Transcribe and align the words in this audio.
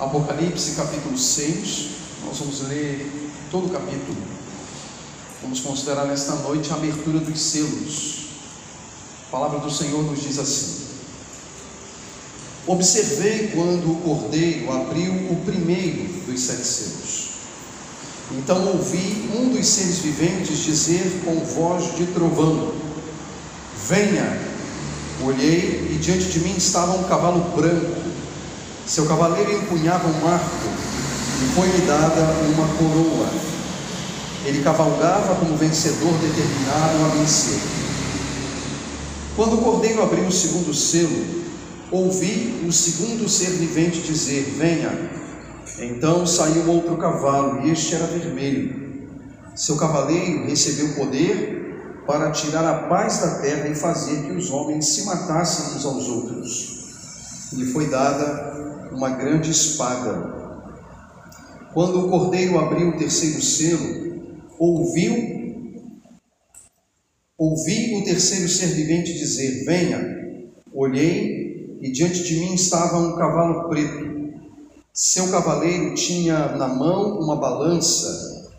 Apocalipse 0.00 0.76
capítulo 0.76 1.18
6, 1.18 1.88
nós 2.24 2.38
vamos 2.38 2.62
ler 2.68 3.06
todo 3.50 3.66
o 3.66 3.68
capítulo. 3.68 4.16
Vamos 5.42 5.60
considerar 5.60 6.06
nesta 6.06 6.36
noite 6.36 6.72
a 6.72 6.76
abertura 6.76 7.18
dos 7.18 7.38
selos. 7.38 8.28
A 9.28 9.30
palavra 9.30 9.58
do 9.58 9.70
Senhor 9.70 10.02
nos 10.02 10.22
diz 10.22 10.38
assim: 10.38 10.86
Observei 12.66 13.48
quando 13.48 13.92
o 13.92 13.96
cordeiro 13.96 14.72
abriu 14.72 15.12
o 15.12 15.42
primeiro 15.44 16.10
dos 16.24 16.40
sete 16.40 16.64
selos. 16.64 17.28
Então 18.38 18.68
ouvi 18.68 19.28
um 19.36 19.50
dos 19.50 19.66
seres 19.66 19.98
viventes 19.98 20.60
dizer 20.60 21.20
com 21.26 21.40
voz 21.40 21.94
de 21.96 22.06
trovão: 22.06 22.72
Venha! 23.86 24.48
Olhei 25.22 25.90
e 25.92 25.98
diante 26.00 26.30
de 26.30 26.40
mim 26.40 26.54
estava 26.56 26.92
um 26.92 27.04
cavalo 27.04 27.54
branco 27.54 28.09
seu 28.90 29.06
cavaleiro 29.06 29.52
empunhava 29.52 30.08
um 30.08 30.26
arco 30.26 30.68
e 31.44 31.54
foi-lhe 31.54 31.86
dada 31.86 32.22
uma 32.52 32.66
coroa. 32.76 33.28
Ele 34.44 34.64
cavalgava 34.64 35.36
como 35.36 35.56
vencedor 35.56 36.12
determinado 36.14 37.04
a 37.04 37.16
vencer. 37.16 37.60
Quando 39.36 39.58
o 39.58 39.62
cordeiro 39.62 40.02
abriu 40.02 40.26
o 40.26 40.32
segundo 40.32 40.74
selo, 40.74 41.24
ouvi 41.92 42.64
o 42.66 42.72
segundo 42.72 43.28
ser 43.28 43.50
vivente 43.50 44.00
dizer: 44.00 44.56
Venha. 44.58 45.08
Então 45.78 46.26
saiu 46.26 46.68
outro 46.68 46.96
cavalo, 46.96 47.64
e 47.64 47.70
este 47.70 47.94
era 47.94 48.06
vermelho. 48.08 49.06
Seu 49.54 49.76
cavaleiro 49.76 50.46
recebeu 50.46 50.94
poder 50.96 52.02
para 52.08 52.32
tirar 52.32 52.64
a 52.64 52.88
paz 52.88 53.18
da 53.18 53.38
terra 53.38 53.68
e 53.68 53.74
fazer 53.76 54.24
que 54.24 54.32
os 54.32 54.50
homens 54.50 54.94
se 54.94 55.04
matassem 55.04 55.76
uns 55.76 55.84
aos 55.84 56.08
outros. 56.08 56.80
Lhe 57.52 57.72
foi 57.72 57.86
dada 57.86 58.49
uma 58.92 59.10
grande 59.10 59.50
espada. 59.50 60.40
Quando 61.72 62.06
o 62.06 62.10
cordeiro 62.10 62.58
abriu 62.58 62.90
o 62.90 62.98
terceiro 62.98 63.40
selo, 63.40 64.20
ouviu 64.58 65.40
ouvi 67.38 67.96
o 67.96 68.04
terceiro 68.04 68.48
ser 68.48 68.66
vivente 68.74 69.14
dizer: 69.14 69.64
Venha. 69.64 70.20
Olhei 70.72 71.78
e 71.80 71.90
diante 71.90 72.22
de 72.22 72.36
mim 72.36 72.54
estava 72.54 72.98
um 72.98 73.16
cavalo 73.16 73.68
preto. 73.68 74.10
Seu 74.92 75.30
cavaleiro 75.30 75.94
tinha 75.94 76.56
na 76.56 76.68
mão 76.68 77.18
uma 77.18 77.36
balança. 77.36 78.50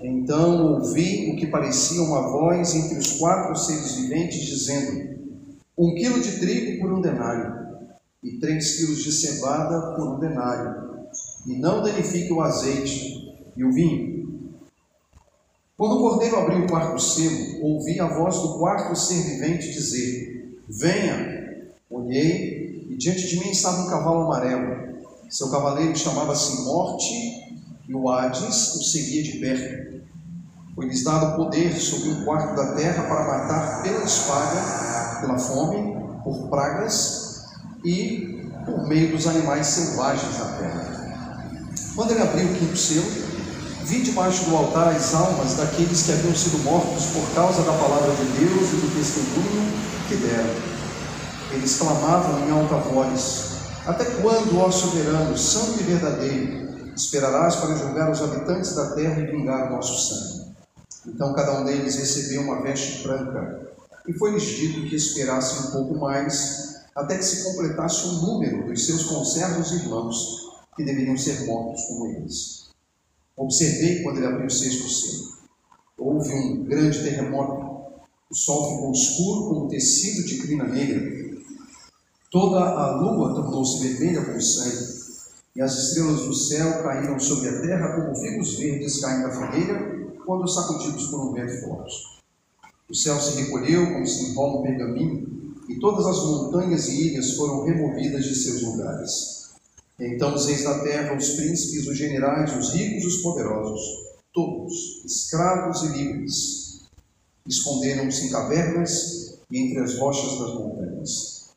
Então 0.00 0.74
ouvi 0.74 1.32
o 1.32 1.36
que 1.36 1.46
parecia 1.46 2.00
uma 2.02 2.30
voz 2.30 2.74
entre 2.74 2.98
os 2.98 3.12
quatro 3.18 3.56
seres 3.56 3.96
viventes 3.96 4.40
dizendo: 4.46 5.18
Um 5.76 5.94
quilo 5.94 6.20
de 6.20 6.38
trigo 6.38 6.80
por 6.80 6.92
um 6.92 7.00
denário 7.00 7.57
e 8.22 8.38
três 8.38 8.76
quilos 8.76 9.02
de 9.02 9.12
cevada 9.12 9.94
por 9.94 10.14
um 10.14 10.18
denário, 10.18 11.08
e 11.46 11.56
não 11.58 11.82
danifique 11.82 12.32
o 12.32 12.40
azeite 12.40 13.34
e 13.56 13.64
o 13.64 13.72
vinho. 13.72 14.18
Quando 15.76 15.96
o 15.96 16.00
cordeiro 16.00 16.36
abriu 16.36 16.64
o 16.64 16.68
quarto 16.68 17.00
selo, 17.00 17.62
ouvi 17.62 18.00
a 18.00 18.08
voz 18.08 18.36
do 18.40 18.58
quarto 18.58 18.96
ser 18.96 19.22
vivente 19.22 19.72
dizer: 19.72 20.58
Venha! 20.68 21.38
Olhei, 21.88 22.86
e 22.90 22.96
diante 22.96 23.28
de 23.28 23.38
mim 23.38 23.50
estava 23.50 23.82
um 23.82 23.88
cavalo 23.88 24.22
amarelo. 24.22 24.98
Seu 25.30 25.50
cavaleiro 25.50 25.96
chamava-se 25.96 26.64
Morte, 26.64 27.14
e 27.88 27.94
o 27.94 28.10
Hades 28.10 28.74
o 28.74 28.82
seguia 28.82 29.22
de 29.22 29.38
perto. 29.38 30.02
Foi-lhes 30.74 31.04
dado 31.04 31.36
poder 31.36 31.74
sobre 31.76 32.10
o 32.10 32.24
quarto 32.24 32.56
da 32.56 32.74
terra 32.74 33.04
para 33.04 33.26
matar 33.26 33.82
pela 33.82 34.04
espada, 34.04 35.20
pela 35.20 35.38
fome, 35.38 35.96
por 36.22 36.48
pragas 36.48 37.27
e 37.84 38.46
por 38.64 38.86
meio 38.86 39.12
dos 39.12 39.26
animais 39.26 39.66
selvagens 39.66 40.36
da 40.36 40.44
terra. 40.44 40.98
Quando 41.94 42.12
ele 42.12 42.22
abriu 42.22 42.46
o 42.46 42.54
quinto 42.54 42.76
selo, 42.76 43.10
vi 43.84 44.02
debaixo 44.02 44.44
do 44.44 44.56
altar 44.56 44.94
as 44.94 45.14
almas 45.14 45.54
daqueles 45.54 46.02
que 46.02 46.12
haviam 46.12 46.34
sido 46.34 46.58
mortos 46.62 47.06
por 47.06 47.34
causa 47.34 47.62
da 47.62 47.72
palavra 47.72 48.14
de 48.14 48.24
Deus 48.38 48.72
e 48.72 48.76
do 48.76 48.96
testemunho 48.96 49.72
que 50.08 50.16
deram. 50.16 50.54
Eles 51.52 51.76
clamavam 51.76 52.46
em 52.46 52.50
alta 52.50 52.76
voz: 52.76 53.56
Até 53.86 54.04
quando, 54.04 54.58
ó 54.58 54.70
soberano, 54.70 55.36
santo 55.36 55.80
e 55.80 55.84
verdadeiro, 55.84 56.92
esperarás 56.94 57.56
para 57.56 57.76
julgar 57.76 58.10
os 58.10 58.20
habitantes 58.20 58.74
da 58.74 58.90
terra 58.90 59.20
e 59.20 59.26
vingar 59.26 59.68
o 59.68 59.76
nosso 59.76 60.08
sangue? 60.08 60.54
Então 61.06 61.32
cada 61.32 61.60
um 61.60 61.64
deles 61.64 61.96
recebeu 61.96 62.42
uma 62.42 62.60
veste 62.60 63.02
branca, 63.02 63.70
e 64.06 64.12
foi-lhes 64.12 64.42
dito 64.42 64.88
que 64.88 64.96
esperassem 64.96 65.68
um 65.68 65.70
pouco 65.72 65.98
mais 65.98 66.67
até 66.98 67.16
que 67.16 67.24
se 67.24 67.44
completasse 67.44 68.08
o 68.08 68.12
número 68.14 68.66
dos 68.66 68.84
seus 68.84 69.04
conservos 69.04 69.70
irmãos, 69.70 70.48
que 70.76 70.84
deveriam 70.84 71.16
ser 71.16 71.46
mortos 71.46 71.84
como 71.84 72.08
eles. 72.08 72.70
Observei 73.36 74.02
quando 74.02 74.16
ele 74.16 74.26
abriu 74.26 74.46
o 74.46 74.50
sexto 74.50 74.88
selo. 74.88 75.38
Houve 75.96 76.34
um 76.34 76.64
grande 76.64 77.00
terremoto. 77.02 77.68
O 78.28 78.34
sol 78.34 78.74
ficou 78.74 78.92
escuro 78.92 79.48
como 79.48 79.68
tecido 79.68 80.26
de 80.26 80.38
crina 80.38 80.64
negra. 80.64 81.38
Toda 82.30 82.58
a 82.60 82.96
lua 82.96 83.34
tornou-se 83.34 83.78
vermelha 83.80 84.24
como 84.24 84.42
sangue, 84.42 84.98
e 85.54 85.62
as 85.62 85.74
estrelas 85.76 86.22
do 86.22 86.34
céu 86.34 86.82
caíram 86.82 87.18
sobre 87.18 87.48
a 87.48 87.62
terra 87.62 87.94
como 87.94 88.16
figos 88.16 88.58
verdes 88.58 89.00
caem 89.00 89.22
da 89.22 89.30
fogueira 89.30 90.12
quando 90.26 90.48
sacudidos 90.48 91.06
por 91.06 91.20
um 91.20 91.32
vento 91.32 91.60
forte. 91.62 91.94
O 92.90 92.94
céu 92.94 93.18
se 93.20 93.40
recolheu 93.40 93.86
como 93.92 94.06
se 94.06 94.30
enrola 94.30 94.60
um 94.60 94.62
pergaminho, 94.62 95.37
e 95.68 95.78
todas 95.78 96.06
as 96.06 96.24
montanhas 96.24 96.88
e 96.88 97.08
ilhas 97.08 97.32
foram 97.32 97.64
removidas 97.64 98.24
de 98.24 98.34
seus 98.34 98.62
lugares. 98.62 99.48
Então 100.00 100.34
os 100.34 100.46
reis 100.46 100.64
da 100.64 100.78
terra, 100.80 101.16
os 101.16 101.30
príncipes, 101.30 101.86
os 101.86 101.96
generais, 101.96 102.56
os 102.56 102.72
ricos 102.72 103.04
e 103.04 103.06
os 103.06 103.16
poderosos, 103.18 103.80
todos, 104.32 105.02
escravos 105.04 105.82
e 105.82 105.88
livres, 105.88 106.80
esconderam-se 107.46 108.26
em 108.26 108.30
cavernas 108.30 109.38
e 109.50 109.58
entre 109.58 109.80
as 109.80 109.98
rochas 109.98 110.38
das 110.38 110.54
montanhas. 110.54 111.48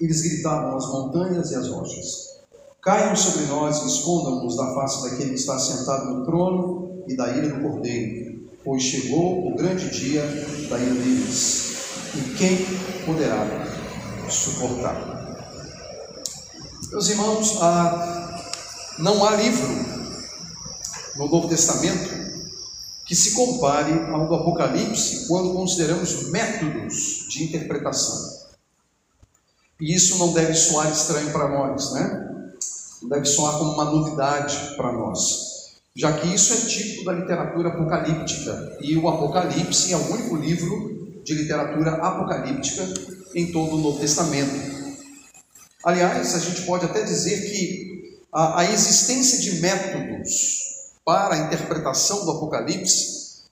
Eles 0.00 0.22
gritavam 0.22 0.76
às 0.76 0.86
montanhas 0.86 1.50
e 1.50 1.56
às 1.56 1.68
rochas: 1.68 2.38
Caiam 2.80 3.16
sobre 3.16 3.46
nós 3.46 3.82
e 3.82 3.86
escondam-nos 3.88 4.56
da 4.56 4.74
face 4.74 5.02
daquele 5.02 5.30
que 5.30 5.40
está 5.40 5.58
sentado 5.58 6.14
no 6.14 6.24
trono 6.24 7.04
e 7.08 7.16
da 7.16 7.36
ira 7.36 7.48
do 7.48 7.62
cordeiro, 7.62 8.48
pois 8.64 8.82
chegou 8.82 9.48
o 9.48 9.56
grande 9.56 9.90
dia 9.90 10.22
da 10.68 10.78
ira 10.78 10.94
deles 10.94 11.73
e 12.16 12.34
quem 12.34 12.64
poderá 13.04 13.46
suportar? 14.28 15.14
Meus 16.90 17.08
irmãos, 17.08 17.58
ah, 17.60 18.42
não 18.98 19.24
há 19.24 19.34
livro 19.36 19.68
no 21.16 21.28
Novo 21.28 21.48
Testamento 21.48 22.24
que 23.04 23.14
se 23.14 23.34
compare 23.34 23.92
ao 24.10 24.26
do 24.28 24.34
Apocalipse 24.34 25.26
quando 25.28 25.52
consideramos 25.52 26.30
métodos 26.30 27.26
de 27.28 27.44
interpretação. 27.44 28.44
E 29.80 29.94
isso 29.94 30.18
não 30.18 30.32
deve 30.32 30.54
soar 30.54 30.90
estranho 30.90 31.32
para 31.32 31.48
nós, 31.48 31.92
né? 31.92 32.48
Não 33.02 33.08
deve 33.08 33.26
soar 33.26 33.58
como 33.58 33.72
uma 33.72 33.84
novidade 33.84 34.56
para 34.76 34.92
nós, 34.92 35.74
já 35.94 36.12
que 36.12 36.32
isso 36.32 36.54
é 36.54 36.56
típico 36.56 37.04
da 37.04 37.12
literatura 37.12 37.68
apocalíptica 37.68 38.78
e 38.80 38.96
o 38.96 39.08
Apocalipse 39.08 39.92
é 39.92 39.96
o 39.96 40.12
único 40.12 40.36
livro 40.36 40.93
de 41.24 41.34
literatura 41.34 41.92
apocalíptica 41.92 42.84
em 43.34 43.50
todo 43.50 43.76
o 43.76 43.80
Novo 43.80 43.98
Testamento. 43.98 44.74
Aliás, 45.84 46.34
a 46.34 46.38
gente 46.38 46.62
pode 46.62 46.84
até 46.84 47.02
dizer 47.02 47.50
que 47.50 48.18
a, 48.32 48.60
a 48.60 48.70
existência 48.70 49.38
de 49.38 49.60
métodos 49.60 50.64
para 51.04 51.34
a 51.34 51.38
interpretação 51.46 52.24
do 52.24 52.30
Apocalipse 52.32 53.42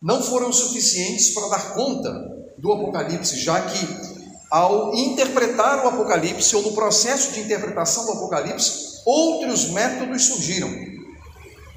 não 0.00 0.22
foram 0.22 0.52
suficientes 0.52 1.30
para 1.30 1.48
dar 1.48 1.74
conta 1.74 2.10
do 2.56 2.72
Apocalipse, 2.72 3.38
já 3.38 3.60
que 3.62 4.18
ao 4.50 4.94
interpretar 4.94 5.84
o 5.84 5.88
Apocalipse 5.88 6.56
ou 6.56 6.62
no 6.62 6.72
processo 6.72 7.32
de 7.32 7.40
interpretação 7.40 8.06
do 8.06 8.12
Apocalipse, 8.12 9.02
outros 9.04 9.70
métodos 9.70 10.24
surgiram, 10.24 10.70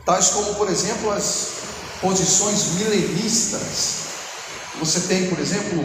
tais 0.05 0.29
como, 0.29 0.55
por 0.55 0.69
exemplo, 0.69 1.11
as 1.11 1.47
posições 2.01 2.73
milenistas, 2.79 4.10
você 4.79 5.07
tem, 5.07 5.29
por 5.29 5.39
exemplo, 5.39 5.79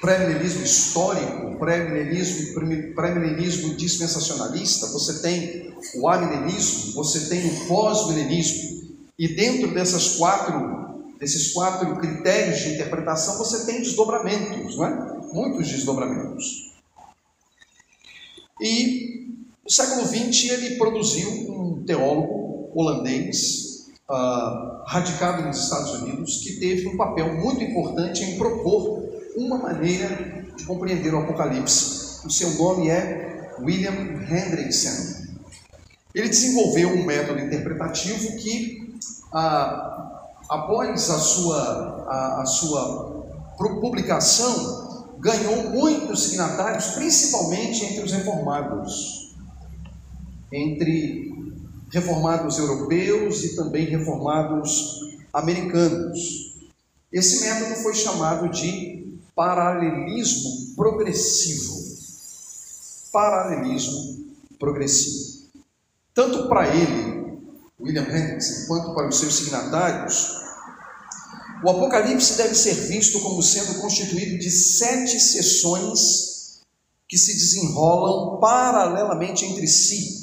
pré-milenismo 0.00 0.62
histórico, 0.62 1.56
pré-milenismo, 1.58 2.54
pré-milenismo 2.94 3.74
dispensacionalista, 3.74 4.86
você 4.88 5.20
tem 5.20 5.74
o 5.94 6.08
amilenismo, 6.08 6.92
você 6.94 7.28
tem 7.28 7.46
o 7.46 7.66
pós-milenismo. 7.66 8.80
E 9.18 9.28
dentro 9.28 9.72
dessas 9.74 10.16
quatro, 10.16 11.14
desses 11.18 11.52
quatro 11.52 11.96
critérios 11.96 12.60
de 12.60 12.74
interpretação, 12.74 13.36
você 13.38 13.66
tem 13.66 13.82
desdobramentos, 13.82 14.76
não 14.76 14.86
é? 14.86 15.20
Muitos 15.32 15.68
desdobramentos. 15.68 16.72
E 18.60 19.28
no 19.62 19.70
século 19.70 20.06
XX 20.06 20.50
ele 20.50 20.76
produziu 20.76 21.30
um 21.30 21.84
teólogo 21.84 22.70
holandês, 22.74 23.69
uh, 24.10 24.82
radicado 24.86 25.42
nos 25.42 25.62
Estados 25.64 25.92
Unidos, 26.02 26.38
que 26.38 26.58
teve 26.58 26.88
um 26.88 26.96
papel 26.96 27.32
muito 27.34 27.62
importante 27.62 28.24
em 28.24 28.36
propor 28.36 29.08
uma 29.36 29.56
maneira 29.56 30.44
de 30.56 30.64
compreender 30.64 31.14
o 31.14 31.20
Apocalipse. 31.20 32.26
O 32.26 32.30
seu 32.30 32.50
nome 32.54 32.90
é 32.90 33.54
William 33.60 33.92
Hendrickson. 33.92 35.20
Ele 36.14 36.28
desenvolveu 36.28 36.88
um 36.90 37.04
método 37.04 37.38
interpretativo 37.38 38.36
que, 38.36 38.98
ah, 39.32 40.26
após 40.48 41.08
a 41.08 41.18
sua, 41.18 42.04
a, 42.08 42.42
a 42.42 42.46
sua 42.46 43.24
publicação, 43.80 45.14
ganhou 45.20 45.70
muitos 45.70 46.24
signatários, 46.24 46.86
principalmente 46.88 47.84
entre 47.84 48.04
os 48.04 48.12
reformados, 48.12 49.36
entre 50.50 51.29
reformados 51.90 52.58
europeus 52.58 53.42
e 53.44 53.56
também 53.56 53.86
reformados 53.86 55.00
americanos. 55.32 56.56
Esse 57.12 57.40
método 57.40 57.82
foi 57.82 57.94
chamado 57.94 58.48
de 58.48 59.18
paralelismo 59.34 60.74
progressivo. 60.76 61.80
Paralelismo 63.12 64.24
progressivo. 64.58 65.40
Tanto 66.14 66.48
para 66.48 66.74
ele, 66.74 67.38
William 67.80 68.02
Hendrickson, 68.02 68.66
quanto 68.66 68.94
para 68.94 69.08
os 69.08 69.18
seus 69.18 69.34
signatários, 69.34 70.38
o 71.64 71.70
Apocalipse 71.70 72.36
deve 72.36 72.54
ser 72.54 72.74
visto 72.74 73.20
como 73.20 73.42
sendo 73.42 73.80
constituído 73.80 74.38
de 74.38 74.50
sete 74.50 75.18
sessões 75.18 76.60
que 77.08 77.18
se 77.18 77.34
desenrolam 77.34 78.38
paralelamente 78.40 79.44
entre 79.44 79.66
si, 79.66 80.19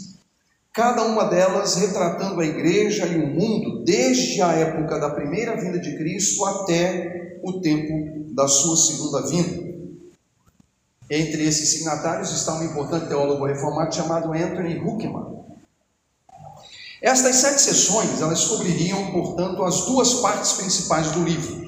cada 0.78 1.02
uma 1.06 1.24
delas 1.24 1.74
retratando 1.74 2.40
a 2.40 2.46
igreja 2.46 3.08
e 3.08 3.18
o 3.18 3.26
mundo 3.26 3.84
desde 3.84 4.40
a 4.44 4.52
época 4.52 5.00
da 5.00 5.10
primeira 5.10 5.60
vinda 5.60 5.80
de 5.80 5.98
Cristo 5.98 6.46
até 6.46 7.40
o 7.44 7.60
tempo 7.62 8.32
da 8.36 8.48
sua 8.48 8.78
segunda 8.78 9.28
vinda. 9.28 9.76
Entre 11.10 11.44
esses 11.48 11.70
signatários 11.70 12.32
está 12.32 12.54
um 12.54 12.64
importante 12.64 13.08
teólogo 13.08 13.48
reformado 13.48 13.96
chamado 13.96 14.32
Anthony 14.32 14.78
Huckman. 14.78 15.38
Estas 17.02 17.38
sete 17.38 17.60
sessões, 17.60 18.22
elas 18.22 18.46
cobririam, 18.46 19.12
portanto, 19.12 19.64
as 19.64 19.82
duas 19.88 20.16
partes 20.16 20.54
principais 20.54 21.10
do 21.10 21.24
livro. 21.24 21.66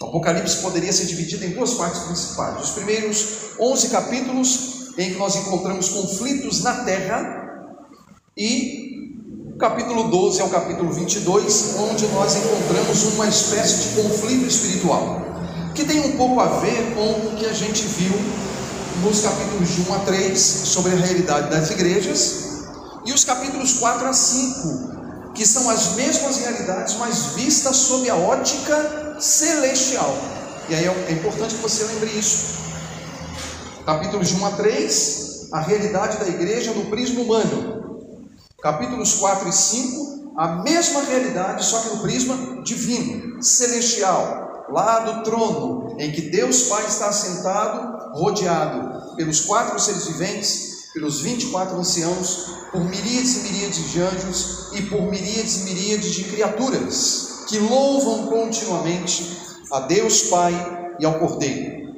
O 0.00 0.06
Apocalipse 0.06 0.62
poderia 0.62 0.92
ser 0.92 1.04
dividido 1.04 1.44
em 1.44 1.50
duas 1.50 1.74
partes 1.74 2.00
principais. 2.00 2.64
Os 2.64 2.70
primeiros 2.70 3.50
11 3.60 3.90
capítulos, 3.90 4.96
em 4.96 5.12
que 5.12 5.18
nós 5.18 5.36
encontramos 5.36 5.90
conflitos 5.90 6.62
na 6.62 6.84
terra, 6.84 7.47
e 8.38 9.10
o 9.52 9.58
capítulo 9.58 10.04
12 10.04 10.40
ao 10.40 10.48
capítulo 10.48 10.92
22, 10.92 11.74
onde 11.80 12.06
nós 12.06 12.36
encontramos 12.36 13.14
uma 13.14 13.26
espécie 13.26 13.88
de 13.88 14.02
conflito 14.02 14.46
espiritual, 14.46 15.20
que 15.74 15.84
tem 15.84 15.98
um 15.98 16.16
pouco 16.16 16.38
a 16.38 16.60
ver 16.60 16.94
com 16.94 17.26
o 17.26 17.36
que 17.36 17.44
a 17.44 17.52
gente 17.52 17.82
viu 17.82 18.12
nos 19.02 19.22
capítulos 19.22 19.74
de 19.74 19.90
1 19.90 19.94
a 19.94 19.98
3 19.98 20.38
sobre 20.38 20.92
a 20.92 20.96
realidade 20.96 21.50
das 21.50 21.70
igrejas 21.72 22.68
e 23.04 23.12
os 23.12 23.24
capítulos 23.24 23.74
4 23.74 24.06
a 24.06 24.12
5, 24.12 25.32
que 25.34 25.44
são 25.44 25.68
as 25.68 25.96
mesmas 25.96 26.38
realidades, 26.38 26.94
mas 26.96 27.34
vistas 27.34 27.76
sob 27.76 28.08
a 28.08 28.14
ótica 28.14 29.16
celestial. 29.18 30.16
E 30.68 30.76
aí 30.76 30.84
é 30.84 31.12
importante 31.12 31.56
que 31.56 31.62
você 31.62 31.84
lembre 31.86 32.10
isso. 32.10 32.58
Capítulos 33.84 34.28
de 34.28 34.36
1 34.36 34.46
a 34.46 34.50
3, 34.52 35.48
a 35.50 35.60
realidade 35.60 36.18
da 36.18 36.28
igreja 36.28 36.72
no 36.72 36.86
prisma 36.86 37.22
humano. 37.22 37.77
Capítulos 38.60 39.14
4 39.14 39.48
e 39.48 39.52
5, 39.52 40.32
a 40.36 40.48
mesma 40.64 41.02
realidade, 41.02 41.64
só 41.64 41.78
que 41.80 41.90
no 41.90 42.02
prisma 42.02 42.60
divino, 42.64 43.40
celestial, 43.40 44.66
lá 44.68 44.98
do 44.98 45.22
trono, 45.22 45.94
em 45.96 46.10
que 46.10 46.22
Deus 46.22 46.64
Pai 46.64 46.84
está 46.84 47.08
assentado, 47.08 48.18
rodeado 48.18 49.14
pelos 49.14 49.42
quatro 49.42 49.78
seres 49.78 50.06
viventes, 50.06 50.88
pelos 50.92 51.20
24 51.20 51.76
anciãos, 51.76 52.46
por 52.72 52.84
miríades 52.84 53.36
e 53.36 53.40
miríades 53.42 53.92
de 53.92 54.00
anjos 54.02 54.70
e 54.72 54.82
por 54.82 55.02
miríades 55.02 55.60
e 55.60 55.64
miríades 55.64 56.14
de 56.16 56.24
criaturas 56.24 57.44
que 57.48 57.58
louvam 57.58 58.26
continuamente 58.26 59.38
a 59.70 59.80
Deus 59.80 60.22
Pai 60.22 60.96
e 60.98 61.06
ao 61.06 61.20
Cordeiro. 61.20 61.94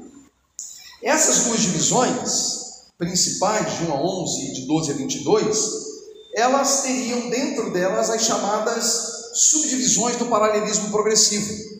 Essas 1.02 1.44
duas 1.44 1.60
divisões 1.60 2.60
principais, 2.98 3.78
de 3.78 3.86
1 3.86 3.92
a 3.94 3.96
11 3.96 4.40
e 4.42 4.52
de 4.52 4.66
12 4.66 4.90
a 4.90 4.94
22, 4.94 5.89
elas 6.34 6.82
teriam 6.82 7.28
dentro 7.30 7.72
delas 7.72 8.10
as 8.10 8.22
chamadas 8.22 9.30
subdivisões 9.34 10.16
do 10.16 10.26
paralelismo 10.26 10.90
progressivo. 10.90 11.70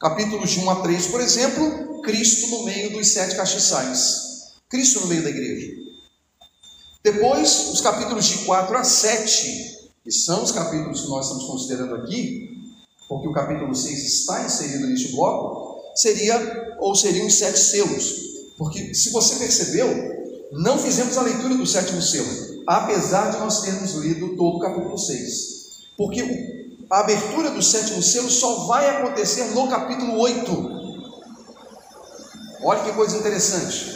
Capítulos 0.00 0.50
de 0.50 0.60
1 0.60 0.70
a 0.70 0.76
3, 0.82 1.06
por 1.06 1.20
exemplo, 1.20 2.02
Cristo 2.02 2.48
no 2.48 2.64
meio 2.64 2.92
dos 2.92 3.08
sete 3.08 3.36
castiçais. 3.36 4.52
Cristo 4.68 5.00
no 5.00 5.06
meio 5.06 5.22
da 5.22 5.30
igreja. 5.30 5.72
Depois, 7.02 7.68
os 7.70 7.80
capítulos 7.80 8.24
de 8.26 8.38
4 8.44 8.76
a 8.76 8.84
7, 8.84 9.90
que 10.02 10.10
são 10.10 10.42
os 10.42 10.52
capítulos 10.52 11.02
que 11.02 11.08
nós 11.08 11.26
estamos 11.26 11.44
considerando 11.44 11.94
aqui, 11.96 12.74
porque 13.08 13.28
o 13.28 13.32
capítulo 13.32 13.74
6 13.74 14.04
está 14.04 14.44
inserido 14.44 14.86
neste 14.86 15.12
bloco, 15.12 15.80
seria 15.94 16.76
ou 16.80 16.94
seriam 16.94 17.26
os 17.26 17.34
sete 17.34 17.58
selos. 17.58 18.14
Porque 18.56 18.94
se 18.94 19.10
você 19.10 19.36
percebeu, 19.36 19.88
não 20.52 20.78
fizemos 20.78 21.16
a 21.16 21.22
leitura 21.22 21.54
do 21.54 21.66
sétimo 21.66 22.00
selo, 22.00 22.53
apesar 22.66 23.30
de 23.30 23.38
nós 23.38 23.60
termos 23.60 23.94
lido 23.94 24.36
todo 24.36 24.56
o 24.56 24.60
capítulo 24.60 24.96
6. 24.96 25.54
Porque 25.96 26.22
a 26.90 27.00
abertura 27.00 27.50
do 27.50 27.62
sétimo 27.62 28.02
selo 28.02 28.30
só 28.30 28.66
vai 28.66 28.88
acontecer 28.88 29.44
no 29.54 29.68
capítulo 29.68 30.18
8. 30.18 30.74
Olha 32.62 32.82
que 32.82 32.92
coisa 32.92 33.16
interessante. 33.16 33.94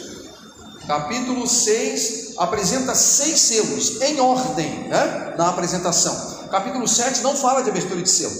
Capítulo 0.86 1.46
6 1.46 2.34
apresenta 2.38 2.94
seis 2.94 3.40
selos 3.40 4.00
em 4.00 4.20
ordem 4.20 4.88
né, 4.88 5.34
na 5.36 5.48
apresentação. 5.50 6.48
Capítulo 6.50 6.88
7 6.88 7.20
não 7.20 7.36
fala 7.36 7.62
de 7.62 7.70
abertura 7.70 8.00
de 8.00 8.08
selo. 8.08 8.34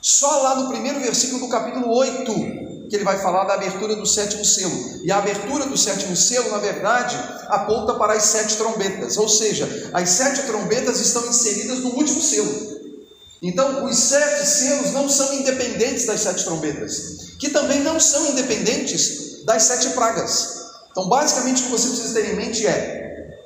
Só 0.00 0.42
lá 0.42 0.54
no 0.54 0.68
primeiro 0.68 1.00
versículo 1.00 1.40
do 1.40 1.48
capítulo 1.48 1.94
8 1.94 2.67
que 2.88 2.96
ele 2.96 3.04
vai 3.04 3.18
falar 3.18 3.44
da 3.44 3.54
abertura 3.54 3.94
do 3.94 4.06
sétimo 4.06 4.44
selo. 4.44 5.00
E 5.04 5.12
a 5.12 5.18
abertura 5.18 5.66
do 5.66 5.76
sétimo 5.76 6.16
selo, 6.16 6.50
na 6.50 6.58
verdade, 6.58 7.16
aponta 7.48 7.94
para 7.94 8.14
as 8.14 8.22
sete 8.24 8.56
trombetas, 8.56 9.16
ou 9.16 9.28
seja, 9.28 9.90
as 9.92 10.08
sete 10.08 10.42
trombetas 10.42 10.98
estão 11.00 11.26
inseridas 11.26 11.80
no 11.80 11.90
último 11.90 12.22
selo. 12.22 12.78
Então, 13.42 13.84
os 13.84 13.96
sete 13.96 14.46
selos 14.46 14.92
não 14.92 15.08
são 15.08 15.34
independentes 15.34 16.06
das 16.06 16.20
sete 16.20 16.44
trombetas, 16.44 17.36
que 17.38 17.50
também 17.50 17.80
não 17.82 18.00
são 18.00 18.26
independentes 18.30 19.44
das 19.44 19.64
sete 19.64 19.90
pragas. 19.90 20.58
Então, 20.90 21.08
basicamente, 21.08 21.62
o 21.62 21.64
que 21.66 21.70
você 21.70 21.88
precisa 21.88 22.14
ter 22.14 22.32
em 22.32 22.36
mente 22.36 22.66
é: 22.66 23.38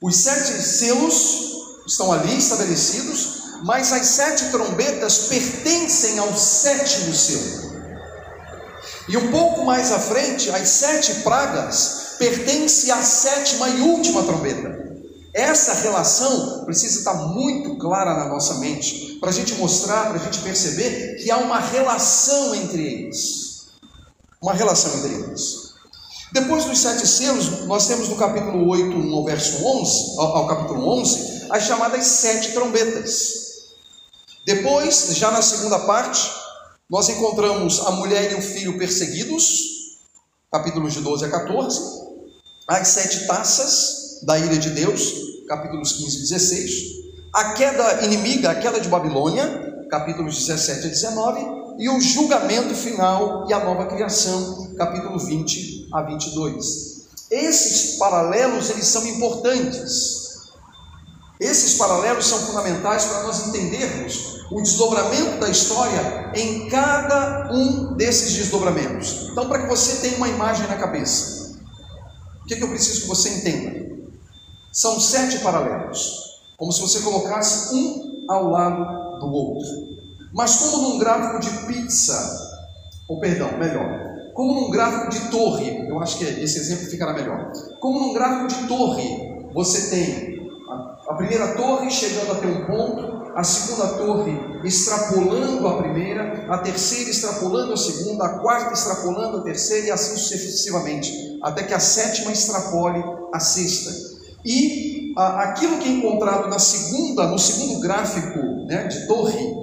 os 0.00 0.16
sete 0.16 0.60
selos 0.62 1.52
estão 1.86 2.12
ali 2.12 2.36
estabelecidos, 2.36 3.42
mas 3.62 3.92
as 3.92 4.06
sete 4.06 4.50
trombetas 4.50 5.28
pertencem 5.28 6.18
ao 6.18 6.36
sétimo 6.36 7.14
selo. 7.14 7.71
E 9.08 9.16
um 9.16 9.30
pouco 9.30 9.64
mais 9.64 9.90
à 9.90 9.98
frente, 9.98 10.50
as 10.50 10.68
sete 10.68 11.22
pragas 11.22 12.16
pertencem 12.18 12.90
à 12.90 13.02
sétima 13.02 13.68
e 13.68 13.80
última 13.80 14.22
trombeta. 14.22 14.82
Essa 15.34 15.74
relação 15.74 16.64
precisa 16.64 16.98
estar 16.98 17.14
muito 17.28 17.76
clara 17.78 18.14
na 18.14 18.26
nossa 18.26 18.54
mente, 18.54 19.16
para 19.18 19.30
a 19.30 19.32
gente 19.32 19.54
mostrar, 19.54 20.08
para 20.08 20.20
a 20.20 20.24
gente 20.24 20.40
perceber 20.40 21.16
que 21.16 21.30
há 21.30 21.38
uma 21.38 21.58
relação 21.58 22.54
entre 22.54 22.82
eles. 22.82 23.66
Uma 24.40 24.52
relação 24.52 24.94
entre 24.98 25.14
eles. 25.14 25.72
Depois 26.32 26.64
dos 26.64 26.78
sete 26.78 27.06
selos, 27.06 27.66
nós 27.66 27.86
temos 27.86 28.08
no 28.08 28.16
capítulo 28.16 28.68
8, 28.68 28.96
1 28.96 29.14
ao 29.14 29.24
verso 29.24 29.64
11, 29.64 30.18
ao, 30.18 30.36
ao 30.36 30.46
capítulo 30.46 30.88
11, 31.00 31.46
as 31.50 31.64
chamadas 31.64 32.06
sete 32.06 32.52
trombetas. 32.52 33.42
Depois, 34.44 35.08
já 35.12 35.30
na 35.30 35.42
segunda 35.42 35.78
parte, 35.80 36.30
nós 36.92 37.08
encontramos 37.08 37.80
a 37.80 37.92
mulher 37.92 38.32
e 38.32 38.34
o 38.34 38.42
filho 38.42 38.76
perseguidos, 38.76 39.96
capítulos 40.52 40.92
de 40.92 41.00
12 41.00 41.24
a 41.24 41.30
14, 41.30 41.80
as 42.68 42.88
sete 42.88 43.26
taças 43.26 44.20
da 44.24 44.38
ira 44.38 44.58
de 44.58 44.68
Deus, 44.68 45.10
capítulos 45.48 45.92
15 45.92 46.16
e 46.16 46.20
16, 46.20 46.72
a 47.32 47.54
queda 47.54 48.04
inimiga, 48.04 48.50
a 48.50 48.54
queda 48.56 48.78
de 48.78 48.90
Babilônia, 48.90 49.86
capítulos 49.88 50.36
17 50.36 50.86
a 50.86 50.90
19, 50.90 51.40
e 51.78 51.88
o 51.88 51.98
julgamento 51.98 52.74
final 52.74 53.46
e 53.48 53.54
a 53.54 53.64
nova 53.64 53.86
criação, 53.86 54.74
capítulo 54.76 55.18
20 55.18 55.88
a 55.94 56.02
22. 56.02 57.06
Esses 57.30 57.96
paralelos, 57.96 58.68
eles 58.68 58.86
são 58.86 59.06
importantes. 59.06 60.42
Esses 61.40 61.78
paralelos 61.78 62.26
são 62.26 62.38
fundamentais 62.40 63.06
para 63.06 63.22
nós 63.22 63.46
entendermos 63.46 64.31
o 64.52 64.62
desdobramento 64.62 65.40
da 65.40 65.48
história 65.48 66.30
em 66.34 66.68
cada 66.68 67.50
um 67.52 67.94
desses 67.94 68.34
desdobramentos. 68.34 69.28
Então, 69.30 69.48
para 69.48 69.62
que 69.62 69.68
você 69.68 70.02
tenha 70.02 70.16
uma 70.18 70.28
imagem 70.28 70.66
na 70.66 70.76
cabeça, 70.76 71.56
o 72.42 72.46
que, 72.46 72.54
é 72.54 72.56
que 72.58 72.62
eu 72.62 72.68
preciso 72.68 73.02
que 73.02 73.08
você 73.08 73.30
entenda? 73.30 73.82
São 74.72 75.00
sete 75.00 75.38
paralelos, 75.38 76.40
como 76.56 76.70
se 76.72 76.80
você 76.80 77.00
colocasse 77.00 77.74
um 77.74 78.26
ao 78.28 78.50
lado 78.50 79.20
do 79.20 79.26
outro. 79.26 79.68
Mas 80.34 80.56
como 80.56 80.88
num 80.88 80.98
gráfico 80.98 81.40
de 81.40 81.66
pizza, 81.66 82.62
ou 83.08 83.20
perdão, 83.20 83.58
melhor, 83.58 84.12
como 84.34 84.54
num 84.54 84.70
gráfico 84.70 85.10
de 85.10 85.30
torre, 85.30 85.88
eu 85.88 85.98
acho 86.00 86.18
que 86.18 86.24
esse 86.24 86.58
exemplo 86.58 86.86
ficará 86.86 87.12
melhor. 87.12 87.52
Como 87.80 88.00
num 88.00 88.14
gráfico 88.14 88.48
de 88.48 88.66
torre, 88.66 89.48
você 89.52 89.90
tem 89.90 90.32
a, 91.06 91.14
primeira 91.14 91.54
torre 91.54 91.90
chegando 91.90 92.32
até 92.32 92.46
um 92.46 92.64
ponto, 92.66 93.11
a 93.34 93.44
segunda 93.44 93.88
torre 93.98 94.60
extrapolando 94.64 95.66
a 95.66 95.78
primeira, 95.78 96.46
a 96.48 96.58
terceira 96.58 97.10
extrapolando 97.10 97.72
a 97.72 97.76
segunda, 97.76 98.24
a 98.24 98.38
quarta 98.40 98.72
extrapolando 98.72 99.38
a 99.38 99.42
terceira 99.42 99.88
e 99.88 99.90
assim 99.90 100.16
sucessivamente, 100.16 101.38
até 101.42 101.62
que 101.64 101.74
a 101.74 101.80
sétima 101.80 102.32
extrapole 102.32 103.02
a 103.32 103.40
sexta. 103.40 103.90
E 104.44 105.12
a, 105.16 105.42
aquilo 105.44 105.78
que 105.78 105.88
é 105.88 105.92
encontrado 105.92 106.48
na 106.48 106.58
segunda, 106.58 107.26
no 107.26 107.38
segundo 107.38 107.80
gráfico 107.80 108.38
né, 108.66 108.86
de 108.86 109.06
torre, 109.06 109.54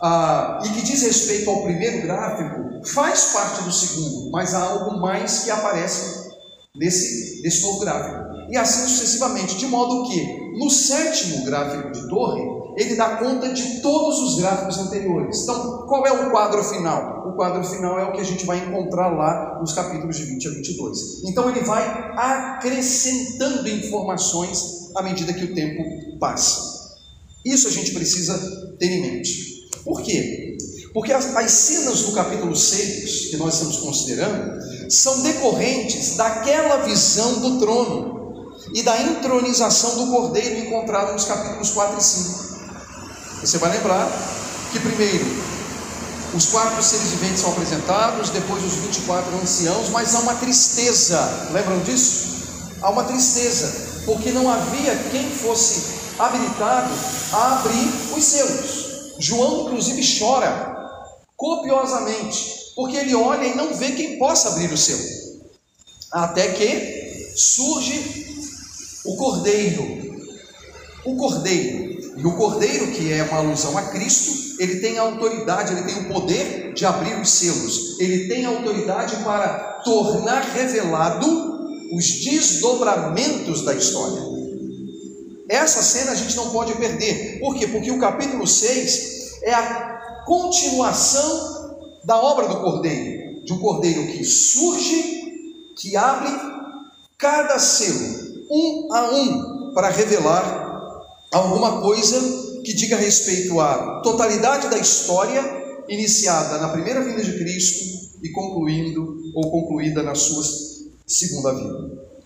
a, 0.00 0.60
e 0.64 0.68
que 0.70 0.82
diz 0.82 1.02
respeito 1.02 1.48
ao 1.50 1.62
primeiro 1.62 2.02
gráfico, 2.02 2.86
faz 2.86 3.32
parte 3.32 3.62
do 3.64 3.72
segundo, 3.72 4.30
mas 4.30 4.54
há 4.54 4.62
algo 4.62 4.98
mais 4.98 5.44
que 5.44 5.50
aparece 5.50 6.30
nesse, 6.76 7.42
nesse 7.42 7.62
novo 7.62 7.80
gráfico. 7.80 8.24
E 8.50 8.56
assim 8.56 8.86
sucessivamente, 8.86 9.56
de 9.56 9.66
modo 9.66 10.08
que 10.08 10.58
no 10.58 10.68
sétimo 10.70 11.44
gráfico 11.44 11.90
de 11.92 12.08
torre, 12.08 12.42
ele 12.76 12.96
dá 12.96 13.16
conta 13.16 13.52
de 13.52 13.80
todos 13.80 14.18
os 14.20 14.40
gráficos 14.40 14.78
anteriores. 14.78 15.42
Então, 15.42 15.86
qual 15.86 16.06
é 16.06 16.12
o 16.12 16.30
quadro 16.30 16.62
final? 16.64 17.28
O 17.28 17.36
quadro 17.36 17.62
final 17.64 17.98
é 17.98 18.04
o 18.04 18.12
que 18.12 18.20
a 18.20 18.24
gente 18.24 18.44
vai 18.44 18.58
encontrar 18.58 19.08
lá 19.08 19.58
nos 19.60 19.72
capítulos 19.72 20.16
de 20.16 20.24
20 20.24 20.48
a 20.48 20.50
22. 20.50 21.24
Então, 21.24 21.48
ele 21.48 21.60
vai 21.60 21.84
acrescentando 22.16 23.68
informações 23.68 24.90
à 24.96 25.02
medida 25.02 25.32
que 25.32 25.44
o 25.44 25.54
tempo 25.54 26.18
passa. 26.18 26.74
Isso 27.44 27.68
a 27.68 27.70
gente 27.70 27.92
precisa 27.92 28.36
ter 28.78 28.86
em 28.86 29.02
mente. 29.02 29.68
Por 29.84 30.02
quê? 30.02 30.56
Porque 30.94 31.12
as, 31.12 31.34
as 31.36 31.50
cenas 31.50 32.02
do 32.02 32.12
capítulo 32.12 32.56
6, 32.56 33.26
que 33.30 33.36
nós 33.36 33.54
estamos 33.54 33.78
considerando, 33.78 34.60
são 34.88 35.22
decorrentes 35.22 36.16
daquela 36.16 36.84
visão 36.84 37.40
do 37.40 37.58
trono 37.58 38.54
e 38.72 38.82
da 38.82 39.00
entronização 39.02 40.06
do 40.06 40.12
cordeiro 40.12 40.66
encontrado 40.66 41.12
nos 41.12 41.24
capítulos 41.24 41.70
4 41.70 41.98
e 41.98 42.02
5. 42.02 42.53
Você 43.44 43.58
vai 43.58 43.72
lembrar 43.72 44.10
que 44.72 44.80
primeiro 44.80 45.26
os 46.32 46.46
quatro 46.46 46.82
seres 46.82 47.10
viventes 47.10 47.40
são 47.40 47.52
apresentados, 47.52 48.30
depois 48.30 48.64
os 48.64 48.72
24 48.76 49.36
anciãos, 49.36 49.90
mas 49.90 50.14
há 50.14 50.20
uma 50.20 50.34
tristeza, 50.36 51.50
lembram 51.52 51.78
disso? 51.80 52.72
Há 52.80 52.88
uma 52.88 53.04
tristeza, 53.04 54.02
porque 54.06 54.32
não 54.32 54.50
havia 54.50 54.96
quem 55.10 55.30
fosse 55.30 55.94
habilitado 56.18 56.90
a 57.34 57.58
abrir 57.58 58.16
os 58.16 58.24
seus. 58.24 59.14
João, 59.18 59.66
inclusive, 59.66 60.18
chora 60.18 60.74
copiosamente, 61.36 62.72
porque 62.74 62.96
ele 62.96 63.14
olha 63.14 63.44
e 63.44 63.54
não 63.54 63.74
vê 63.74 63.92
quem 63.92 64.18
possa 64.18 64.48
abrir 64.48 64.72
o 64.72 64.78
seu. 64.78 64.98
Até 66.10 66.48
que 66.48 67.34
surge 67.36 68.26
o 69.04 69.16
cordeiro. 69.16 69.84
O 71.04 71.16
cordeiro. 71.16 71.83
E 72.16 72.24
o 72.24 72.36
cordeiro, 72.36 72.92
que 72.92 73.12
é 73.12 73.22
uma 73.24 73.38
alusão 73.38 73.76
a 73.76 73.82
Cristo, 73.82 74.62
ele 74.62 74.76
tem 74.76 74.98
a 74.98 75.02
autoridade, 75.02 75.72
ele 75.72 75.82
tem 75.82 76.04
o 76.04 76.12
poder 76.12 76.72
de 76.72 76.86
abrir 76.86 77.20
os 77.20 77.28
selos. 77.28 77.98
Ele 77.98 78.28
tem 78.28 78.46
a 78.46 78.50
autoridade 78.50 79.16
para 79.24 79.80
tornar 79.84 80.42
revelado 80.42 81.26
os 81.92 82.24
desdobramentos 82.24 83.64
da 83.64 83.74
história. 83.74 84.22
Essa 85.48 85.82
cena 85.82 86.12
a 86.12 86.14
gente 86.14 86.36
não 86.36 86.50
pode 86.50 86.74
perder. 86.74 87.40
Por 87.40 87.54
quê? 87.54 87.66
Porque 87.66 87.90
o 87.90 87.98
capítulo 87.98 88.46
6 88.46 89.42
é 89.42 89.52
a 89.52 90.22
continuação 90.24 91.78
da 92.04 92.16
obra 92.16 92.48
do 92.48 92.60
cordeiro. 92.60 93.44
De 93.44 93.52
um 93.52 93.58
cordeiro 93.58 94.06
que 94.06 94.24
surge, 94.24 95.72
que 95.76 95.96
abre 95.96 96.30
cada 97.18 97.58
selo, 97.58 98.46
um 98.50 98.92
a 98.92 99.10
um, 99.12 99.74
para 99.74 99.90
revelar 99.90 100.63
alguma 101.34 101.80
coisa 101.80 102.20
que 102.62 102.72
diga 102.72 102.96
respeito 102.96 103.60
à 103.60 104.00
totalidade 104.02 104.68
da 104.68 104.78
história 104.78 105.42
iniciada 105.88 106.58
na 106.58 106.68
primeira 106.68 107.04
vinda 107.04 107.22
de 107.22 107.36
Cristo 107.36 108.10
e 108.22 108.30
concluindo 108.30 109.32
ou 109.34 109.50
concluída 109.50 110.02
na 110.02 110.14
sua 110.14 110.44
segunda 111.06 111.52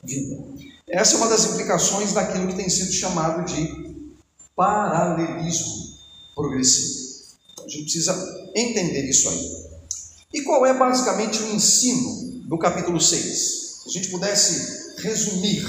vinda. 0.04 0.44
Essa 0.88 1.14
é 1.14 1.16
uma 1.16 1.28
das 1.28 1.44
implicações 1.46 2.12
daquilo 2.12 2.48
que 2.48 2.56
tem 2.56 2.68
sido 2.68 2.92
chamado 2.92 3.44
de 3.46 3.96
paralelismo 4.54 5.98
progressivo. 6.34 7.08
A 7.64 7.68
gente 7.68 7.82
precisa 7.84 8.50
entender 8.54 9.08
isso 9.08 9.28
aí. 9.28 9.68
E 10.34 10.42
qual 10.42 10.66
é 10.66 10.74
basicamente 10.74 11.42
o 11.42 11.54
ensino 11.54 12.42
do 12.46 12.58
capítulo 12.58 13.00
6? 13.00 13.82
Se 13.82 13.88
a 13.88 13.90
gente 13.90 14.08
pudesse 14.10 14.98
resumir 14.98 15.64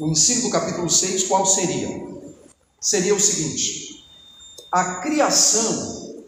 o 0.00 0.08
ensino 0.08 0.42
do 0.42 0.50
capítulo 0.50 0.90
6, 0.90 1.24
qual 1.24 1.46
seria? 1.46 2.11
Seria 2.82 3.14
o 3.14 3.20
seguinte: 3.20 4.04
a 4.70 4.96
criação 4.96 6.26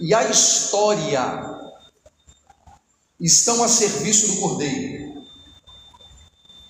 e 0.00 0.14
a 0.14 0.28
história 0.28 1.54
estão 3.20 3.62
a 3.62 3.68
serviço 3.68 4.28
do 4.28 4.40
Cordeiro. 4.40 5.24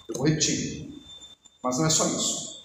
Eu 0.08 0.16
vou 0.16 0.26
repetir, 0.26 0.92
mas 1.62 1.78
não 1.78 1.87
é 1.87 1.90
só 1.90 2.06
isso. 2.06 2.64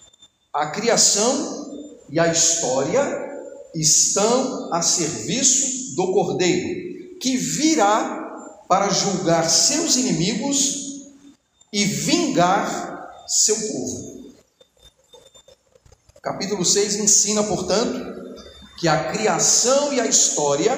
A 0.52 0.66
criação 0.66 1.94
e 2.10 2.18
a 2.18 2.30
história 2.30 3.30
estão 3.74 4.72
a 4.72 4.82
serviço 4.82 5.94
do 5.96 6.12
Cordeiro, 6.12 7.18
que 7.18 7.36
virá 7.36 8.64
para 8.68 8.90
julgar 8.90 9.48
seus 9.48 9.96
inimigos 9.96 11.10
e 11.72 11.84
vingar 11.84 13.24
seu 13.26 13.56
povo. 13.56 14.21
Capítulo 16.22 16.64
6 16.64 17.00
ensina, 17.00 17.42
portanto, 17.42 17.98
que 18.78 18.86
a 18.86 19.10
criação 19.10 19.92
e 19.92 20.00
a 20.00 20.06
história 20.06 20.72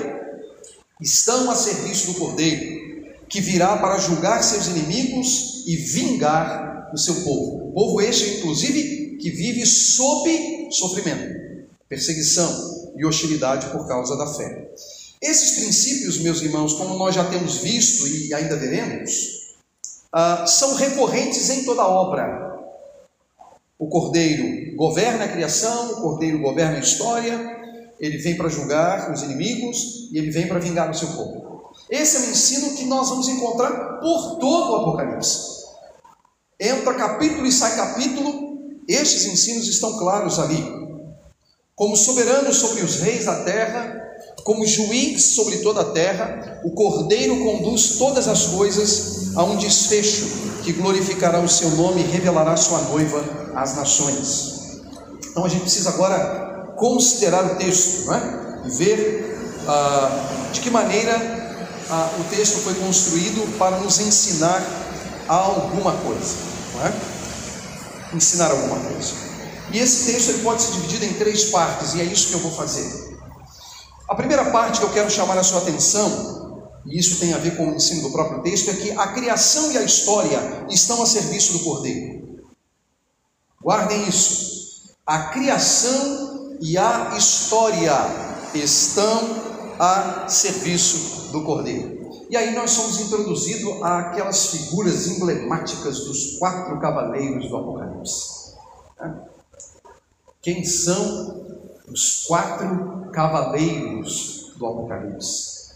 estão 0.99 1.51
a 1.51 1.55
serviço 1.55 2.07
do 2.07 2.19
Cordeiro, 2.19 3.13
que 3.29 3.43
virá 3.43 3.77
para 3.77 3.99
julgar 3.99 4.43
seus 4.43 4.69
inimigos 4.69 5.63
e 5.67 5.77
vingar 5.77 6.91
o 6.95 6.97
seu 6.97 7.17
povo. 7.17 7.73
Povo 7.75 8.01
este, 8.01 8.39
inclusive, 8.39 9.19
que 9.19 9.29
vive 9.29 9.67
sob 9.67 10.71
sofrimento, 10.71 11.35
perseguição 11.91 12.95
e 12.97 13.05
hostilidade 13.05 13.67
por 13.67 13.87
causa 13.87 14.17
da 14.17 14.27
fé. 14.27 14.71
Esses 15.21 15.63
princípios, 15.63 16.21
meus 16.21 16.41
irmãos, 16.41 16.73
como 16.73 16.97
nós 16.97 17.15
já 17.15 17.25
temos 17.25 17.59
visto 17.59 18.09
e 18.09 18.33
ainda 18.33 18.57
veremos, 18.57 19.13
uh, 20.15 20.47
são 20.47 20.75
recorrentes 20.75 21.51
em 21.51 21.65
toda 21.65 21.83
a 21.83 21.89
obra 21.89 22.54
o 23.79 23.89
cordeiro 23.89 24.77
governa 24.77 25.25
a 25.25 25.29
criação, 25.29 25.93
o 25.93 26.03
cordeiro 26.03 26.41
governa 26.41 26.77
a 26.77 26.81
história, 26.81 27.55
ele 27.99 28.19
vem 28.19 28.37
para 28.37 28.49
julgar 28.49 29.13
os 29.13 29.23
inimigos 29.23 30.11
e 30.13 30.19
ele 30.19 30.31
vem 30.31 30.47
para 30.47 30.59
vingar 30.59 30.91
o 30.91 30.95
seu 30.95 31.09
povo. 31.09 31.73
Esse 31.91 32.17
é 32.17 32.21
o 32.21 32.31
ensino 32.31 32.77
que 32.77 32.85
nós 32.85 33.09
vamos 33.09 33.29
encontrar 33.29 33.99
por 34.01 34.39
todo 34.39 34.73
o 34.73 34.77
Apocalipse. 34.77 35.55
Entra 36.59 36.95
capítulo 36.95 37.47
e 37.47 37.53
sai 37.53 37.77
capítulo, 37.77 38.79
estes 38.89 39.27
ensinos 39.27 39.69
estão 39.69 39.99
claros 39.99 40.39
ali. 40.39 40.63
Como 41.75 41.97
soberano 41.97 42.53
sobre 42.53 42.83
os 42.83 43.01
reis 43.01 43.25
da 43.25 43.43
terra, 43.43 44.14
como 44.43 44.67
juiz 44.67 45.35
sobre 45.35 45.59
toda 45.59 45.81
a 45.81 45.85
terra, 45.93 46.61
o 46.65 46.71
Cordeiro 46.73 47.39
conduz 47.45 47.97
todas 47.99 48.29
as 48.29 48.47
coisas 48.47 49.37
a 49.37 49.45
um 49.45 49.57
desfecho 49.57 50.27
que 50.63 50.73
glorificará 50.73 51.41
o 51.41 51.49
seu 51.49 51.71
nome 51.71 52.03
e 52.03 52.07
revelará 52.07 52.57
sua 52.57 52.81
noiva 52.83 53.23
as 53.55 53.77
nações. 53.77 54.81
Então 55.31 55.45
a 55.45 55.49
gente 55.49 55.63
precisa 55.63 55.91
agora 55.91 56.75
considerar 56.77 57.45
o 57.45 57.57
texto 57.57 58.07
né? 58.07 58.63
e 58.67 58.71
ver 58.71 59.39
ah, 59.67 60.51
de 60.53 60.61
que 60.61 60.71
maneira 60.71 61.15
ah, 61.91 62.11
o 62.19 62.25
texto 62.25 62.59
foi 62.59 62.75
construído 62.75 63.59
para 63.59 63.79
nos 63.79 63.99
ensinar 63.99 64.63
alguma 65.29 65.93
coisa. 65.93 66.35
É? 66.85 68.17
Ensinar 68.17 68.51
alguma 68.51 68.79
coisa. 68.79 69.13
E 69.73 69.79
esse 69.79 70.13
texto 70.13 70.31
ele 70.31 70.43
pode 70.43 70.63
ser 70.63 70.73
dividido 70.73 71.05
em 71.05 71.15
três 71.15 71.45
partes, 71.45 71.95
e 71.95 72.01
é 72.01 72.05
isso 72.05 72.29
que 72.29 72.35
eu 72.35 72.41
vou 72.41 72.53
fazer. 72.53 73.04
A 74.09 74.15
primeira 74.15 74.51
parte 74.51 74.81
que 74.81 74.85
eu 74.85 74.93
quero 74.93 75.11
chamar 75.11 75.39
a 75.39 75.43
sua 75.43 75.61
atenção, 75.61 76.71
e 76.87 76.99
isso 76.99 77.19
tem 77.19 77.33
a 77.33 77.39
ver 77.39 77.57
com 77.57 77.69
o 77.69 77.75
ensino 77.75 78.03
do 78.03 78.13
próprio 78.13 78.43
texto, 78.43 78.71
é 78.71 78.75
que 78.75 78.91
a 78.93 79.09
criação 79.09 79.73
e 79.73 79.79
a 79.79 79.83
história 79.83 80.67
estão 80.69 81.03
a 81.03 81.07
serviço 81.07 81.55
do 81.55 81.65
Cordeiro. 81.65 82.45
Guardem 83.63 84.07
isso. 84.07 84.95
A 85.07 85.31
criação 85.31 86.57
e 86.61 86.77
a 86.77 87.15
história 87.17 87.97
estão 88.55 89.43
a 89.79 90.29
serviço 90.29 91.33
do 91.33 91.43
Cordeiro. 91.43 91.95
E 92.29 92.37
aí 92.37 92.55
nós 92.55 92.71
somos 92.73 93.01
introduzidos 93.01 93.83
àquelas 93.83 94.47
figuras 94.47 95.07
emblemáticas 95.07 96.01
dos 96.01 96.39
quatro 96.39 96.79
cavaleiros 96.79 97.49
do 97.49 97.57
Apocalipse. 97.57 98.55
Quem 100.43 100.65
são 100.65 101.44
os 101.89 102.25
quatro 102.25 103.11
cavaleiros 103.13 104.53
do 104.57 104.67
Apocalipse? 104.67 105.75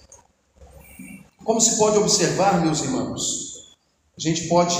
Como 1.44 1.60
se 1.60 1.78
pode 1.78 1.98
observar, 1.98 2.60
meus 2.60 2.82
irmãos, 2.82 3.76
a 4.16 4.20
gente 4.20 4.48
pode 4.48 4.78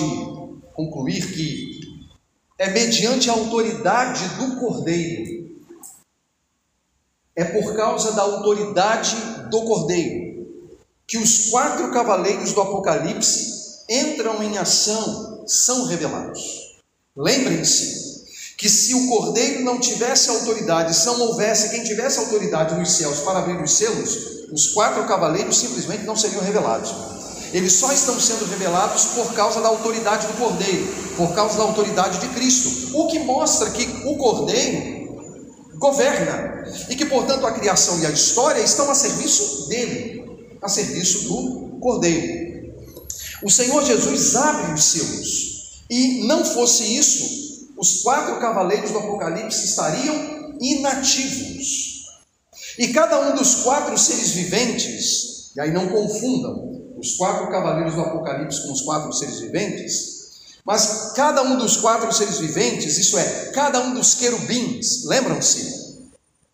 concluir 0.74 1.32
que 1.32 1.80
é 2.58 2.70
mediante 2.70 3.30
a 3.30 3.32
autoridade 3.32 4.28
do 4.36 4.56
Cordeiro. 4.56 5.56
É 7.36 7.44
por 7.44 7.76
causa 7.76 8.12
da 8.12 8.22
autoridade 8.22 9.16
do 9.50 9.62
Cordeiro 9.62 10.28
que 11.06 11.16
os 11.16 11.48
quatro 11.48 11.90
cavaleiros 11.90 12.52
do 12.52 12.60
Apocalipse 12.60 13.82
entram 13.88 14.42
em 14.42 14.58
ação, 14.58 15.42
são 15.46 15.86
revelados. 15.86 16.76
Lembrem-se 17.16 18.17
que 18.58 18.68
se 18.68 18.92
o 18.92 19.06
Cordeiro 19.06 19.62
não 19.62 19.78
tivesse 19.78 20.28
autoridade, 20.28 20.92
se 20.92 21.06
não 21.06 21.20
houvesse 21.20 21.70
quem 21.70 21.84
tivesse 21.84 22.18
autoridade 22.18 22.74
nos 22.74 22.90
céus 22.90 23.20
para 23.20 23.38
abrir 23.38 23.62
os 23.62 23.72
selos, 23.72 24.48
os 24.52 24.72
quatro 24.72 25.06
cavaleiros 25.06 25.56
simplesmente 25.56 26.02
não 26.02 26.16
seriam 26.16 26.42
revelados. 26.42 26.92
Eles 27.52 27.74
só 27.74 27.92
estão 27.92 28.18
sendo 28.18 28.44
revelados 28.46 29.04
por 29.14 29.32
causa 29.32 29.60
da 29.60 29.68
autoridade 29.68 30.26
do 30.26 30.32
Cordeiro, 30.32 30.88
por 31.16 31.32
causa 31.36 31.56
da 31.56 31.62
autoridade 31.62 32.18
de 32.18 32.26
Cristo, 32.34 32.98
o 32.98 33.06
que 33.06 33.20
mostra 33.20 33.70
que 33.70 33.86
o 34.04 34.16
Cordeiro 34.16 35.38
governa 35.76 36.64
e 36.90 36.96
que, 36.96 37.06
portanto, 37.06 37.46
a 37.46 37.52
criação 37.52 38.00
e 38.00 38.06
a 38.06 38.10
história 38.10 38.60
estão 38.60 38.90
a 38.90 38.94
serviço 38.94 39.68
dele, 39.68 40.24
a 40.60 40.68
serviço 40.68 41.28
do 41.28 41.78
Cordeiro. 41.80 42.74
O 43.44 43.50
Senhor 43.50 43.84
Jesus 43.84 44.34
abre 44.34 44.72
os 44.72 44.84
seus, 44.84 45.84
e 45.88 46.26
não 46.26 46.44
fosse 46.44 46.82
isso, 46.98 47.37
os 47.78 48.02
quatro 48.02 48.40
cavaleiros 48.40 48.90
do 48.90 48.98
Apocalipse 48.98 49.64
estariam 49.64 50.56
inativos. 50.60 52.06
E 52.76 52.88
cada 52.88 53.20
um 53.20 53.36
dos 53.36 53.62
quatro 53.62 53.96
seres 53.96 54.30
viventes, 54.32 55.52
e 55.54 55.60
aí 55.60 55.72
não 55.72 55.88
confundam, 55.88 56.94
os 56.98 57.16
quatro 57.16 57.48
cavaleiros 57.50 57.94
do 57.94 58.00
Apocalipse 58.00 58.62
com 58.62 58.72
os 58.72 58.82
quatro 58.82 59.12
seres 59.12 59.38
viventes, 59.38 60.18
mas 60.64 61.12
cada 61.14 61.42
um 61.42 61.56
dos 61.56 61.76
quatro 61.76 62.12
seres 62.12 62.38
viventes, 62.38 62.98
isso 62.98 63.16
é, 63.16 63.52
cada 63.52 63.80
um 63.80 63.94
dos 63.94 64.14
querubins, 64.14 65.04
lembram-se? 65.04 65.88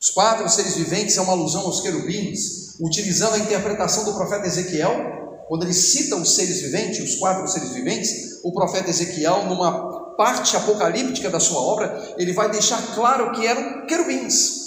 Os 0.00 0.10
quatro 0.10 0.48
seres 0.50 0.76
viventes 0.76 1.16
é 1.16 1.20
uma 1.22 1.32
alusão 1.32 1.62
aos 1.62 1.80
querubins, 1.80 2.76
utilizando 2.78 3.34
a 3.34 3.38
interpretação 3.38 4.04
do 4.04 4.14
profeta 4.14 4.46
Ezequiel, 4.46 5.44
quando 5.48 5.64
ele 5.64 5.74
cita 5.74 6.16
os 6.16 6.34
seres 6.34 6.60
viventes, 6.60 7.12
os 7.12 7.18
quatro 7.18 7.48
seres 7.48 7.70
viventes, 7.70 8.40
o 8.42 8.52
profeta 8.52 8.90
Ezequiel, 8.90 9.46
numa 9.46 10.03
parte 10.16 10.56
apocalíptica 10.56 11.30
da 11.30 11.40
sua 11.40 11.60
obra, 11.60 12.14
ele 12.16 12.32
vai 12.32 12.50
deixar 12.50 12.94
claro 12.94 13.32
que 13.32 13.46
eram 13.46 13.86
querubins. 13.86 14.64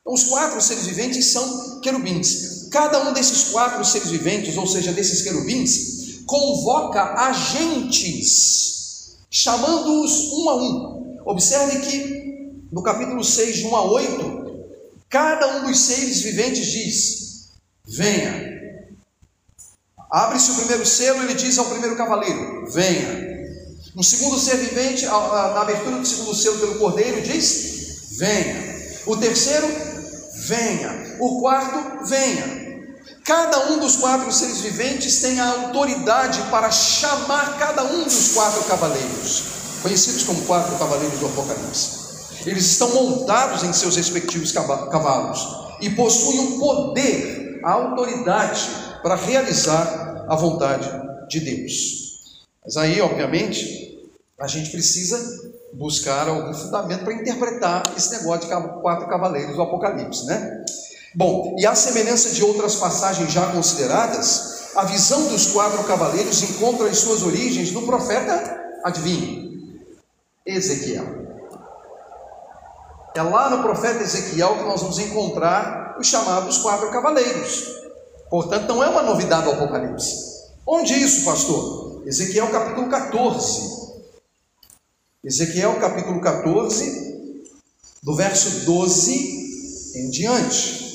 Então, 0.00 0.12
os 0.12 0.24
quatro 0.24 0.60
seres 0.60 0.86
viventes 0.86 1.32
são 1.32 1.80
querubins. 1.80 2.68
Cada 2.70 3.08
um 3.08 3.12
desses 3.12 3.50
quatro 3.50 3.84
seres 3.84 4.08
viventes, 4.10 4.56
ou 4.56 4.66
seja, 4.66 4.92
desses 4.92 5.22
querubins, 5.22 6.22
convoca 6.26 7.14
agentes, 7.20 9.16
chamando-os 9.30 10.32
um 10.32 10.48
a 10.48 10.56
um. 10.56 11.20
Observe 11.26 11.80
que 11.80 12.20
no 12.72 12.82
capítulo 12.82 13.24
6, 13.24 13.56
de 13.56 13.66
1 13.66 13.76
a 13.76 13.82
8, 13.82 14.66
cada 15.08 15.58
um 15.58 15.66
dos 15.66 15.78
seres 15.78 16.20
viventes 16.20 16.66
diz: 16.66 17.50
Venha. 17.84 18.50
Abre-se 20.10 20.50
o 20.52 20.56
primeiro 20.56 20.86
selo, 20.86 21.22
ele 21.22 21.34
diz 21.34 21.58
ao 21.58 21.66
primeiro 21.66 21.96
cavaleiro: 21.96 22.70
Venha. 22.70 23.29
Um 23.96 24.02
segundo 24.02 24.38
ser 24.38 24.56
vivente, 24.56 25.04
na 25.04 25.60
abertura 25.60 25.98
do 25.98 26.06
segundo 26.06 26.34
selo 26.34 26.58
pelo 26.58 26.78
cordeiro, 26.78 27.22
diz: 27.22 28.16
Venha. 28.18 28.70
O 29.06 29.16
terceiro, 29.16 29.66
venha. 30.46 31.16
O 31.18 31.40
quarto, 31.40 32.06
venha. 32.06 32.60
Cada 33.24 33.70
um 33.70 33.80
dos 33.80 33.96
quatro 33.96 34.30
seres 34.32 34.60
viventes 34.60 35.20
tem 35.20 35.40
a 35.40 35.48
autoridade 35.48 36.40
para 36.50 36.70
chamar 36.70 37.58
cada 37.58 37.84
um 37.84 38.04
dos 38.04 38.32
quatro 38.32 38.64
cavaleiros, 38.64 39.42
conhecidos 39.82 40.24
como 40.24 40.42
quatro 40.42 40.76
cavaleiros 40.76 41.18
do 41.18 41.26
Apocalipse. 41.26 42.00
Eles 42.46 42.64
estão 42.66 42.88
montados 42.90 43.62
em 43.62 43.72
seus 43.72 43.96
respectivos 43.96 44.52
cavalos 44.52 45.40
e 45.80 45.90
possuem 45.90 46.54
o 46.54 46.58
poder, 46.58 47.60
a 47.64 47.72
autoridade 47.72 48.68
para 49.02 49.14
realizar 49.16 50.26
a 50.28 50.36
vontade 50.36 50.88
de 51.28 51.40
Deus. 51.40 52.09
Mas 52.64 52.76
aí, 52.76 53.00
obviamente, 53.00 54.10
a 54.38 54.46
gente 54.46 54.70
precisa 54.70 55.18
buscar 55.72 56.28
algum 56.28 56.52
fundamento 56.52 57.04
para 57.04 57.14
interpretar 57.14 57.82
esse 57.96 58.10
negócio 58.10 58.48
de 58.48 58.80
quatro 58.80 59.08
cavaleiros 59.08 59.56
do 59.56 59.62
Apocalipse, 59.62 60.26
né? 60.26 60.64
Bom, 61.14 61.56
e 61.58 61.66
à 61.66 61.74
semelhança 61.74 62.30
de 62.30 62.44
outras 62.44 62.76
passagens 62.76 63.32
já 63.32 63.50
consideradas, 63.52 64.70
a 64.76 64.84
visão 64.84 65.28
dos 65.28 65.48
quatro 65.48 65.82
cavaleiros 65.84 66.42
encontra 66.42 66.86
as 66.88 66.98
suas 66.98 67.22
origens 67.22 67.72
no 67.72 67.82
profeta, 67.82 68.78
adivinhe, 68.84 69.80
Ezequiel. 70.46 71.20
É 73.14 73.22
lá 73.22 73.50
no 73.50 73.62
profeta 73.62 74.02
Ezequiel 74.02 74.58
que 74.58 74.64
nós 74.64 74.82
vamos 74.82 74.98
encontrar 74.98 75.96
os 75.98 76.06
chamados 76.06 76.58
quatro 76.58 76.90
cavaleiros. 76.90 77.80
Portanto, 78.30 78.68
não 78.68 78.84
é 78.84 78.88
uma 78.88 79.02
novidade 79.02 79.44
do 79.44 79.50
Apocalipse. 79.50 80.14
Onde 80.64 80.94
isso, 80.94 81.24
pastor? 81.24 81.89
Ezequiel 82.10 82.50
capítulo 82.50 82.88
14. 82.88 84.02
Ezequiel 85.22 85.78
capítulo 85.78 86.20
14, 86.20 87.22
do 88.02 88.16
verso 88.16 88.64
12 88.64 89.92
em 89.94 90.10
diante. 90.10 90.90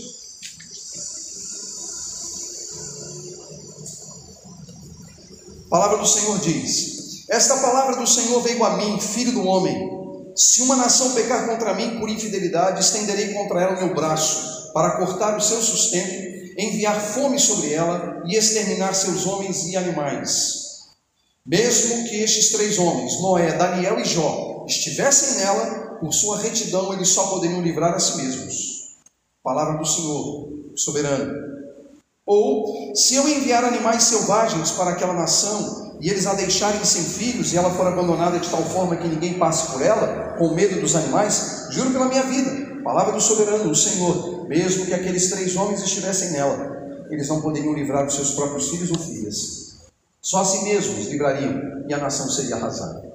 A 5.68 5.70
palavra 5.70 6.00
do 6.00 6.06
Senhor 6.06 6.38
diz: 6.40 7.24
Esta 7.30 7.60
palavra 7.60 7.96
do 7.96 8.06
Senhor 8.06 8.42
veio 8.42 8.66
a 8.66 8.76
mim, 8.76 9.00
filho 9.00 9.32
do 9.32 9.46
homem. 9.46 9.90
Se 10.36 10.64
uma 10.64 10.76
nação 10.76 11.14
pecar 11.14 11.48
contra 11.48 11.76
mim 11.76 11.98
por 11.98 12.10
infidelidade, 12.10 12.82
estenderei 12.82 13.34
contra 13.34 13.62
ela 13.62 13.78
o 13.78 13.86
meu 13.86 13.96
braço, 13.96 14.74
para 14.74 14.98
cortar 14.98 15.38
o 15.38 15.42
seu 15.42 15.62
sustento, 15.62 16.60
enviar 16.60 17.00
fome 17.00 17.40
sobre 17.40 17.72
ela 17.72 18.22
e 18.26 18.36
exterminar 18.36 18.94
seus 18.94 19.26
homens 19.26 19.64
e 19.68 19.78
animais. 19.78 20.65
Mesmo 21.46 22.06
que 22.06 22.24
estes 22.24 22.52
três 22.54 22.80
homens, 22.80 23.22
Noé, 23.22 23.52
Daniel 23.52 24.00
e 24.00 24.04
Jó, 24.04 24.66
estivessem 24.68 25.44
nela, 25.44 25.98
por 26.00 26.12
sua 26.12 26.40
retidão 26.40 26.92
eles 26.92 27.10
só 27.10 27.28
poderiam 27.28 27.62
livrar 27.62 27.94
a 27.94 28.00
si 28.00 28.18
mesmos. 28.18 28.96
Palavra 29.44 29.78
do 29.78 29.86
Senhor, 29.86 30.50
soberano. 30.76 31.32
Ou, 32.26 32.96
se 32.96 33.14
eu 33.14 33.30
enviar 33.30 33.64
animais 33.64 34.06
selvagens 34.06 34.72
para 34.72 34.92
aquela 34.92 35.14
nação 35.14 36.00
e 36.02 36.10
eles 36.10 36.26
a 36.26 36.34
deixarem 36.34 36.84
sem 36.84 37.04
filhos 37.04 37.54
e 37.54 37.58
ela 37.58 37.70
for 37.70 37.86
abandonada 37.86 38.40
de 38.40 38.50
tal 38.50 38.64
forma 38.64 38.96
que 38.96 39.08
ninguém 39.08 39.36
passe 39.36 39.72
por 39.72 39.84
ela, 39.84 40.36
com 40.40 40.56
medo 40.56 40.82
dos 40.82 40.96
animais, 40.96 41.68
juro 41.70 41.92
pela 41.92 42.08
minha 42.08 42.24
vida, 42.24 42.82
palavra 42.84 43.14
do 43.14 43.22
soberano, 43.22 43.70
o 43.70 43.76
Senhor, 43.76 44.48
mesmo 44.48 44.88
que 44.88 44.96
aqueles 44.96 45.30
três 45.30 45.56
homens 45.56 45.84
estivessem 45.84 46.32
nela, 46.32 47.06
eles 47.12 47.28
não 47.28 47.40
poderiam 47.40 47.76
livrar 47.76 48.08
os 48.08 48.16
seus 48.16 48.32
próprios 48.32 48.68
filhos 48.70 48.90
ou 48.90 48.98
filhas. 48.98 49.65
Só 50.26 50.42
a 50.42 50.46
si 50.46 50.64
mesmos 50.64 51.06
livrariam 51.06 51.86
e 51.88 51.94
a 51.94 52.00
nação 52.00 52.28
seria 52.32 52.56
arrasada. 52.56 53.14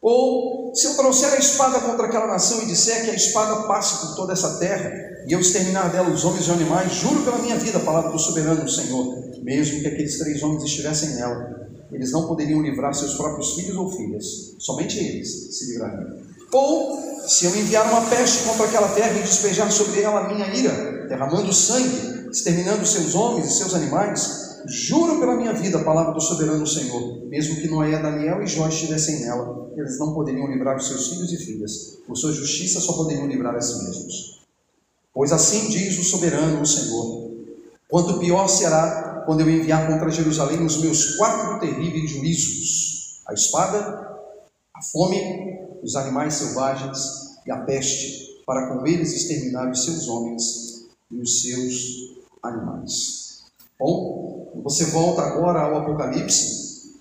Ou, 0.00 0.74
se 0.74 0.86
eu 0.86 0.96
trouxer 0.96 1.34
a 1.34 1.36
espada 1.36 1.78
contra 1.80 2.06
aquela 2.06 2.26
nação 2.26 2.62
e 2.62 2.64
disser 2.64 3.04
que 3.04 3.10
a 3.10 3.14
espada 3.14 3.64
passe 3.64 3.98
por 3.98 4.16
toda 4.16 4.32
essa 4.32 4.56
terra, 4.56 4.90
e 5.26 5.32
eu 5.34 5.40
exterminar 5.40 5.92
dela 5.92 6.08
os 6.08 6.24
homens 6.24 6.46
e 6.46 6.50
os 6.50 6.56
animais, 6.56 6.94
juro 6.94 7.22
pela 7.22 7.36
minha 7.36 7.56
vida, 7.56 7.76
a 7.76 7.82
palavra 7.82 8.12
do 8.12 8.18
soberano 8.18 8.66
Senhor, 8.66 9.14
mesmo 9.42 9.82
que 9.82 9.88
aqueles 9.88 10.18
três 10.18 10.42
homens 10.42 10.64
estivessem 10.64 11.16
nela, 11.16 11.68
eles 11.92 12.12
não 12.12 12.26
poderiam 12.26 12.62
livrar 12.62 12.94
seus 12.94 13.12
próprios 13.12 13.52
filhos 13.52 13.76
ou 13.76 13.92
filhas, 13.92 14.54
somente 14.58 14.98
eles 14.98 15.54
se 15.54 15.72
livrariam. 15.72 16.16
Ou, 16.50 17.28
se 17.28 17.44
eu 17.44 17.54
enviar 17.54 17.92
uma 17.92 18.08
peste 18.08 18.44
contra 18.44 18.64
aquela 18.64 18.88
terra 18.88 19.18
e 19.18 19.22
despejar 19.22 19.70
sobre 19.70 20.00
ela 20.00 20.20
a 20.20 20.32
minha 20.32 20.46
ira, 20.46 21.06
derramando 21.08 21.52
sangue, 21.52 22.30
exterminando 22.30 22.86
seus 22.86 23.14
homens 23.14 23.50
e 23.50 23.58
seus 23.58 23.74
animais, 23.74 24.47
Juro 24.68 25.18
pela 25.18 25.36
minha 25.36 25.52
vida, 25.54 25.78
a 25.78 25.84
palavra 25.84 26.12
do 26.12 26.20
soberano 26.20 26.66
Senhor, 26.66 27.24
mesmo 27.26 27.56
que 27.56 27.68
Noé, 27.68 27.98
Daniel 28.02 28.42
e 28.42 28.46
Jó 28.46 28.68
estivessem 28.68 29.20
nela, 29.20 29.70
eles 29.76 29.98
não 29.98 30.12
poderiam 30.12 30.46
livrar 30.46 30.76
os 30.76 30.86
seus 30.86 31.08
filhos 31.08 31.32
e 31.32 31.38
filhas, 31.38 31.98
por 32.06 32.16
sua 32.16 32.32
justiça 32.32 32.80
só 32.80 32.92
poderiam 32.92 33.26
livrar 33.26 33.54
a 33.54 33.60
si 33.60 33.82
mesmos. 33.84 34.42
Pois 35.14 35.32
assim 35.32 35.70
diz 35.70 35.98
o 35.98 36.04
soberano, 36.04 36.60
o 36.60 36.66
Senhor: 36.66 37.30
quanto 37.88 38.18
pior 38.18 38.46
será 38.46 39.22
quando 39.24 39.40
eu 39.40 39.50
enviar 39.50 39.86
contra 39.86 40.10
Jerusalém 40.10 40.64
os 40.64 40.78
meus 40.78 41.16
quatro 41.16 41.60
terríveis 41.60 42.10
juízos: 42.10 43.22
a 43.26 43.32
espada, 43.32 44.18
a 44.74 44.82
fome, 44.92 45.18
os 45.82 45.96
animais 45.96 46.34
selvagens 46.34 46.98
e 47.46 47.50
a 47.50 47.58
peste, 47.62 48.42
para 48.44 48.68
com 48.68 48.86
eles 48.86 49.14
exterminar 49.14 49.70
os 49.70 49.82
seus 49.82 50.08
homens 50.08 50.86
e 51.10 51.20
os 51.20 51.42
seus 51.42 52.18
animais. 52.42 53.44
Bom, 53.78 54.37
você 54.56 54.86
volta 54.86 55.22
agora 55.22 55.60
ao 55.60 55.78
Apocalipse, 55.78 56.94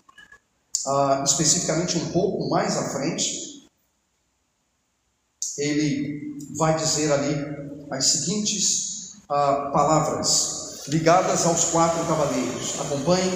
uh, 0.85 1.23
especificamente 1.23 1.97
um 1.97 2.11
pouco 2.11 2.49
mais 2.49 2.77
à 2.77 2.89
frente. 2.89 3.67
Ele 5.57 6.37
vai 6.57 6.75
dizer 6.75 7.11
ali 7.11 7.35
as 7.89 8.05
seguintes 8.05 9.13
uh, 9.23 9.71
palavras 9.71 10.83
ligadas 10.87 11.45
aos 11.45 11.65
quatro 11.65 12.05
cavaleiros. 12.05 12.79
Acompanhe 12.79 13.31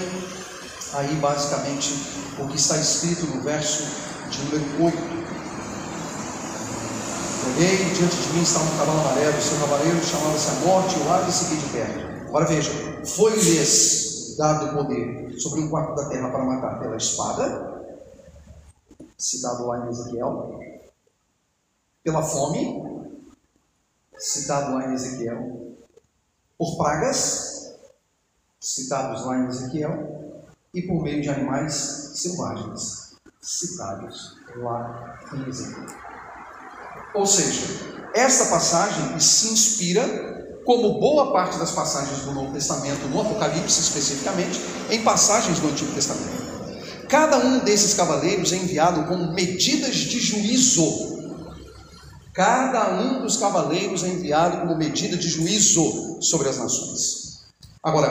aí 0.93 1.15
basicamente 1.15 1.93
o 2.39 2.47
que 2.47 2.57
está 2.57 2.77
escrito 2.77 3.25
no 3.27 3.41
verso 3.41 3.83
de 4.29 4.43
número 4.43 4.83
8. 4.85 5.21
Olhei 7.57 7.77
diante 7.93 8.15
de 8.15 8.33
mim 8.33 8.43
estava 8.43 8.65
um 8.65 8.77
cavalo 8.77 8.99
amarelo, 9.01 9.41
seu 9.41 9.57
cavaleiro 9.59 10.03
chamava-se 10.03 10.49
a 10.49 10.53
morte, 10.65 10.95
e 10.97 10.99
o 11.01 11.11
ar 11.11 11.25
de 11.25 11.33
seguir 11.33 11.57
de 11.57 11.69
perto. 11.69 12.10
Agora 12.31 12.45
veja, 12.45 12.71
foi-lhes 13.05 14.37
dado 14.37 14.73
poder 14.73 15.37
sobre 15.37 15.59
um 15.59 15.69
quarto 15.69 15.95
da 15.95 16.07
terra 16.07 16.31
para 16.31 16.45
matar 16.45 16.79
pela 16.79 16.95
espada, 16.95 17.99
citado 19.17 19.67
lá 19.67 19.85
em 19.85 19.89
Ezequiel, 19.89 20.57
pela 22.01 22.21
fome, 22.23 23.19
citado 24.17 24.75
lá 24.75 24.87
em 24.87 24.93
Ezequiel, 24.93 25.75
por 26.57 26.77
pragas, 26.77 27.75
citados 28.61 29.25
lá 29.25 29.37
em 29.37 29.47
Ezequiel, 29.47 30.41
e 30.73 30.83
por 30.83 31.03
meio 31.03 31.21
de 31.21 31.27
animais 31.27 31.73
selvagens, 32.15 33.17
citados 33.41 34.37
lá 34.55 35.19
em 35.33 35.49
Ezequiel. 35.49 35.85
Ou 37.13 37.27
seja, 37.27 37.91
esta 38.13 38.45
passagem 38.45 39.19
se 39.19 39.51
inspira, 39.51 40.40
como 40.65 40.99
boa 40.99 41.31
parte 41.31 41.57
das 41.57 41.71
passagens 41.71 42.19
do 42.19 42.33
Novo 42.33 42.53
Testamento, 42.53 43.07
no 43.07 43.21
Apocalipse 43.21 43.81
especificamente, 43.81 44.59
em 44.89 45.01
passagens 45.03 45.59
do 45.59 45.67
Antigo 45.67 45.91
Testamento. 45.93 46.41
Cada 47.07 47.37
um 47.37 47.59
desses 47.59 47.93
cavaleiros 47.93 48.53
é 48.53 48.55
enviado 48.55 49.03
com 49.05 49.33
medidas 49.33 49.95
de 49.95 50.19
juízo. 50.19 51.11
Cada 52.33 53.01
um 53.01 53.21
dos 53.21 53.35
cavaleiros 53.35 54.03
é 54.03 54.07
enviado 54.07 54.61
como 54.61 54.77
medida 54.77 55.17
de 55.17 55.27
juízo 55.27 56.21
sobre 56.21 56.47
as 56.47 56.57
nações. 56.57 57.41
Agora, 57.83 58.09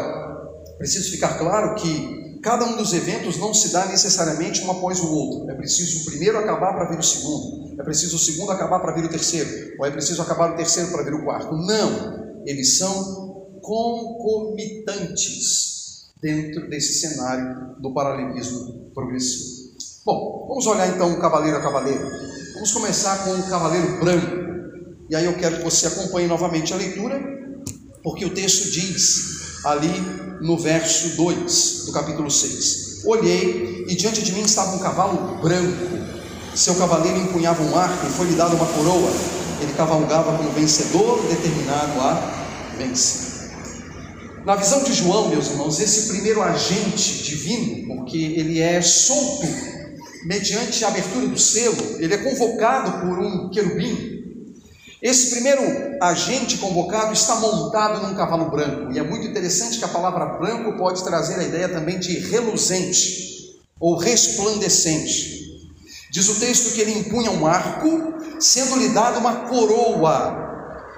preciso 0.77 1.11
ficar 1.11 1.39
claro 1.39 1.75
que 1.77 2.41
cada 2.43 2.67
um 2.67 2.77
dos 2.77 2.93
eventos 2.93 3.39
não 3.39 3.55
se 3.55 3.73
dá 3.73 3.87
necessariamente 3.87 4.63
um 4.65 4.71
após 4.71 5.01
o 5.01 5.11
outro. 5.11 5.51
É 5.51 5.55
preciso 5.55 6.03
o 6.03 6.05
primeiro 6.11 6.39
acabar 6.39 6.75
para 6.75 6.91
vir 6.91 6.99
o 6.99 7.03
segundo. 7.03 7.81
É 7.81 7.83
preciso 7.83 8.17
o 8.17 8.19
segundo 8.19 8.53
acabar 8.53 8.81
para 8.81 8.93
vir 8.93 9.05
o 9.05 9.09
terceiro. 9.09 9.49
Ou 9.79 9.87
é 9.87 9.91
preciso 9.91 10.21
acabar 10.21 10.53
o 10.53 10.57
terceiro 10.57 10.91
para 10.91 11.03
vir 11.03 11.15
o 11.15 11.25
quarto. 11.25 11.57
Não. 11.57 12.20
Eles 12.47 12.79
são 12.79 13.31
concomitantes 13.63 15.71
dentro 16.21 16.69
desse 16.69 16.95
cenário 16.95 17.77
do 17.81 17.93
paralelismo 17.93 18.91
progressivo. 18.95 19.71
Bom, 20.05 20.47
vamos 20.49 20.67
olhar 20.67 20.89
então 20.89 21.21
cavaleiro 21.21 21.59
a 21.59 21.63
cavaleiro. 21.63 22.11
Vamos 22.55 22.73
começar 22.73 23.25
com 23.25 23.33
o 23.33 23.49
cavaleiro 23.49 24.01
branco. 24.01 24.41
E 25.09 25.17
aí 25.17 25.25
eu 25.25 25.37
quero 25.37 25.59
que 25.59 25.65
você 25.65 25.87
acompanhe 25.87 26.29
novamente 26.29 26.73
a 26.73 26.77
leitura, 26.77 27.21
porque 28.03 28.25
o 28.25 28.35
texto 28.35 28.71
diz 28.71 29.65
ali 29.65 29.91
no 30.41 30.59
verso 30.59 31.17
2 31.17 31.85
do 31.87 31.93
capítulo 31.93 32.31
6. 32.31 33.05
Olhei 33.05 33.87
e 33.89 33.95
diante 33.95 34.23
de 34.23 34.33
mim 34.33 34.43
estava 34.43 34.77
um 34.77 34.79
cavalo 34.79 35.41
branco. 35.41 36.01
Seu 36.55 36.75
cavaleiro 36.75 37.19
empunhava 37.19 37.63
um 37.63 37.77
arco 37.77 38.07
e 38.07 38.11
foi-lhe 38.11 38.35
dada 38.35 38.55
uma 38.55 38.67
coroa. 38.67 39.40
Ele 39.61 39.73
cavalgava 39.77 40.37
como 40.37 40.51
vencedor, 40.51 41.23
determinado 41.29 42.01
a 42.01 42.77
vencer. 42.77 43.31
Na 44.45 44.57
visão 44.57 44.83
de 44.83 44.93
João, 44.93 45.29
meus 45.29 45.49
irmãos, 45.49 45.79
esse 45.81 46.09
primeiro 46.09 46.43
agente 46.43 47.23
divino, 47.23 47.95
porque 47.95 48.17
ele 48.17 48.59
é 48.59 48.81
solto 48.81 49.47
mediante 50.25 50.85
a 50.85 50.89
abertura 50.89 51.27
do 51.27 51.39
selo, 51.39 51.77
ele 51.99 52.15
é 52.15 52.19
convocado 52.19 53.07
por 53.07 53.19
um 53.19 53.51
querubim, 53.51 54.11
esse 55.03 55.31
primeiro 55.31 55.63
agente 56.03 56.59
convocado 56.59 57.15
está 57.15 57.37
montado 57.37 58.07
num 58.07 58.15
cavalo 58.15 58.51
branco, 58.51 58.93
e 58.93 58.99
é 58.99 59.03
muito 59.03 59.27
interessante 59.27 59.79
que 59.79 59.85
a 59.85 59.89
palavra 59.89 60.27
branco 60.39 60.77
pode 60.77 61.03
trazer 61.03 61.41
a 61.41 61.43
ideia 61.43 61.71
também 61.71 61.99
de 61.99 62.19
reluzente 62.19 63.59
ou 63.79 63.97
resplandecente. 63.97 65.40
Diz 66.11 66.29
o 66.29 66.41
texto 66.41 66.75
que 66.75 66.81
ele 66.81 66.99
empunha 66.99 67.31
um 67.31 67.47
arco, 67.47 68.41
sendo-lhe 68.41 68.89
dada 68.89 69.19
uma 69.19 69.49
coroa. 69.49 70.49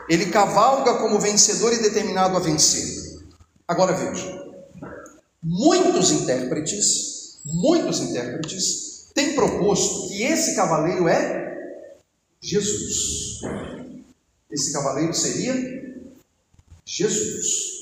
Ele 0.09 0.27
cavalga 0.27 0.95
como 0.95 1.21
vencedor 1.21 1.73
e 1.73 1.83
determinado 1.83 2.37
a 2.37 2.41
vencer. 2.41 3.21
Agora 3.69 3.93
veja, 3.93 4.43
muitos 5.43 6.11
intérpretes, 6.11 7.41
muitos 7.45 8.01
intérpretes 8.01 9.11
têm 9.15 9.35
proposto 9.35 10.09
que 10.09 10.23
esse 10.23 10.57
cavaleiro 10.57 11.09
é 11.09 11.43
Jesus. 12.41 13.41
Esse 14.51 14.73
cavaleiro 14.73 15.15
seria 15.15 15.55
Jesus. 16.85 17.73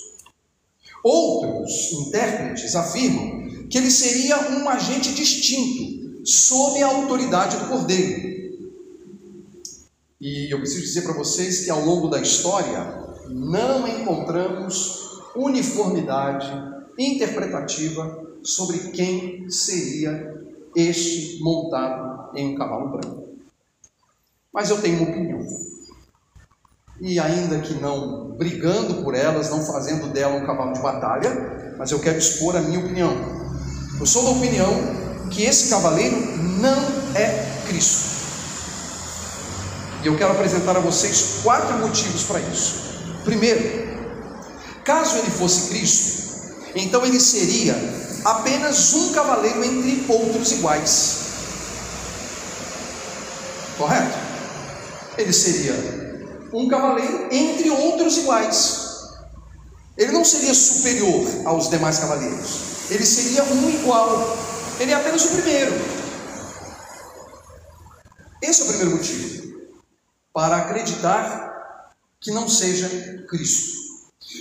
Outros 1.02 1.92
intérpretes 1.92 2.74
afirmam 2.74 3.68
que 3.68 3.78
ele 3.78 3.90
seria 3.90 4.50
um 4.50 4.68
agente 4.68 5.14
distinto, 5.14 5.99
sob 6.24 6.82
a 6.82 6.86
autoridade 6.86 7.56
do 7.56 7.68
cordeiro. 7.68 8.30
E 10.20 10.52
eu 10.52 10.58
preciso 10.58 10.82
dizer 10.82 11.02
para 11.02 11.14
vocês 11.14 11.64
que 11.64 11.70
ao 11.70 11.84
longo 11.84 12.08
da 12.08 12.20
história 12.20 13.08
não 13.28 13.86
encontramos 13.88 15.20
uniformidade 15.34 16.50
interpretativa 16.98 18.26
sobre 18.42 18.90
quem 18.90 19.48
seria 19.48 20.44
este 20.76 21.42
montado 21.42 22.36
em 22.36 22.52
um 22.52 22.54
cavalo 22.54 22.90
branco. 22.90 23.28
Mas 24.52 24.68
eu 24.70 24.80
tenho 24.80 24.98
uma 24.98 25.10
opinião 25.10 25.70
e 27.00 27.18
ainda 27.18 27.58
que 27.60 27.74
não 27.74 28.32
brigando 28.32 29.02
por 29.02 29.14
elas, 29.14 29.48
não 29.50 29.64
fazendo 29.64 30.12
dela 30.12 30.36
um 30.36 30.44
cavalo 30.44 30.72
de 30.72 30.80
batalha, 30.80 31.74
mas 31.78 31.90
eu 31.90 31.98
quero 31.98 32.18
expor 32.18 32.56
a 32.56 32.60
minha 32.60 32.78
opinião. 32.78 33.12
Eu 33.98 34.06
sou 34.06 34.24
da 34.24 34.30
opinião 34.30 34.68
que 35.30 35.44
esse 35.44 35.68
cavaleiro 35.68 36.16
não 36.60 36.78
é 37.14 37.62
Cristo. 37.68 38.10
E 40.02 40.06
eu 40.06 40.16
quero 40.16 40.32
apresentar 40.32 40.76
a 40.76 40.80
vocês 40.80 41.40
quatro 41.42 41.78
motivos 41.78 42.22
para 42.24 42.40
isso. 42.40 42.74
Primeiro, 43.24 43.98
caso 44.84 45.16
ele 45.18 45.30
fosse 45.30 45.68
Cristo, 45.68 46.20
então 46.74 47.04
ele 47.04 47.20
seria 47.20 47.76
apenas 48.24 48.94
um 48.94 49.12
cavaleiro 49.12 49.62
entre 49.62 50.04
outros 50.08 50.52
iguais. 50.52 51.16
Correto? 53.76 54.18
Ele 55.16 55.32
seria 55.32 55.74
um 56.52 56.68
cavaleiro 56.68 57.28
entre 57.30 57.70
outros 57.70 58.18
iguais. 58.18 58.90
Ele 59.96 60.12
não 60.12 60.24
seria 60.24 60.54
superior 60.54 61.26
aos 61.44 61.68
demais 61.68 61.98
cavaleiros, 61.98 62.90
ele 62.90 63.04
seria 63.04 63.44
um 63.44 63.68
igual. 63.68 64.49
Ele 64.80 64.92
é 64.92 64.94
apenas 64.94 65.26
o 65.26 65.28
primeiro. 65.28 65.72
Esse 68.42 68.62
é 68.62 68.64
o 68.64 68.68
primeiro 68.68 68.92
motivo 68.92 69.60
para 70.32 70.56
acreditar 70.56 71.92
que 72.18 72.30
não 72.30 72.48
seja 72.48 72.88
Cristo. 73.28 73.78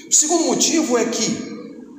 O 0.09 0.13
segundo 0.13 0.45
motivo 0.45 0.97
é 0.97 1.05
que, 1.05 1.91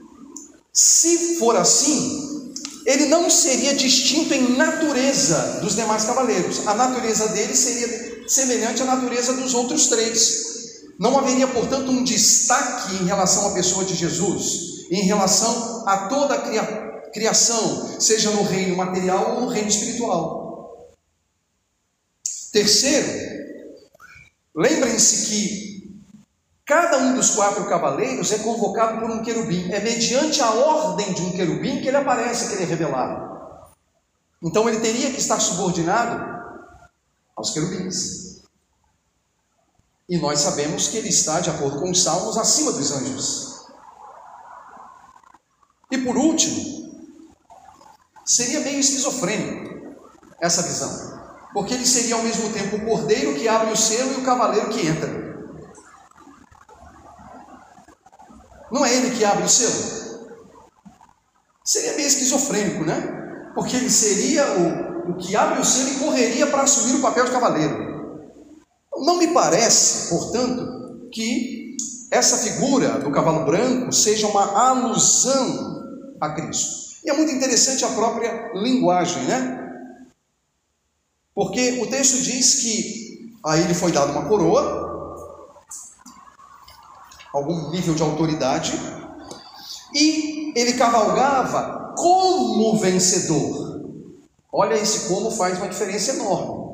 se 0.73 1.37
for 1.39 1.55
assim, 1.55 2.55
ele 2.87 3.07
não 3.07 3.29
seria 3.29 3.75
distinto 3.75 4.33
em 4.33 4.57
natureza 4.57 5.61
dos 5.61 5.77
demais 5.77 6.05
cavaleiros. 6.05 6.67
A 6.67 6.73
natureza 6.73 7.29
dele 7.29 7.55
seria 7.55 8.27
semelhante 8.27 8.81
à 8.81 8.87
natureza 8.87 9.35
dos 9.35 9.53
outros 9.53 9.89
três. 9.89 10.49
Não 10.99 11.19
haveria, 11.19 11.47
portanto, 11.47 11.91
um 11.91 12.03
destaque 12.03 12.95
em 12.95 13.05
relação 13.05 13.49
à 13.49 13.53
pessoa 13.53 13.85
de 13.85 13.95
Jesus, 13.95 14.87
em 14.91 15.03
relação 15.03 15.87
a 15.87 16.09
toda 16.09 16.35
a 16.37 16.41
cria 16.41 16.90
criação, 17.13 18.01
seja 18.01 18.31
no 18.31 18.43
reino 18.43 18.77
material 18.77 19.35
ou 19.35 19.41
no 19.43 19.49
reino 19.49 19.69
espiritual. 19.69 20.41
Terceiro, 22.53 23.09
lembrem-se 24.55 25.27
que 25.27 25.71
cada 26.65 26.99
um 26.99 27.15
dos 27.15 27.31
quatro 27.31 27.65
cavaleiros 27.69 28.33
é 28.33 28.39
convocado 28.39 29.01
por 29.01 29.11
um 29.11 29.23
querubim. 29.23 29.71
É 29.73 29.81
mediante 29.81 30.41
a 30.41 30.51
ordem 30.51 31.13
de 31.13 31.23
um 31.23 31.33
querubim 31.33 31.81
que 31.81 31.89
ele 31.89 31.97
aparece, 31.97 32.49
que 32.49 32.55
ele 32.55 32.65
é 32.65 32.67
revelado. 32.67 33.31
Então 34.43 34.69
ele 34.69 34.81
teria 34.81 35.11
que 35.11 35.19
estar 35.19 35.39
subordinado 35.39 36.25
aos 37.37 37.51
querubins. 37.51 38.41
E 40.09 40.19
nós 40.19 40.41
sabemos 40.41 40.89
que 40.89 40.97
ele 40.97 41.09
está, 41.09 41.41
de 41.41 41.51
acordo 41.51 41.79
com 41.81 41.91
os 41.91 42.03
salmos, 42.03 42.37
acima 42.37 42.73
dos 42.73 42.91
anjos. 42.91 43.67
E 45.91 45.99
por 45.99 46.17
último, 46.17 46.80
seria 48.31 48.61
meio 48.61 48.79
esquizofrênico 48.79 49.97
essa 50.41 50.63
visão, 50.63 51.21
porque 51.53 51.75
ele 51.75 51.87
seria 51.87 52.15
ao 52.15 52.23
mesmo 52.23 52.51
tempo 52.51 52.77
o 52.77 52.85
cordeiro 52.85 53.35
que 53.35 53.49
abre 53.49 53.73
o 53.73 53.77
selo 53.77 54.13
e 54.13 54.21
o 54.21 54.25
cavaleiro 54.25 54.69
que 54.69 54.87
entra. 54.87 55.11
Não 58.71 58.85
é 58.85 58.95
ele 58.95 59.17
que 59.17 59.25
abre 59.25 59.45
o 59.45 59.49
selo? 59.49 60.31
Seria 61.65 61.95
meio 61.95 62.07
esquizofrênico, 62.07 62.85
né? 62.85 63.51
Porque 63.55 63.77
ele 63.77 63.91
seria 63.91 64.45
o 64.53 64.91
o 65.11 65.15
que 65.15 65.35
abre 65.35 65.61
o 65.61 65.65
selo 65.65 65.91
e 65.91 65.95
correria 65.95 66.47
para 66.47 66.63
assumir 66.63 66.97
o 66.97 67.03
papel 67.03 67.25
de 67.25 67.33
cavaleiro. 67.33 67.91
Não 68.99 69.17
me 69.17 69.29
parece, 69.29 70.09
portanto, 70.09 71.09
que 71.13 71.77
essa 72.11 72.37
figura 72.39 73.01
do 73.01 73.11
cavalo 73.11 73.45
branco 73.45 73.93
seja 73.93 74.27
uma 74.27 74.45
alusão 74.69 75.83
a 76.21 76.31
Cristo. 76.31 76.90
E 77.05 77.11
é 77.11 77.13
muito 77.13 77.33
interessante 77.33 77.85
a 77.85 77.89
própria 77.89 78.53
linguagem, 78.55 79.23
né? 79.25 79.59
Porque 81.35 81.81
o 81.81 81.87
texto 81.87 82.23
diz 82.23 82.57
que 82.57 83.01
Aí 83.43 83.63
lhe 83.63 83.75
foi 83.75 83.91
dada 83.91 84.13
uma 84.13 84.29
coroa, 84.29 85.57
algum 87.33 87.71
nível 87.71 87.95
de 87.95 88.03
autoridade, 88.03 88.73
e 89.95 90.53
ele 90.55 90.75
cavalgava 90.75 91.95
como 91.97 92.79
vencedor. 92.79 93.81
Olha 94.53 94.75
esse 94.75 95.09
como 95.09 95.31
faz 95.31 95.57
uma 95.57 95.69
diferença 95.69 96.13
enorme. 96.13 96.71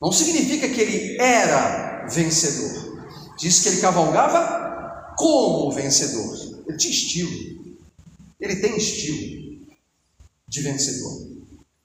Não 0.00 0.12
significa 0.12 0.68
que 0.68 0.80
ele 0.80 1.16
era 1.18 2.06
vencedor. 2.06 3.00
Diz 3.38 3.60
que 3.60 3.68
ele 3.70 3.80
cavalgava 3.80 5.14
como 5.16 5.70
vencedor. 5.70 6.64
Ele 6.68 6.76
tinha 6.76 6.92
estilo. 6.92 7.61
Ele 8.42 8.56
tem 8.56 8.76
estilo 8.76 9.66
de 10.48 10.60
vencedor. 10.60 11.28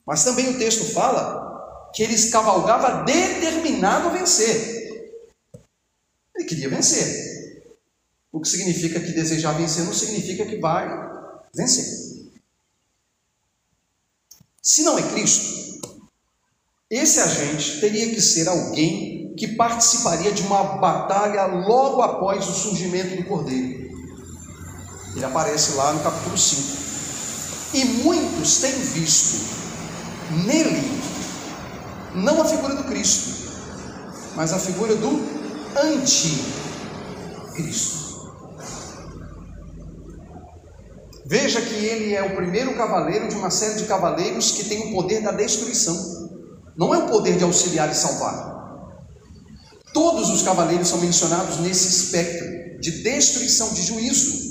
Mas 0.06 0.24
também 0.24 0.50
o 0.50 0.58
texto 0.58 0.84
fala 0.86 1.92
que 1.94 2.02
ele 2.02 2.30
cavalgava 2.30 3.04
determinado 3.04 4.08
a 4.08 4.12
vencer. 4.12 4.88
Ele 6.36 6.46
queria 6.46 6.68
vencer. 6.68 7.62
O 8.32 8.42
que 8.42 8.50
significa 8.50 9.00
que 9.00 9.12
desejar 9.12 9.54
vencer 9.54 9.86
não 9.86 9.94
significa 9.94 10.46
que 10.46 10.58
vai 10.58 10.88
vencer. 11.54 11.86
Se 14.62 14.82
não 14.82 14.98
é 14.98 15.04
Cristo, 15.12 15.80
esse 16.90 17.20
agente 17.20 17.80
teria 17.80 18.10
que 18.10 18.22
ser 18.22 18.48
alguém 18.50 19.36
que 19.36 19.56
participaria 19.56 20.32
de 20.32 20.42
uma 20.42 20.78
batalha 20.78 21.46
logo 21.46 22.02
após 22.02 22.48
o 22.48 22.54
surgimento 22.54 23.16
do 23.16 23.26
Cordeiro. 23.26 23.88
Ele 25.18 25.26
aparece 25.26 25.74
lá 25.74 25.92
no 25.94 26.04
capítulo 26.04 26.38
5. 26.38 26.78
E 27.74 27.86
muitos 27.86 28.60
têm 28.60 28.72
visto 28.72 29.48
nele 30.46 31.02
não 32.14 32.40
a 32.40 32.46
figura 32.46 32.76
do 32.76 32.84
Cristo, 32.84 33.50
mas 34.36 34.54
a 34.54 34.60
figura 34.60 34.96
do 34.96 35.20
anticristo. 35.76 36.48
Veja 41.26 41.62
que 41.62 41.74
ele 41.74 42.14
é 42.14 42.22
o 42.22 42.36
primeiro 42.36 42.78
cavaleiro 42.78 43.28
de 43.28 43.36
uma 43.36 43.50
série 43.50 43.74
de 43.74 43.86
cavaleiros 43.86 44.52
que 44.52 44.66
tem 44.66 44.88
o 44.88 44.92
poder 44.92 45.24
da 45.24 45.32
destruição. 45.32 46.30
Não 46.78 46.94
é 46.94 47.00
o 47.00 47.10
poder 47.10 47.38
de 47.38 47.44
auxiliar 47.44 47.92
e 47.92 47.96
salvar. 47.96 48.56
Todos 49.92 50.30
os 50.30 50.44
cavaleiros 50.44 50.88
são 50.88 51.00
mencionados 51.00 51.58
nesse 51.58 51.88
espectro 51.88 52.80
de 52.80 53.02
destruição, 53.02 53.74
de 53.74 53.82
juízo. 53.82 54.47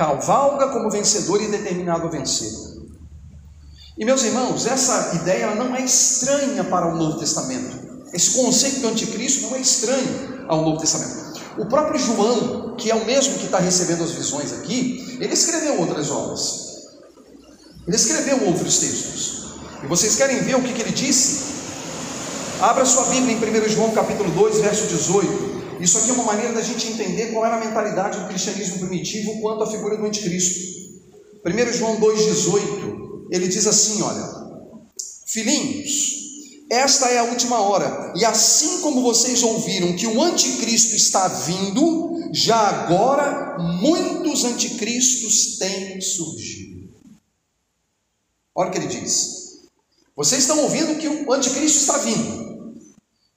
Cavalga 0.00 0.68
como 0.68 0.88
vencedor 0.88 1.42
e 1.42 1.48
determinado 1.48 2.06
a 2.06 2.10
vencer. 2.10 2.50
E 3.98 4.02
meus 4.02 4.24
irmãos, 4.24 4.64
essa 4.64 5.14
ideia 5.16 5.54
não 5.54 5.76
é 5.76 5.84
estranha 5.84 6.64
para 6.64 6.86
o 6.86 6.96
Novo 6.96 7.18
Testamento. 7.18 8.06
Esse 8.10 8.30
conceito 8.30 8.80
do 8.80 8.88
anticristo 8.88 9.42
não 9.42 9.56
é 9.56 9.60
estranho 9.60 10.46
ao 10.48 10.62
Novo 10.62 10.80
Testamento. 10.80 11.38
O 11.58 11.66
próprio 11.66 12.00
João, 12.00 12.76
que 12.76 12.90
é 12.90 12.94
o 12.94 13.04
mesmo 13.04 13.34
que 13.34 13.44
está 13.44 13.58
recebendo 13.58 14.02
as 14.02 14.12
visões 14.12 14.54
aqui, 14.54 15.18
ele 15.20 15.34
escreveu 15.34 15.78
outras 15.78 16.10
obras. 16.10 16.88
Ele 17.86 17.94
escreveu 17.94 18.46
outros 18.46 18.78
textos. 18.78 19.50
E 19.84 19.86
vocês 19.86 20.16
querem 20.16 20.40
ver 20.40 20.56
o 20.56 20.62
que, 20.62 20.72
que 20.72 20.80
ele 20.80 20.92
disse? 20.92 21.44
Abra 22.58 22.86
sua 22.86 23.04
Bíblia 23.04 23.34
em 23.34 23.64
1 23.66 23.68
João 23.68 23.90
capítulo 23.90 24.30
2, 24.30 24.60
verso 24.60 24.86
18. 24.86 25.59
Isso 25.80 25.98
aqui 25.98 26.10
é 26.10 26.12
uma 26.12 26.24
maneira 26.24 26.52
da 26.52 26.62
gente 26.62 26.86
entender 26.88 27.32
qual 27.32 27.44
era 27.44 27.56
a 27.56 27.64
mentalidade 27.64 28.20
do 28.20 28.28
cristianismo 28.28 28.80
primitivo 28.80 29.40
quanto 29.40 29.64
à 29.64 29.70
figura 29.70 29.96
do 29.96 30.04
anticristo. 30.04 30.70
1 31.44 31.72
João 31.72 31.98
2,18 31.98 33.28
ele 33.30 33.48
diz 33.48 33.66
assim: 33.66 34.02
olha, 34.02 34.28
filhinhos, 35.26 36.20
esta 36.70 37.08
é 37.08 37.18
a 37.18 37.24
última 37.24 37.60
hora, 37.60 38.12
e 38.16 38.24
assim 38.24 38.80
como 38.80 39.02
vocês 39.02 39.42
ouviram 39.42 39.96
que 39.96 40.06
o 40.06 40.22
anticristo 40.22 40.94
está 40.94 41.26
vindo, 41.28 42.30
já 42.32 42.56
agora 42.56 43.56
muitos 43.58 44.44
anticristos 44.44 45.58
têm 45.58 46.00
surgido. 46.00 46.90
Olha 48.54 48.68
o 48.68 48.72
que 48.72 48.78
ele 48.78 48.86
diz. 48.86 49.60
Vocês 50.14 50.42
estão 50.42 50.60
ouvindo 50.60 50.98
que 50.98 51.08
o 51.08 51.32
anticristo 51.32 51.78
está 51.78 51.96
vindo, 51.98 52.76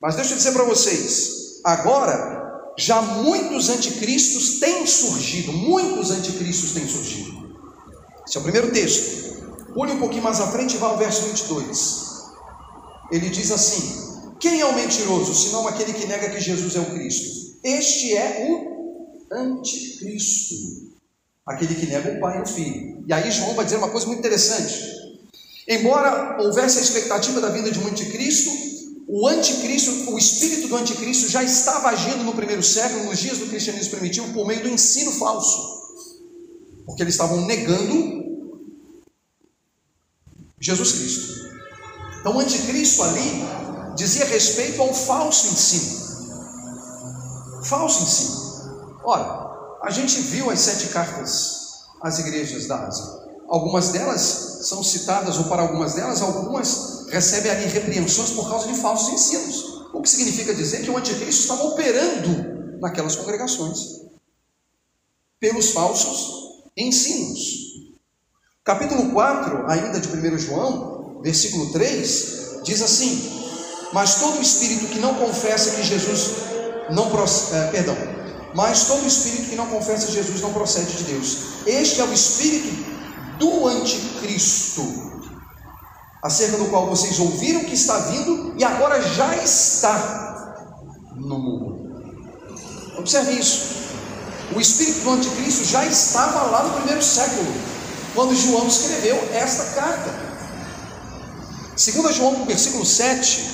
mas 0.02 0.16
deixa 0.16 0.34
eu 0.34 0.38
dizer 0.38 0.52
para 0.52 0.66
vocês, 0.66 1.43
agora 1.64 2.44
já 2.78 3.02
muitos 3.02 3.70
anticristos 3.70 4.60
têm 4.60 4.86
surgido, 4.86 5.54
muitos 5.54 6.12
anticristos 6.12 6.72
têm 6.74 6.88
surgido. 6.88 7.44
Esse 8.28 8.38
é 8.38 8.40
o 8.40 8.44
primeiro 8.44 8.72
texto. 8.72 9.24
Pule 9.74 9.92
um 9.92 10.00
pouquinho 10.00 10.24
mais 10.24 10.40
à 10.40 10.48
frente 10.48 10.76
e 10.76 10.78
vá 10.78 10.88
ao 10.88 10.98
verso 10.98 11.24
22. 11.28 12.04
Ele 13.12 13.30
diz 13.30 13.52
assim: 13.52 14.34
Quem 14.40 14.62
é 14.62 14.66
o 14.66 14.76
mentiroso, 14.76 15.34
senão 15.34 15.68
aquele 15.68 15.94
que 15.94 16.08
nega 16.08 16.30
que 16.30 16.40
Jesus 16.40 16.76
é 16.76 16.80
o 16.80 16.92
Cristo? 16.92 17.60
Este 17.64 18.16
é 18.16 18.48
o 18.50 19.36
anticristo, 19.36 20.56
aquele 21.46 21.76
que 21.76 21.86
nega 21.88 22.18
o 22.18 22.20
Pai 22.20 22.40
e 22.40 22.42
o 22.42 22.46
Filho. 22.46 23.04
E 23.08 23.14
aí 23.14 23.32
João 23.32 23.54
vai 23.54 23.66
dizer 23.66 23.78
uma 23.78 23.90
coisa 23.90 24.08
muito 24.08 24.20
interessante. 24.20 24.94
Embora 25.68 26.42
houvesse 26.42 26.80
a 26.80 26.82
expectativa 26.82 27.40
da 27.40 27.50
vinda 27.50 27.72
de 27.72 27.80
um 27.80 27.88
anticristo, 27.88 28.52
o 29.16 29.28
anticristo, 29.28 30.12
o 30.12 30.18
espírito 30.18 30.68
do 30.70 30.76
anticristo 30.76 31.30
já 31.30 31.44
estava 31.44 31.90
agindo 31.90 32.24
no 32.24 32.34
primeiro 32.34 32.64
século, 32.64 33.06
nos 33.06 33.20
dias 33.20 33.38
do 33.38 33.46
cristianismo 33.46 33.92
primitivo, 33.92 34.34
por 34.34 34.48
meio 34.48 34.64
do 34.64 34.70
ensino 34.70 35.12
falso. 35.12 35.84
Porque 36.84 37.04
eles 37.04 37.14
estavam 37.14 37.46
negando 37.46 38.24
Jesus 40.60 40.94
Cristo. 40.94 41.44
Então, 42.22 42.36
o 42.36 42.40
anticristo 42.40 43.04
ali 43.04 43.44
dizia 43.96 44.26
respeito 44.26 44.82
ao 44.82 44.92
falso 44.92 45.46
ensino. 45.46 46.02
Falso 47.66 48.02
ensino. 48.02 49.00
Ora, 49.04 49.78
a 49.84 49.92
gente 49.92 50.22
viu 50.22 50.50
as 50.50 50.60
sete 50.60 50.88
cartas 50.88 51.84
às 52.02 52.18
igrejas 52.18 52.66
da 52.66 52.88
Ásia. 52.88 53.06
Algumas 53.48 53.90
delas 53.90 54.62
são 54.64 54.84
citadas, 54.84 55.38
ou 55.38 55.44
para 55.44 55.62
algumas 55.62 55.94
delas, 55.94 56.20
algumas 56.20 57.03
recebem 57.14 57.52
ali 57.52 57.66
repreensões 57.66 58.32
por 58.32 58.50
causa 58.50 58.68
de 58.68 58.80
falsos 58.80 59.14
ensinos. 59.14 59.88
O 59.94 60.02
que 60.02 60.10
significa 60.10 60.54
dizer 60.54 60.82
que 60.82 60.90
o 60.90 60.98
anticristo 60.98 61.44
estava 61.44 61.64
operando 61.66 62.80
naquelas 62.82 63.16
congregações 63.16 64.02
pelos 65.40 65.72
falsos 65.72 66.64
ensinos. 66.76 67.94
Capítulo 68.64 69.12
4, 69.12 69.70
ainda 69.70 70.00
de 70.00 70.08
1 70.08 70.38
João, 70.40 71.22
versículo 71.22 71.72
3, 71.72 72.62
diz 72.64 72.82
assim: 72.82 73.32
Mas 73.94 74.16
todo 74.16 74.42
espírito 74.42 74.88
que 74.88 75.00
não 75.00 75.14
confessa 75.16 75.76
que 75.76 75.84
Jesus 75.84 76.32
não 76.90 77.06
é, 77.54 77.72
perdão, 77.72 77.96
mas 78.56 78.86
todo 78.86 79.06
espírito 79.06 79.50
que 79.50 79.56
não 79.56 79.68
confessa 79.68 80.12
Jesus 80.12 80.42
não 80.42 80.52
procede 80.52 80.98
de 80.98 81.04
Deus. 81.04 81.38
Este 81.68 82.02
é 82.02 82.06
o 82.06 82.14
espírito 82.14 82.68
do 83.38 83.68
anticristo, 83.68 85.13
acerca 86.24 86.58
do 86.58 86.66
qual 86.66 86.88
vocês 86.88 87.20
ouviram 87.20 87.66
que 87.66 87.74
está 87.74 87.98
vindo 88.00 88.54
e 88.58 88.64
agora 88.64 89.02
já 89.02 89.36
está 89.36 90.72
no 91.18 91.38
mundo. 91.38 91.84
Observe 92.98 93.34
isso. 93.34 93.74
O 94.56 94.62
espírito 94.62 95.02
do 95.02 95.12
anticristo 95.12 95.66
já 95.66 95.86
estava 95.86 96.44
lá 96.44 96.64
no 96.64 96.74
primeiro 96.76 97.04
século 97.04 97.54
quando 98.16 98.34
João 98.36 98.68
escreveu 98.68 99.18
esta 99.34 99.82
carta. 99.82 100.12
Segundo 101.76 102.14
João, 102.14 102.46
versículo 102.46 102.86
7, 102.86 103.50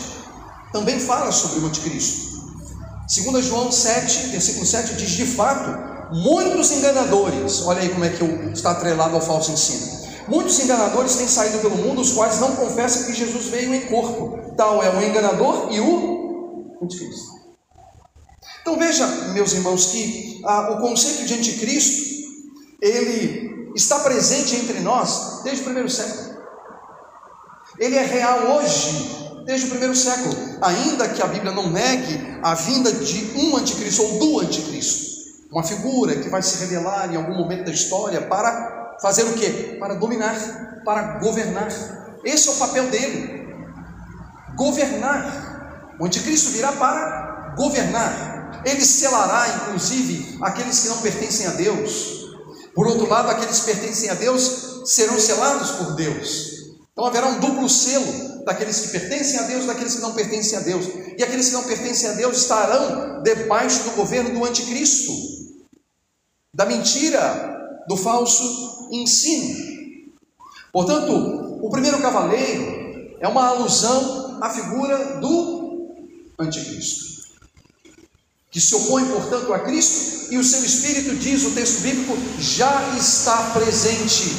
também 0.72 1.00
fala 1.00 1.32
sobre 1.32 1.62
o 1.62 1.66
anticristo. 1.66 2.30
Segundo 3.08 3.42
João 3.42 3.72
7, 3.72 4.28
versículo 4.28 4.66
7 4.66 4.94
diz: 4.96 5.12
De 5.12 5.26
fato, 5.26 6.14
muitos 6.14 6.72
enganadores, 6.72 7.64
olha 7.64 7.82
aí 7.82 7.90
como 7.90 8.06
é 8.06 8.10
que 8.10 8.24
está 8.54 8.72
atrelado 8.72 9.16
ao 9.16 9.22
falso 9.22 9.52
ensino. 9.52 9.99
Muitos 10.30 10.60
enganadores 10.60 11.16
têm 11.16 11.28
saído 11.28 11.58
pelo 11.58 11.76
mundo, 11.76 12.02
os 12.02 12.12
quais 12.12 12.40
não 12.40 12.56
confessam 12.56 13.06
que 13.06 13.14
Jesus 13.14 13.46
veio 13.46 13.74
em 13.74 13.88
corpo. 13.88 14.54
Tal 14.56 14.84
é 14.84 14.96
o 14.96 15.02
enganador 15.02 15.70
e 15.72 15.80
o 15.80 16.78
anticristo. 16.82 17.40
Então 18.62 18.78
veja, 18.78 19.08
meus 19.34 19.54
irmãos, 19.54 19.88
que 19.88 20.42
ah, 20.46 20.74
o 20.74 20.82
conceito 20.82 21.26
de 21.26 21.34
anticristo, 21.34 22.10
ele 22.80 23.72
está 23.76 24.00
presente 24.00 24.56
entre 24.56 24.80
nós 24.82 25.42
desde 25.44 25.62
o 25.62 25.66
primeiro 25.66 25.90
século. 25.90 26.38
Ele 27.80 27.96
é 27.96 28.06
real 28.06 28.56
hoje, 28.56 29.44
desde 29.46 29.66
o 29.66 29.70
primeiro 29.70 29.96
século, 29.96 30.36
ainda 30.62 31.10
que 31.10 31.24
a 31.24 31.28
Bíblia 31.28 31.52
não 31.52 31.72
negue 31.72 32.20
a 32.44 32.54
vinda 32.54 32.92
de 32.92 33.32
um 33.36 33.56
anticristo 33.58 34.04
ou 34.04 34.20
do 34.20 34.40
anticristo, 34.42 35.10
uma 35.52 35.64
figura 35.64 36.18
que 36.18 36.30
vai 36.30 36.44
se 36.44 36.60
revelar 36.60 37.12
em 37.12 37.18
algum 37.18 37.36
momento 37.36 37.66
da 37.66 37.72
história 37.72 38.22
para 38.22 38.79
fazer 39.02 39.24
o 39.24 39.34
quê? 39.34 39.78
Para 39.80 39.96
dominar, 39.96 40.82
para 40.84 41.20
governar. 41.20 41.70
Esse 42.24 42.50
é 42.50 42.52
o 42.52 42.56
papel 42.56 42.90
dele. 42.90 43.48
Governar. 44.56 45.96
O 46.00 46.06
anticristo 46.06 46.52
virá 46.52 46.72
para 46.74 47.56
governar. 47.58 48.62
Ele 48.66 48.84
selará, 48.84 49.48
inclusive, 49.56 50.38
aqueles 50.42 50.80
que 50.80 50.90
não 50.90 50.98
pertencem 50.98 51.48
a 51.48 51.52
Deus. 51.52 52.20
Por 52.76 52.88
outro 52.88 53.08
lado, 53.10 53.30
aqueles 53.30 53.60
que 53.60 53.66
pertencem 53.66 54.10
a 54.10 54.14
Deus 54.14 54.84
serão 54.86 55.20
selados 55.20 55.72
por 55.72 55.96
Deus. 55.96 56.60
Então 56.92 57.06
haverá 57.06 57.28
um 57.28 57.40
duplo 57.40 57.70
selo. 57.70 58.30
daqueles 58.46 58.80
que 58.80 58.88
pertencem 58.90 59.40
a 59.40 59.44
Deus, 59.44 59.66
daqueles 59.66 59.96
que 59.96 60.02
não 60.02 60.14
pertencem 60.14 60.58
a 60.58 60.62
Deus. 60.62 60.86
E 61.18 61.24
aqueles 61.24 61.48
que 61.48 61.54
não 61.54 61.64
pertencem 61.64 62.10
a 62.10 62.14
Deus 62.14 62.38
estarão 62.38 63.22
debaixo 63.22 63.84
do 63.84 63.92
governo 63.92 64.32
do 64.32 64.46
anticristo, 64.46 65.12
da 66.54 66.66
mentira, 66.66 67.59
do 67.90 67.98
falso 67.98 68.88
ensino. 68.92 69.90
Portanto, 70.72 71.60
o 71.62 71.70
primeiro 71.72 72.00
cavaleiro 72.00 73.18
é 73.20 73.28
uma 73.28 73.48
alusão 73.48 74.38
à 74.42 74.50
figura 74.50 75.20
do 75.20 75.96
anticristo 76.40 77.10
que 78.52 78.60
se 78.60 78.74
opõe, 78.74 79.06
portanto, 79.06 79.54
a 79.54 79.60
Cristo, 79.60 80.34
e 80.34 80.38
o 80.38 80.44
seu 80.44 80.64
espírito, 80.64 81.16
diz 81.16 81.46
o 81.46 81.52
texto 81.52 81.82
bíblico, 81.82 82.18
já 82.40 82.96
está 82.98 83.52
presente. 83.52 84.36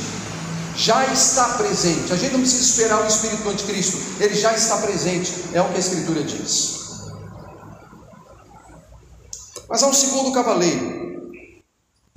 Já 0.77 1.13
está 1.13 1.55
presente. 1.55 2.13
A 2.13 2.17
gente 2.17 2.33
não 2.33 2.41
precisa 2.41 2.63
esperar 2.63 3.05
o 3.05 3.07
espírito 3.07 3.43
do 3.43 3.51
anticristo, 3.51 3.99
ele 4.19 4.35
já 4.35 4.53
está 4.53 4.79
presente, 4.79 5.33
é 5.53 5.61
o 5.61 5.69
que 5.69 5.77
a 5.77 5.79
Escritura 5.79 6.25
diz. 6.25 6.81
Mas 9.69 9.83
há 9.83 9.87
um 9.87 9.93
segundo 9.93 10.33
cavaleiro, 10.33 11.00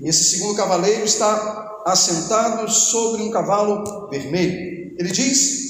e 0.04 0.10
esse 0.10 0.26
segundo 0.26 0.56
cavaleiro 0.56 1.06
está 1.06 1.82
assentado 1.86 2.70
sobre 2.70 3.24
um 3.24 3.32
cavalo 3.32 4.10
vermelho. 4.10 4.94
Ele 5.00 5.12
diz: 5.12 5.64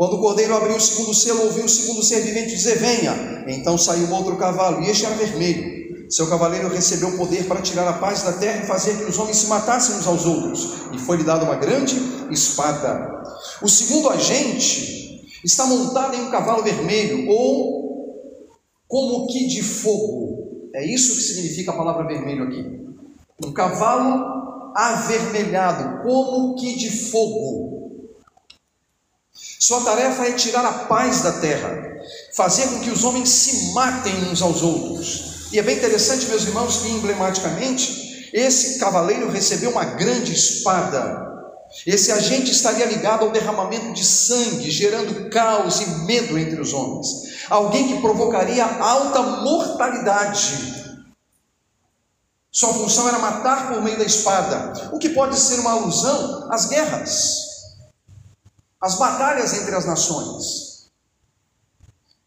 quando 0.00 0.16
o 0.16 0.20
cordeiro 0.20 0.56
abriu 0.56 0.76
o 0.76 0.80
segundo 0.80 1.12
selo, 1.12 1.42
ouviu 1.44 1.66
o 1.66 1.68
segundo 1.68 2.02
ser 2.02 2.22
vivente 2.22 2.56
dizer: 2.56 2.78
Venha. 2.78 3.44
Então 3.46 3.76
saiu 3.76 4.10
outro 4.10 4.34
cavalo, 4.36 4.82
e 4.82 4.88
este 4.90 5.04
era 5.04 5.14
vermelho. 5.14 6.10
Seu 6.10 6.26
cavaleiro 6.26 6.68
recebeu 6.68 7.16
poder 7.18 7.44
para 7.44 7.60
tirar 7.60 7.86
a 7.86 7.92
paz 7.98 8.22
da 8.22 8.32
terra 8.32 8.64
e 8.64 8.66
fazer 8.66 8.96
que 8.96 9.04
os 9.04 9.18
homens 9.18 9.36
se 9.36 9.46
matassem 9.46 9.96
uns 9.96 10.06
aos 10.06 10.24
outros, 10.24 10.86
e 10.92 10.98
foi-lhe 10.98 11.22
dada 11.22 11.44
uma 11.44 11.56
grande 11.56 11.94
espada. 12.30 13.22
O 13.60 13.68
segundo 13.68 14.08
agente 14.08 15.20
está 15.44 15.66
montado 15.66 16.16
em 16.16 16.22
um 16.22 16.30
cavalo 16.30 16.64
vermelho, 16.64 17.28
ou 17.28 18.16
como 18.88 19.26
que 19.26 19.46
de 19.46 19.62
fogo. 19.62 20.70
É 20.74 20.82
isso 20.82 21.14
que 21.14 21.20
significa 21.20 21.72
a 21.72 21.76
palavra 21.76 22.06
vermelho 22.06 22.44
aqui. 22.44 22.79
Um 23.44 23.52
cavalo 23.52 24.72
avermelhado, 24.74 26.02
como 26.02 26.54
que 26.56 26.76
de 26.76 27.10
fogo. 27.10 27.70
Sua 29.58 29.82
tarefa 29.82 30.26
é 30.26 30.32
tirar 30.32 30.64
a 30.64 30.72
paz 30.84 31.22
da 31.22 31.32
terra, 31.32 31.70
fazer 32.34 32.68
com 32.68 32.80
que 32.80 32.90
os 32.90 33.04
homens 33.04 33.28
se 33.28 33.72
matem 33.72 34.14
uns 34.30 34.42
aos 34.42 34.62
outros. 34.62 35.48
E 35.52 35.58
é 35.58 35.62
bem 35.62 35.76
interessante, 35.76 36.26
meus 36.26 36.44
irmãos, 36.44 36.78
que 36.78 36.90
emblematicamente 36.90 38.30
esse 38.32 38.78
cavaleiro 38.78 39.30
recebeu 39.30 39.70
uma 39.70 39.84
grande 39.84 40.32
espada. 40.32 41.28
Esse 41.86 42.10
agente 42.10 42.50
estaria 42.50 42.86
ligado 42.86 43.24
ao 43.24 43.30
derramamento 43.30 43.92
de 43.92 44.04
sangue, 44.04 44.70
gerando 44.70 45.30
caos 45.30 45.80
e 45.80 45.86
medo 46.04 46.38
entre 46.38 46.60
os 46.60 46.72
homens. 46.72 47.06
Alguém 47.48 47.88
que 47.88 48.00
provocaria 48.00 48.64
alta 48.64 49.22
mortalidade. 49.22 50.79
Sua 52.52 52.74
função 52.74 53.08
era 53.08 53.18
matar 53.18 53.68
por 53.68 53.82
meio 53.82 53.98
da 53.98 54.04
espada, 54.04 54.90
o 54.92 54.98
que 54.98 55.10
pode 55.10 55.38
ser 55.38 55.60
uma 55.60 55.72
alusão 55.72 56.48
às 56.50 56.66
guerras 56.66 57.50
as 58.80 58.94
batalhas 58.94 59.52
entre 59.52 59.74
as 59.74 59.84
nações. 59.84 60.88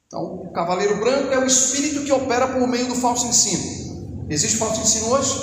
Então, 0.06 0.24
o 0.24 0.54
cavaleiro 0.54 0.98
branco 0.98 1.34
é 1.34 1.40
o 1.40 1.46
espírito 1.46 2.04
que 2.04 2.12
opera 2.12 2.48
por 2.48 2.68
meio 2.68 2.88
do 2.88 2.96
falso 2.96 3.26
ensino. 3.26 4.28
Existe 4.30 4.58
falso 4.58 4.80
ensino 4.82 5.08
hoje? 5.08 5.34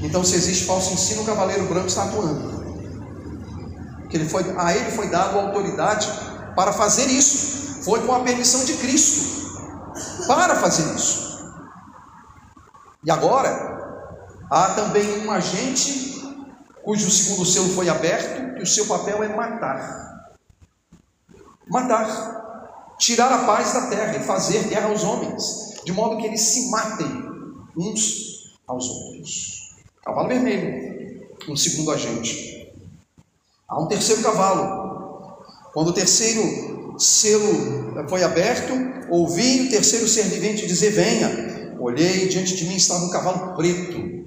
Então, 0.00 0.24
se 0.24 0.34
existe 0.34 0.64
falso 0.64 0.94
ensino, 0.94 1.22
o 1.22 1.26
cavaleiro 1.26 1.66
branco 1.66 1.88
está 1.88 2.04
atuando. 2.04 2.62
Que 4.08 4.16
ele 4.16 4.28
foi, 4.28 4.42
a 4.56 4.74
ele 4.74 4.90
foi 4.90 5.08
dado 5.08 5.38
a 5.38 5.42
autoridade 5.42 6.08
para 6.56 6.72
fazer 6.72 7.06
isso. 7.06 7.82
Foi 7.84 8.00
com 8.06 8.14
a 8.14 8.20
permissão 8.20 8.64
de 8.64 8.74
Cristo 8.74 9.42
para 10.26 10.56
fazer 10.56 10.94
isso. 10.94 11.31
E 13.04 13.10
agora, 13.10 13.50
há 14.50 14.74
também 14.74 15.26
um 15.26 15.30
agente 15.30 16.12
cujo 16.82 17.10
segundo 17.10 17.46
selo 17.46 17.68
foi 17.70 17.88
aberto, 17.88 18.58
e 18.58 18.62
o 18.62 18.66
seu 18.66 18.86
papel 18.86 19.22
é 19.22 19.28
matar. 19.28 20.32
Matar. 21.68 22.40
Tirar 22.98 23.32
a 23.32 23.44
paz 23.44 23.72
da 23.72 23.86
terra 23.86 24.16
e 24.16 24.24
fazer 24.24 24.68
guerra 24.68 24.88
aos 24.88 25.02
homens, 25.02 25.80
de 25.84 25.92
modo 25.92 26.18
que 26.18 26.26
eles 26.26 26.40
se 26.40 26.70
matem 26.70 27.08
uns 27.76 28.52
aos 28.66 28.88
outros. 28.88 29.74
Cavalo 30.04 30.28
vermelho, 30.28 31.26
um 31.48 31.56
segundo 31.56 31.90
agente. 31.90 32.72
Há 33.68 33.80
um 33.80 33.86
terceiro 33.86 34.22
cavalo. 34.22 35.42
Quando 35.72 35.88
o 35.88 35.92
terceiro 35.92 37.00
selo 37.00 38.06
foi 38.08 38.22
aberto, 38.22 38.72
ouvi 39.10 39.66
o 39.66 39.70
terceiro 39.70 40.06
ser 40.06 40.24
vivente 40.24 40.66
dizer: 40.66 40.90
Venha. 40.90 41.51
Olhei, 41.82 42.28
diante 42.28 42.54
de 42.56 42.64
mim 42.64 42.76
estava 42.76 43.04
um 43.04 43.10
cavalo 43.10 43.56
preto 43.56 44.22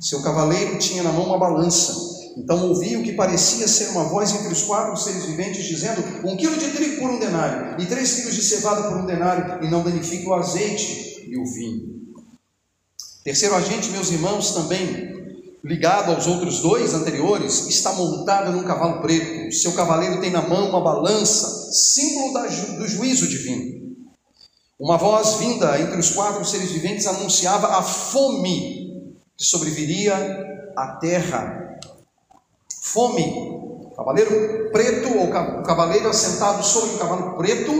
seu 0.00 0.22
cavaleiro 0.22 0.78
tinha 0.78 1.02
na 1.02 1.10
mão 1.10 1.24
uma 1.24 1.38
balança. 1.38 2.06
Então 2.36 2.68
ouvi 2.68 2.96
o 2.96 3.02
que 3.02 3.14
parecia 3.14 3.66
ser 3.66 3.88
uma 3.88 4.04
voz 4.04 4.32
entre 4.32 4.52
os 4.52 4.62
quatro 4.62 4.96
seres 4.96 5.24
viventes, 5.24 5.64
dizendo: 5.64 6.02
Um 6.24 6.36
quilo 6.36 6.56
de 6.56 6.70
trigo 6.70 7.00
por 7.00 7.10
um 7.10 7.18
denário, 7.18 7.82
e 7.82 7.86
três 7.86 8.14
quilos 8.14 8.34
de 8.34 8.42
cevada 8.42 8.82
por 8.88 8.96
um 8.96 9.06
denário, 9.06 9.64
e 9.64 9.68
não 9.68 9.82
danifique 9.82 10.26
o 10.26 10.34
azeite 10.34 11.26
e 11.28 11.36
o 11.36 11.44
vinho. 11.44 11.98
Terceiro 13.24 13.56
agente, 13.56 13.90
meus 13.90 14.10
irmãos, 14.10 14.52
também 14.52 15.18
ligado 15.64 16.12
aos 16.12 16.28
outros 16.28 16.60
dois 16.60 16.94
anteriores, 16.94 17.66
está 17.66 17.92
montado 17.92 18.52
num 18.52 18.62
cavalo 18.62 19.02
preto. 19.02 19.52
Seu 19.52 19.72
cavaleiro 19.72 20.20
tem 20.20 20.30
na 20.30 20.42
mão 20.42 20.68
uma 20.68 20.80
balança, 20.80 21.72
símbolo 21.72 22.38
do 22.78 22.86
juízo 22.86 23.26
divino. 23.26 23.87
Uma 24.80 24.96
voz 24.96 25.34
vinda 25.34 25.80
entre 25.80 25.98
os 25.98 26.10
quatro 26.10 26.44
seres 26.44 26.70
viventes 26.70 27.04
anunciava 27.08 27.78
a 27.78 27.82
fome 27.82 29.12
que 29.36 29.44
sobreviria 29.44 30.14
à 30.76 30.98
terra. 31.00 31.80
Fome. 32.80 33.58
Cavaleiro 33.96 34.70
preto, 34.70 35.18
ou 35.18 35.64
cavaleiro 35.64 36.08
assentado 36.08 36.62
sobre 36.62 36.94
o 36.94 36.98
cavalo 36.98 37.36
preto, 37.36 37.72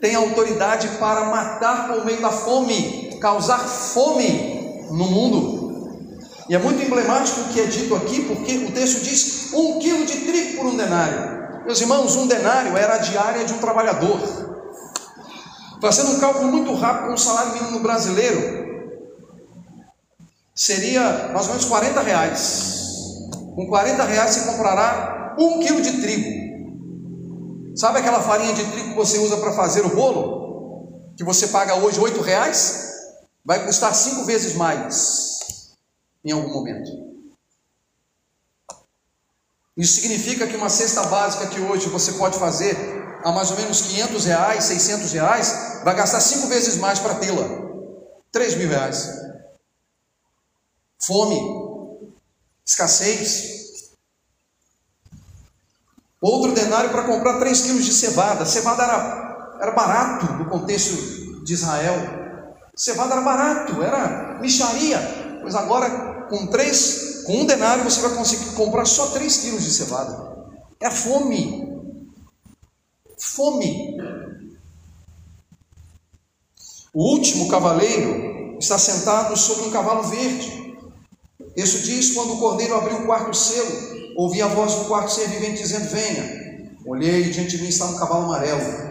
tem 0.00 0.14
autoridade 0.14 0.88
para 0.98 1.26
matar 1.26 1.88
por 1.88 2.06
meio 2.06 2.22
da 2.22 2.30
fome, 2.30 3.18
causar 3.20 3.58
fome 3.58 4.86
no 4.90 5.10
mundo. 5.10 5.60
E 6.48 6.54
é 6.54 6.58
muito 6.58 6.82
emblemático 6.82 7.40
o 7.40 7.48
que 7.50 7.60
é 7.60 7.66
dito 7.66 7.94
aqui, 7.94 8.22
porque 8.22 8.56
o 8.56 8.72
texto 8.72 9.02
diz 9.02 9.52
um 9.52 9.78
quilo 9.78 10.06
de 10.06 10.20
trigo 10.20 10.56
por 10.56 10.66
um 10.66 10.76
denário. 10.78 11.64
Meus 11.66 11.82
irmãos, 11.82 12.16
um 12.16 12.26
denário 12.26 12.74
era 12.78 12.94
a 12.94 12.98
diária 12.98 13.44
de 13.44 13.52
um 13.52 13.58
trabalhador. 13.58 14.49
Fazendo 15.80 16.12
um 16.12 16.20
cálculo 16.20 16.50
muito 16.50 16.74
rápido 16.74 17.14
o 17.14 17.18
salário 17.18 17.54
mínimo 17.54 17.80
brasileiro, 17.80 18.60
seria 20.54 21.30
mais 21.32 21.46
ou 21.46 21.52
menos 21.52 21.64
40 21.64 22.02
reais. 22.02 22.80
Com 23.54 23.66
40 23.66 24.04
reais 24.04 24.34
você 24.34 24.50
comprará 24.50 25.34
um 25.38 25.60
quilo 25.60 25.80
de 25.80 26.00
trigo. 26.00 26.50
Sabe 27.74 27.98
aquela 27.98 28.20
farinha 28.20 28.52
de 28.52 28.64
trigo 28.64 28.90
que 28.90 28.96
você 28.96 29.18
usa 29.18 29.38
para 29.38 29.52
fazer 29.52 29.86
o 29.86 29.94
bolo? 29.94 31.12
Que 31.16 31.24
você 31.24 31.48
paga 31.48 31.76
hoje 31.76 31.98
8 31.98 32.20
reais? 32.20 32.90
Vai 33.44 33.64
custar 33.64 33.94
cinco 33.94 34.24
vezes 34.26 34.54
mais 34.54 35.76
em 36.22 36.32
algum 36.32 36.52
momento. 36.52 36.90
Isso 39.76 40.02
significa 40.02 40.46
que 40.46 40.56
uma 40.56 40.68
cesta 40.68 41.04
básica 41.04 41.46
que 41.46 41.60
hoje 41.60 41.88
você 41.88 42.12
pode 42.12 42.38
fazer 42.38 42.99
a 43.24 43.32
mais 43.32 43.50
ou 43.50 43.56
menos 43.56 43.82
500 43.82 44.24
reais, 44.24 44.64
600 44.64 45.12
reais, 45.12 45.80
vai 45.84 45.94
gastar 45.94 46.20
cinco 46.20 46.48
vezes 46.48 46.76
mais 46.76 46.98
para 46.98 47.14
tê-la. 47.16 47.70
3 48.32 48.54
mil 48.56 48.68
reais 48.68 49.30
fome, 51.00 51.40
escassez. 52.64 53.58
Outro 56.20 56.52
denário 56.52 56.90
para 56.90 57.04
comprar 57.04 57.38
3 57.38 57.60
quilos 57.62 57.84
de 57.84 57.92
cevada. 57.92 58.44
Cevada 58.44 58.82
era, 58.82 59.56
era 59.60 59.72
barato 59.72 60.32
no 60.34 60.48
contexto 60.48 61.44
de 61.44 61.54
Israel. 61.54 61.96
Cevada 62.76 63.14
era 63.14 63.22
barato, 63.22 63.82
era 63.82 64.38
micharia. 64.40 64.98
Pois 65.40 65.54
agora, 65.54 66.26
com 66.28 66.46
três, 66.46 67.24
com 67.24 67.40
um 67.40 67.46
denário, 67.46 67.82
você 67.82 68.00
vai 68.02 68.14
conseguir 68.14 68.54
comprar 68.54 68.84
só 68.84 69.08
3 69.08 69.36
quilos 69.38 69.64
de 69.64 69.72
cevada. 69.72 70.30
É 70.78 70.90
fome. 70.90 71.69
Fome. 73.20 73.98
O 76.92 77.04
último 77.12 77.48
cavaleiro 77.48 78.56
está 78.58 78.78
sentado 78.78 79.36
sobre 79.36 79.66
um 79.66 79.70
cavalo 79.70 80.04
verde. 80.04 80.74
Isso 81.54 81.82
diz 81.82 82.14
quando 82.14 82.32
o 82.32 82.38
cordeiro 82.38 82.74
abriu 82.74 82.98
o 82.98 83.06
quarto 83.06 83.36
selo, 83.36 84.14
ouvi 84.16 84.40
a 84.40 84.48
voz 84.48 84.74
do 84.74 84.84
quarto 84.86 85.12
ser 85.12 85.28
vivente 85.28 85.62
dizendo: 85.62 85.90
Venha. 85.90 86.40
Olhei 86.86 87.24
e 87.24 87.30
diante 87.30 87.58
de 87.58 87.62
mim 87.62 87.68
estava 87.68 87.92
um 87.92 87.98
cavalo 87.98 88.24
amarelo. 88.24 88.90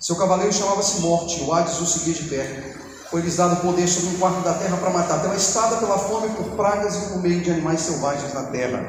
Seu 0.00 0.16
cavaleiro 0.16 0.52
chamava-se 0.52 1.00
Morte, 1.00 1.42
o 1.42 1.52
Hades 1.52 1.78
o 1.78 1.86
seguia 1.86 2.14
de 2.14 2.24
perto. 2.24 2.80
Foi-lhes 3.10 3.36
dado 3.36 3.60
poder 3.60 3.86
sobre 3.86 4.16
um 4.16 4.18
quarto 4.18 4.42
da 4.42 4.54
terra 4.54 4.78
para 4.78 4.90
matar, 4.90 5.20
pela 5.20 5.36
espada, 5.36 5.76
pela 5.76 5.98
fome, 5.98 6.34
por 6.34 6.56
pragas 6.56 6.96
e 6.96 7.00
por 7.10 7.20
meio 7.20 7.42
de 7.42 7.50
animais 7.50 7.80
selvagens 7.82 8.32
na 8.32 8.44
terra. 8.44 8.80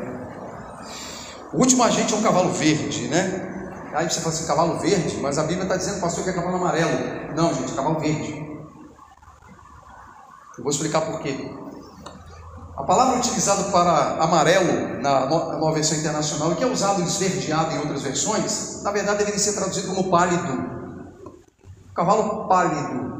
O 1.51 1.57
último 1.57 1.84
agente 1.84 2.14
é 2.14 2.18
um 2.18 2.24
cavalo 2.24 2.53
verde, 2.53 3.09
né? 3.09 3.53
Aí 3.93 4.09
você 4.09 4.21
fala 4.21 4.33
assim, 4.33 4.47
cavalo 4.47 4.79
verde, 4.79 5.17
mas 5.21 5.37
a 5.37 5.43
Bíblia 5.43 5.63
está 5.63 5.77
dizendo, 5.77 6.01
pastor, 6.01 6.23
que 6.23 6.31
é 6.31 6.33
cavalo 6.33 6.55
amarelo. 6.55 7.33
Não, 7.35 7.53
gente, 7.53 7.73
cavalo 7.73 7.99
verde. 7.99 8.33
Eu 10.57 10.63
vou 10.63 10.71
explicar 10.71 11.01
por 11.01 11.19
quê. 11.19 11.51
A 12.75 12.83
palavra 12.83 13.19
utilizada 13.19 13.65
para 13.65 14.23
amarelo 14.23 14.99
na 14.99 15.27
nova 15.27 15.71
versão 15.73 15.97
internacional, 15.97 16.51
e 16.51 16.55
que 16.55 16.63
é 16.63 16.67
usado 16.67 17.03
esverdeado 17.03 17.75
em 17.75 17.79
outras 17.79 18.01
versões, 18.01 18.81
na 18.81 18.91
verdade 18.91 19.19
deveria 19.19 19.39
ser 19.39 19.53
traduzido 19.53 19.93
como 19.93 20.09
pálido. 20.09 20.73
Cavalo 21.93 22.47
pálido. 22.47 23.13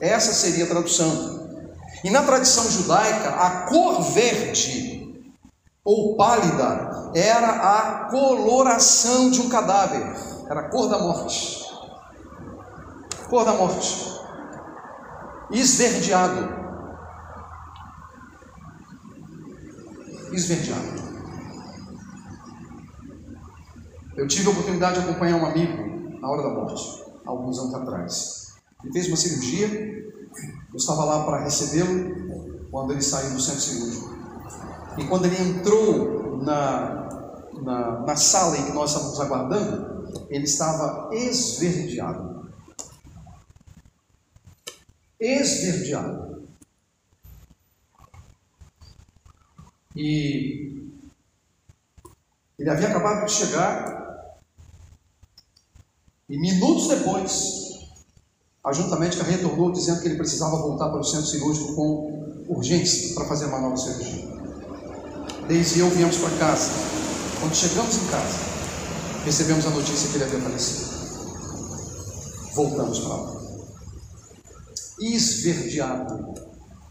Essa 0.00 0.34
seria 0.34 0.64
a 0.64 0.68
tradução. 0.68 1.48
E 2.04 2.10
na 2.10 2.22
tradição 2.22 2.70
judaica, 2.70 3.30
a 3.30 3.50
cor 3.62 4.02
verde 4.02 4.97
ou 5.88 6.16
pálida 6.16 7.12
era 7.14 7.48
a 7.48 8.10
coloração 8.10 9.30
de 9.30 9.40
um 9.40 9.48
cadáver, 9.48 10.14
era 10.46 10.60
a 10.60 10.68
cor 10.68 10.86
da 10.86 10.98
morte. 10.98 11.64
Cor 13.30 13.42
da 13.42 13.54
morte. 13.54 14.20
Esverdeado. 15.50 16.58
esverdeado. 20.30 21.08
Eu 24.14 24.28
tive 24.28 24.46
a 24.46 24.50
oportunidade 24.50 25.00
de 25.00 25.08
acompanhar 25.08 25.36
um 25.36 25.46
amigo 25.46 26.20
na 26.20 26.28
hora 26.28 26.42
da 26.42 26.50
morte, 26.50 27.02
alguns 27.24 27.58
anos 27.58 27.74
atrás. 27.74 28.54
Ele 28.84 28.92
fez 28.92 29.08
uma 29.08 29.16
cirurgia, 29.16 29.68
eu 30.70 30.76
estava 30.76 31.02
lá 31.04 31.24
para 31.24 31.44
recebê-lo 31.44 32.68
quando 32.70 32.92
ele 32.92 33.00
saiu 33.00 33.30
do 33.30 33.40
centro 33.40 33.60
cirúrgico. 33.62 34.17
E 34.98 35.06
quando 35.06 35.26
ele 35.26 35.40
entrou 35.40 36.38
na, 36.42 37.08
na, 37.62 38.00
na 38.00 38.16
sala 38.16 38.56
em 38.56 38.66
que 38.66 38.72
nós 38.72 38.90
estávamos 38.90 39.20
aguardando, 39.20 40.26
ele 40.28 40.44
estava 40.44 41.14
esverdeado. 41.14 42.52
Esverdeado. 45.20 46.48
E 49.94 50.92
ele 52.58 52.70
havia 52.70 52.88
acabado 52.88 53.26
de 53.26 53.32
chegar, 53.32 54.38
e 56.28 56.38
minutos 56.38 56.88
depois, 56.88 57.68
a 58.62 58.72
junta 58.72 58.96
médica 58.96 59.24
retornou 59.24 59.72
dizendo 59.72 60.00
que 60.02 60.08
ele 60.08 60.16
precisava 60.16 60.56
voltar 60.56 60.88
para 60.90 61.00
o 61.00 61.04
centro 61.04 61.26
cirúrgico 61.26 61.74
com 61.74 62.44
urgência 62.48 63.14
para 63.14 63.26
fazer 63.26 63.46
uma 63.46 63.60
nova 63.60 63.76
cirurgia. 65.48 65.56
Desde 65.56 65.80
eu 65.80 65.90
viemos 65.90 66.16
para 66.18 66.30
casa. 66.38 66.70
Quando 67.40 67.54
chegamos 67.54 67.96
em 67.96 68.06
casa, 68.06 68.38
recebemos 69.24 69.66
a 69.66 69.70
notícia 69.70 70.08
que 70.08 70.16
ele 70.16 70.24
havia 70.24 70.40
falecido. 70.40 70.88
Voltamos 72.54 72.98
para 73.00 73.14
lá. 73.14 73.38
Esverdeado. 75.00 76.34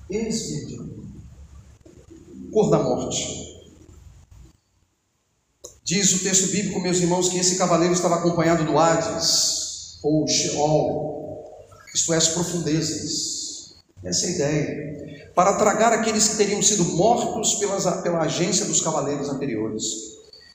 Esverdeado 0.10 0.98
cor 2.58 2.72
da 2.72 2.80
morte. 2.80 3.46
Diz 5.84 6.14
o 6.14 6.24
texto 6.24 6.52
bíblico, 6.52 6.82
meus 6.82 6.98
irmãos, 6.98 7.30
que 7.30 7.38
esse 7.38 7.56
cavaleiro 7.56 7.94
estava 7.94 8.16
acompanhado 8.16 8.66
do 8.66 8.78
Hades, 8.78 10.00
ou 10.04 10.28
Sheol, 10.28 11.56
isto 11.94 12.14
é, 12.14 12.18
as 12.18 12.30
profundezas. 12.30 13.37
Essa 14.04 14.26
é 14.26 14.30
a 14.30 14.32
ideia. 14.32 15.32
Para 15.34 15.54
tragar 15.54 15.94
aqueles 15.94 16.30
que 16.30 16.38
teriam 16.38 16.62
sido 16.62 16.84
mortos 16.96 17.56
pelas, 17.56 17.86
pela 18.02 18.22
agência 18.22 18.66
dos 18.66 18.82
cavaleiros 18.82 19.30
anteriores. 19.30 19.84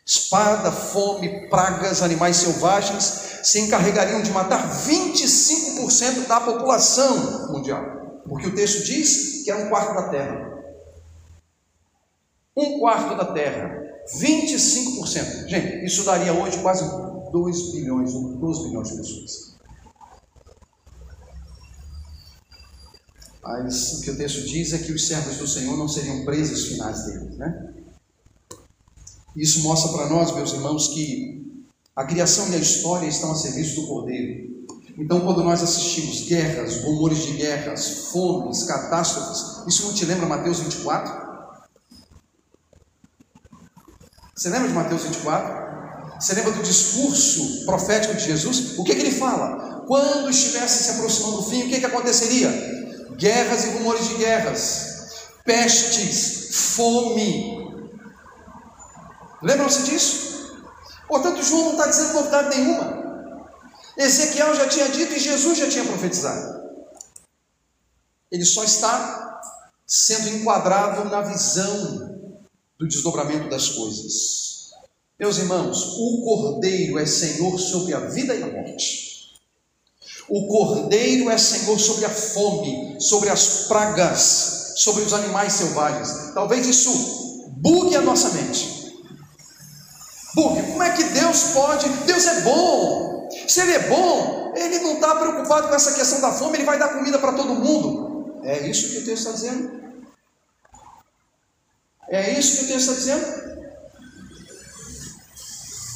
Espada, 0.04 0.72
fome, 0.72 1.48
pragas, 1.48 2.02
animais 2.02 2.36
selvagens 2.36 3.40
se 3.42 3.60
encarregariam 3.60 4.22
de 4.22 4.30
matar 4.30 4.68
25% 4.86 6.26
da 6.26 6.40
população 6.40 7.52
mundial. 7.52 8.20
Porque 8.28 8.48
o 8.48 8.54
texto 8.54 8.84
diz 8.84 9.44
que 9.44 9.50
era 9.50 9.64
um 9.64 9.68
quarto 9.68 9.94
da 9.94 10.08
terra. 10.08 10.52
Um 12.56 12.78
quarto 12.80 13.16
da 13.16 13.32
terra, 13.32 13.82
25%. 14.20 15.48
Gente, 15.48 15.84
isso 15.84 16.04
daria 16.04 16.32
hoje 16.32 16.58
quase 16.58 16.84
2 17.32 17.72
bilhões, 17.72 18.12
12 18.12 18.68
bilhões 18.68 18.88
de 18.88 18.96
pessoas. 18.96 19.51
Mas 23.42 23.94
o 23.94 24.00
que 24.02 24.10
o 24.10 24.16
texto 24.16 24.46
diz 24.46 24.72
é 24.72 24.78
que 24.78 24.92
os 24.92 25.06
servos 25.06 25.36
do 25.36 25.48
Senhor 25.48 25.76
não 25.76 25.88
seriam 25.88 26.24
presos 26.24 26.68
finais 26.68 27.04
deles, 27.06 27.36
né? 27.36 27.74
Isso 29.34 29.60
mostra 29.62 29.90
para 29.92 30.08
nós, 30.08 30.32
meus 30.34 30.52
irmãos, 30.52 30.88
que 30.88 31.64
a 31.96 32.04
criação 32.04 32.48
e 32.50 32.54
a 32.54 32.58
história 32.58 33.06
estão 33.06 33.32
a 33.32 33.34
serviço 33.34 33.80
do 33.80 33.86
Cordeiro. 33.88 34.52
Então, 34.96 35.20
quando 35.20 35.42
nós 35.42 35.62
assistimos 35.62 36.22
guerras, 36.28 36.82
rumores 36.82 37.24
de 37.24 37.32
guerras, 37.32 38.10
fomes, 38.12 38.62
catástrofes, 38.64 39.66
isso 39.66 39.86
não 39.86 39.94
te 39.94 40.04
lembra 40.04 40.26
Mateus 40.26 40.60
24? 40.60 41.32
Você 44.36 44.50
lembra 44.50 44.68
de 44.68 44.74
Mateus 44.74 45.02
24? 45.02 45.62
Você 46.20 46.34
lembra 46.34 46.52
do 46.52 46.62
discurso 46.62 47.64
profético 47.64 48.14
de 48.14 48.24
Jesus? 48.24 48.78
O 48.78 48.84
que, 48.84 48.94
que 48.94 49.00
ele 49.00 49.12
fala? 49.12 49.84
Quando 49.86 50.30
estivesse 50.30 50.84
se 50.84 50.90
aproximando 50.92 51.38
do 51.38 51.42
fim, 51.42 51.64
o 51.64 51.68
que, 51.68 51.80
que 51.80 51.86
aconteceria? 51.86 52.81
Guerras 53.16 53.64
e 53.64 53.70
rumores 53.70 54.08
de 54.08 54.14
guerras, 54.14 55.32
pestes, 55.44 56.74
fome. 56.74 57.62
Lembram-se 59.42 59.82
disso? 59.84 60.32
Portanto, 61.06 61.42
João 61.42 61.64
não 61.64 61.72
está 61.72 61.86
dizendo 61.88 62.14
novidade 62.14 62.56
nenhuma. 62.56 63.02
Ezequiel 63.96 64.54
já 64.54 64.68
tinha 64.68 64.88
dito 64.88 65.12
e 65.12 65.18
Jesus 65.18 65.58
já 65.58 65.68
tinha 65.68 65.84
profetizado. 65.84 66.62
Ele 68.30 68.44
só 68.44 68.64
está 68.64 69.40
sendo 69.86 70.28
enquadrado 70.30 71.08
na 71.10 71.20
visão 71.20 72.32
do 72.78 72.88
desdobramento 72.88 73.50
das 73.50 73.68
coisas. 73.68 74.70
Meus 75.18 75.36
irmãos, 75.38 75.98
o 75.98 76.22
Cordeiro 76.24 76.98
é 76.98 77.04
Senhor 77.04 77.58
sobre 77.58 77.94
a 77.94 78.00
vida 78.00 78.34
e 78.34 78.42
a 78.42 78.46
morte. 78.46 79.21
O 80.28 80.46
Cordeiro 80.46 81.30
é 81.30 81.36
Senhor 81.36 81.78
sobre 81.78 82.04
a 82.04 82.10
fome, 82.10 82.96
sobre 83.00 83.28
as 83.28 83.66
pragas, 83.66 84.74
sobre 84.76 85.02
os 85.02 85.12
animais 85.12 85.52
selvagens. 85.52 86.32
Talvez 86.34 86.66
isso 86.66 86.90
bugue 87.56 87.96
a 87.96 88.02
nossa 88.02 88.30
mente. 88.30 88.94
Bugue. 90.34 90.62
Como 90.62 90.82
é 90.82 90.90
que 90.90 91.04
Deus 91.04 91.44
pode? 91.52 91.88
Deus 91.88 92.26
é 92.26 92.40
bom. 92.42 93.28
Se 93.46 93.60
Ele 93.60 93.72
é 93.72 93.88
bom, 93.88 94.52
Ele 94.56 94.78
não 94.80 94.94
está 94.94 95.14
preocupado 95.16 95.68
com 95.68 95.74
essa 95.74 95.92
questão 95.92 96.20
da 96.20 96.32
fome, 96.32 96.56
Ele 96.56 96.64
vai 96.64 96.78
dar 96.78 96.94
comida 96.94 97.18
para 97.18 97.32
todo 97.32 97.54
mundo. 97.54 98.40
É 98.44 98.66
isso 98.66 98.90
que 98.90 98.98
o 98.98 99.04
texto 99.04 99.28
está 99.28 99.32
dizendo. 99.32 99.82
É 102.08 102.38
isso 102.38 102.58
que 102.58 102.64
o 102.64 102.68
texto 102.68 102.90
está 102.90 102.94
dizendo? 102.94 103.41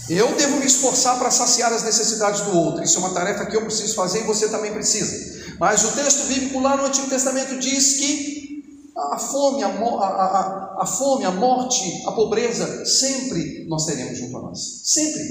Eu 0.09 0.35
devo 0.37 0.59
me 0.59 0.67
esforçar 0.67 1.19
para 1.19 1.31
saciar 1.31 1.73
as 1.73 1.83
necessidades 1.83 2.43
do 2.43 2.57
outro. 2.57 2.83
Isso 2.83 2.97
é 2.97 3.01
uma 3.01 3.15
tarefa 3.15 3.47
que 3.47 3.57
eu 3.57 3.63
preciso 3.63 3.95
fazer 3.95 4.21
e 4.21 4.27
você 4.27 4.49
também 4.49 4.73
precisa. 4.73 5.57
Mas 5.59 5.85
o 5.85 5.93
texto 5.93 6.27
bíblico 6.29 6.61
lá 6.61 6.77
no 6.77 6.87
Antigo 6.87 7.09
Testamento 7.09 7.59
diz 7.59 7.95
que 7.99 8.63
a 8.97 9.19
fome, 9.19 9.63
a, 9.63 9.69
a, 9.69 10.83
a, 10.83 10.87
fome, 10.87 11.25
a 11.25 11.31
morte, 11.31 12.03
a 12.07 12.13
pobreza, 12.13 12.87
sempre 12.87 13.67
nós 13.69 13.85
teremos 13.85 14.17
junto 14.17 14.37
a 14.37 14.43
nós. 14.43 14.83
Sempre. 14.85 15.23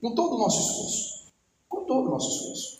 Com 0.00 0.14
todo 0.14 0.34
o 0.34 0.38
nosso 0.38 0.60
esforço. 0.60 1.32
Com 1.68 1.84
todo 1.84 2.08
o 2.08 2.10
nosso 2.10 2.28
esforço. 2.28 2.76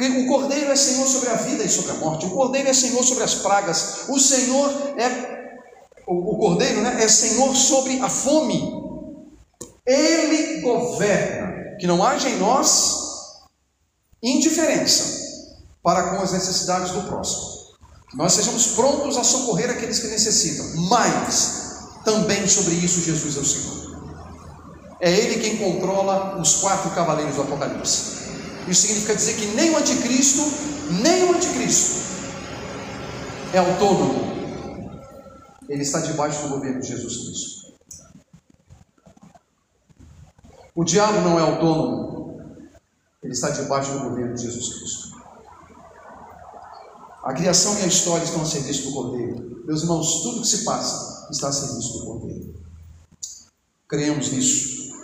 O 0.00 0.26
Cordeiro 0.28 0.70
é 0.70 0.76
Senhor 0.76 1.06
sobre 1.06 1.28
a 1.28 1.34
vida 1.34 1.64
e 1.64 1.68
sobre 1.68 1.90
a 1.90 1.94
morte. 1.94 2.26
O 2.26 2.30
Cordeiro 2.30 2.68
é 2.68 2.72
Senhor 2.72 3.02
sobre 3.02 3.24
as 3.24 3.34
pragas. 3.34 4.08
O 4.08 4.18
Senhor 4.18 4.70
é 4.96 5.38
o 6.08 6.38
cordeiro 6.38 6.80
né, 6.80 7.02
é 7.02 7.08
senhor 7.08 7.54
sobre 7.54 8.00
a 8.00 8.08
fome. 8.08 8.77
Ele 9.88 10.60
governa, 10.60 11.76
que 11.78 11.86
não 11.86 12.04
haja 12.04 12.28
em 12.28 12.38
nós 12.38 13.46
indiferença 14.22 15.18
para 15.82 16.10
com 16.10 16.22
as 16.22 16.32
necessidades 16.32 16.90
do 16.90 17.02
próximo. 17.02 17.58
Que 18.10 18.16
nós 18.16 18.34
sejamos 18.34 18.68
prontos 18.68 19.16
a 19.16 19.24
socorrer 19.24 19.70
aqueles 19.70 19.98
que 19.98 20.08
necessitam, 20.08 20.66
mas 20.88 21.78
também 22.04 22.46
sobre 22.46 22.74
isso 22.74 23.00
Jesus 23.00 23.36
é 23.36 23.40
o 23.40 23.44
Senhor. 23.44 23.98
É 25.00 25.10
Ele 25.10 25.40
quem 25.40 25.56
controla 25.56 26.38
os 26.40 26.56
quatro 26.56 26.90
cavaleiros 26.90 27.36
do 27.36 27.42
Apocalipse. 27.42 28.18
Isso 28.66 28.82
significa 28.82 29.14
dizer 29.14 29.34
que 29.36 29.46
nem 29.54 29.70
o 29.70 29.78
anticristo, 29.78 30.42
nem 31.02 31.24
o 31.24 31.34
anticristo 31.34 31.98
é 33.54 33.58
autônomo 33.58 34.38
ele 35.68 35.82
está 35.82 36.00
debaixo 36.00 36.42
do 36.42 36.48
governo 36.48 36.80
de 36.80 36.88
Jesus 36.88 37.16
Cristo. 37.18 37.67
O 40.78 40.84
diabo 40.84 41.20
não 41.22 41.36
é 41.36 41.42
autônomo, 41.42 42.38
ele 43.20 43.32
está 43.32 43.50
debaixo 43.50 43.90
do 43.94 44.10
governo 44.10 44.36
de 44.36 44.42
Jesus 44.42 44.76
Cristo. 44.76 45.08
A 47.24 47.32
criação 47.32 47.76
e 47.80 47.82
a 47.82 47.86
história 47.88 48.22
estão 48.22 48.42
a 48.42 48.44
serviço 48.44 48.84
do 48.84 48.92
Cordeiro. 48.92 49.64
Meus 49.66 49.82
irmãos, 49.82 50.22
tudo 50.22 50.42
que 50.42 50.46
se 50.46 50.64
passa 50.64 51.26
está 51.32 51.48
a 51.48 51.52
serviço 51.52 51.94
do 51.94 52.04
Cordeiro. 52.04 52.54
Creemos 53.88 54.30
nisso. 54.30 54.94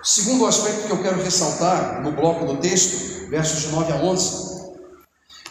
Segundo 0.00 0.46
aspecto 0.46 0.86
que 0.86 0.92
eu 0.92 1.02
quero 1.02 1.20
ressaltar 1.20 2.00
no 2.00 2.12
bloco 2.12 2.46
do 2.46 2.58
texto, 2.58 3.28
versos 3.30 3.62
de 3.62 3.66
9 3.66 3.92
a 3.92 3.96
11, 3.96 4.74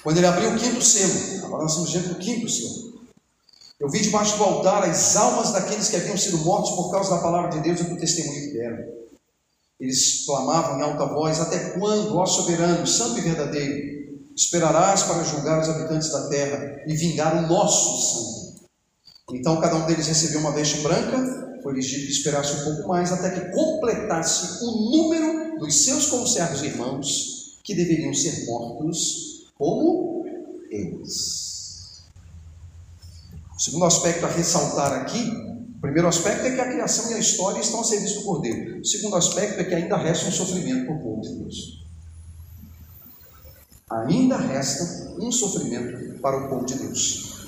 quando 0.04 0.16
ele 0.16 0.28
abriu 0.28 0.52
o 0.52 0.58
quinto 0.58 0.82
selo, 0.82 1.48
agora 1.48 1.64
nós 1.64 1.72
estamos 1.72 1.92
diante 1.92 2.08
do 2.08 2.16
quinto 2.16 2.48
selo. 2.48 3.02
Eu 3.78 3.90
vi 3.90 4.00
debaixo 4.00 4.38
do 4.38 4.44
altar 4.46 4.86
as 4.86 5.18
almas 5.18 5.52
daqueles 5.52 5.90
que 5.90 5.98
haviam 5.98 6.16
sido 6.16 6.38
mortos 6.38 6.72
por 6.72 6.90
causa 6.92 7.10
da 7.10 7.22
palavra 7.22 7.50
de 7.50 7.60
Deus 7.60 7.82
e 7.82 7.84
do 7.84 7.98
testemunho 7.98 8.40
que 8.40 8.54
deram. 8.54 9.01
Eles 9.82 10.26
clamavam 10.28 10.78
em 10.78 10.84
alta 10.84 11.08
voz: 11.08 11.42
Até 11.42 11.72
quando, 11.72 12.16
ó 12.16 12.26
soberano, 12.28 12.86
santo 12.86 13.18
e 13.18 13.22
verdadeiro, 13.22 14.22
esperarás 14.36 15.02
para 15.02 15.24
julgar 15.24 15.60
os 15.60 15.70
habitantes 15.70 16.12
da 16.12 16.30
terra 16.30 16.84
e 16.86 16.96
vingar 16.96 17.44
o 17.44 17.48
nosso 17.48 18.00
sangue? 18.00 18.62
Então 19.34 19.60
cada 19.60 19.78
um 19.78 19.88
deles 19.88 20.06
recebeu 20.06 20.40
uma 20.40 20.52
veste 20.52 20.82
branca, 20.82 21.60
foi-lhes 21.64 21.88
dito 21.88 22.06
que 22.06 22.12
esperasse 22.12 22.62
um 22.62 22.64
pouco 22.64 22.90
mais, 22.90 23.12
até 23.12 23.32
que 23.32 23.52
completasse 23.52 24.64
o 24.64 24.92
número 24.92 25.60
dos 25.60 25.84
seus 25.84 26.08
conservos 26.08 26.62
irmãos, 26.62 27.60
que 27.64 27.74
deveriam 27.74 28.14
ser 28.14 28.46
mortos 28.46 29.48
como 29.58 30.26
eles. 30.70 32.04
O 33.56 33.60
segundo 33.60 33.86
aspecto 33.86 34.26
a 34.26 34.30
ressaltar 34.30 34.94
aqui, 34.94 35.32
o 35.82 35.88
primeiro 35.90 36.08
aspecto 36.08 36.46
é 36.46 36.52
que 36.52 36.62
a 36.62 36.72
criação 36.72 37.10
e 37.10 37.16
a 37.16 37.18
história 37.18 37.60
estão 37.60 37.82
a 37.82 37.84
serviço 37.84 38.20
do 38.20 38.26
Cordeiro. 38.26 38.82
O 38.82 38.86
segundo 38.86 39.16
aspecto 39.16 39.62
é 39.62 39.64
que 39.64 39.74
ainda 39.74 39.98
resta 39.98 40.28
um 40.28 40.32
sofrimento 40.32 40.86
por 40.86 41.00
povo 41.00 41.22
de 41.22 41.34
Deus. 41.40 41.84
Ainda 43.90 44.38
resta 44.38 45.16
um 45.20 45.32
sofrimento 45.32 46.20
para 46.22 46.38
o 46.38 46.50
povo 46.50 46.68
de 46.68 46.76
Deus. 46.76 47.48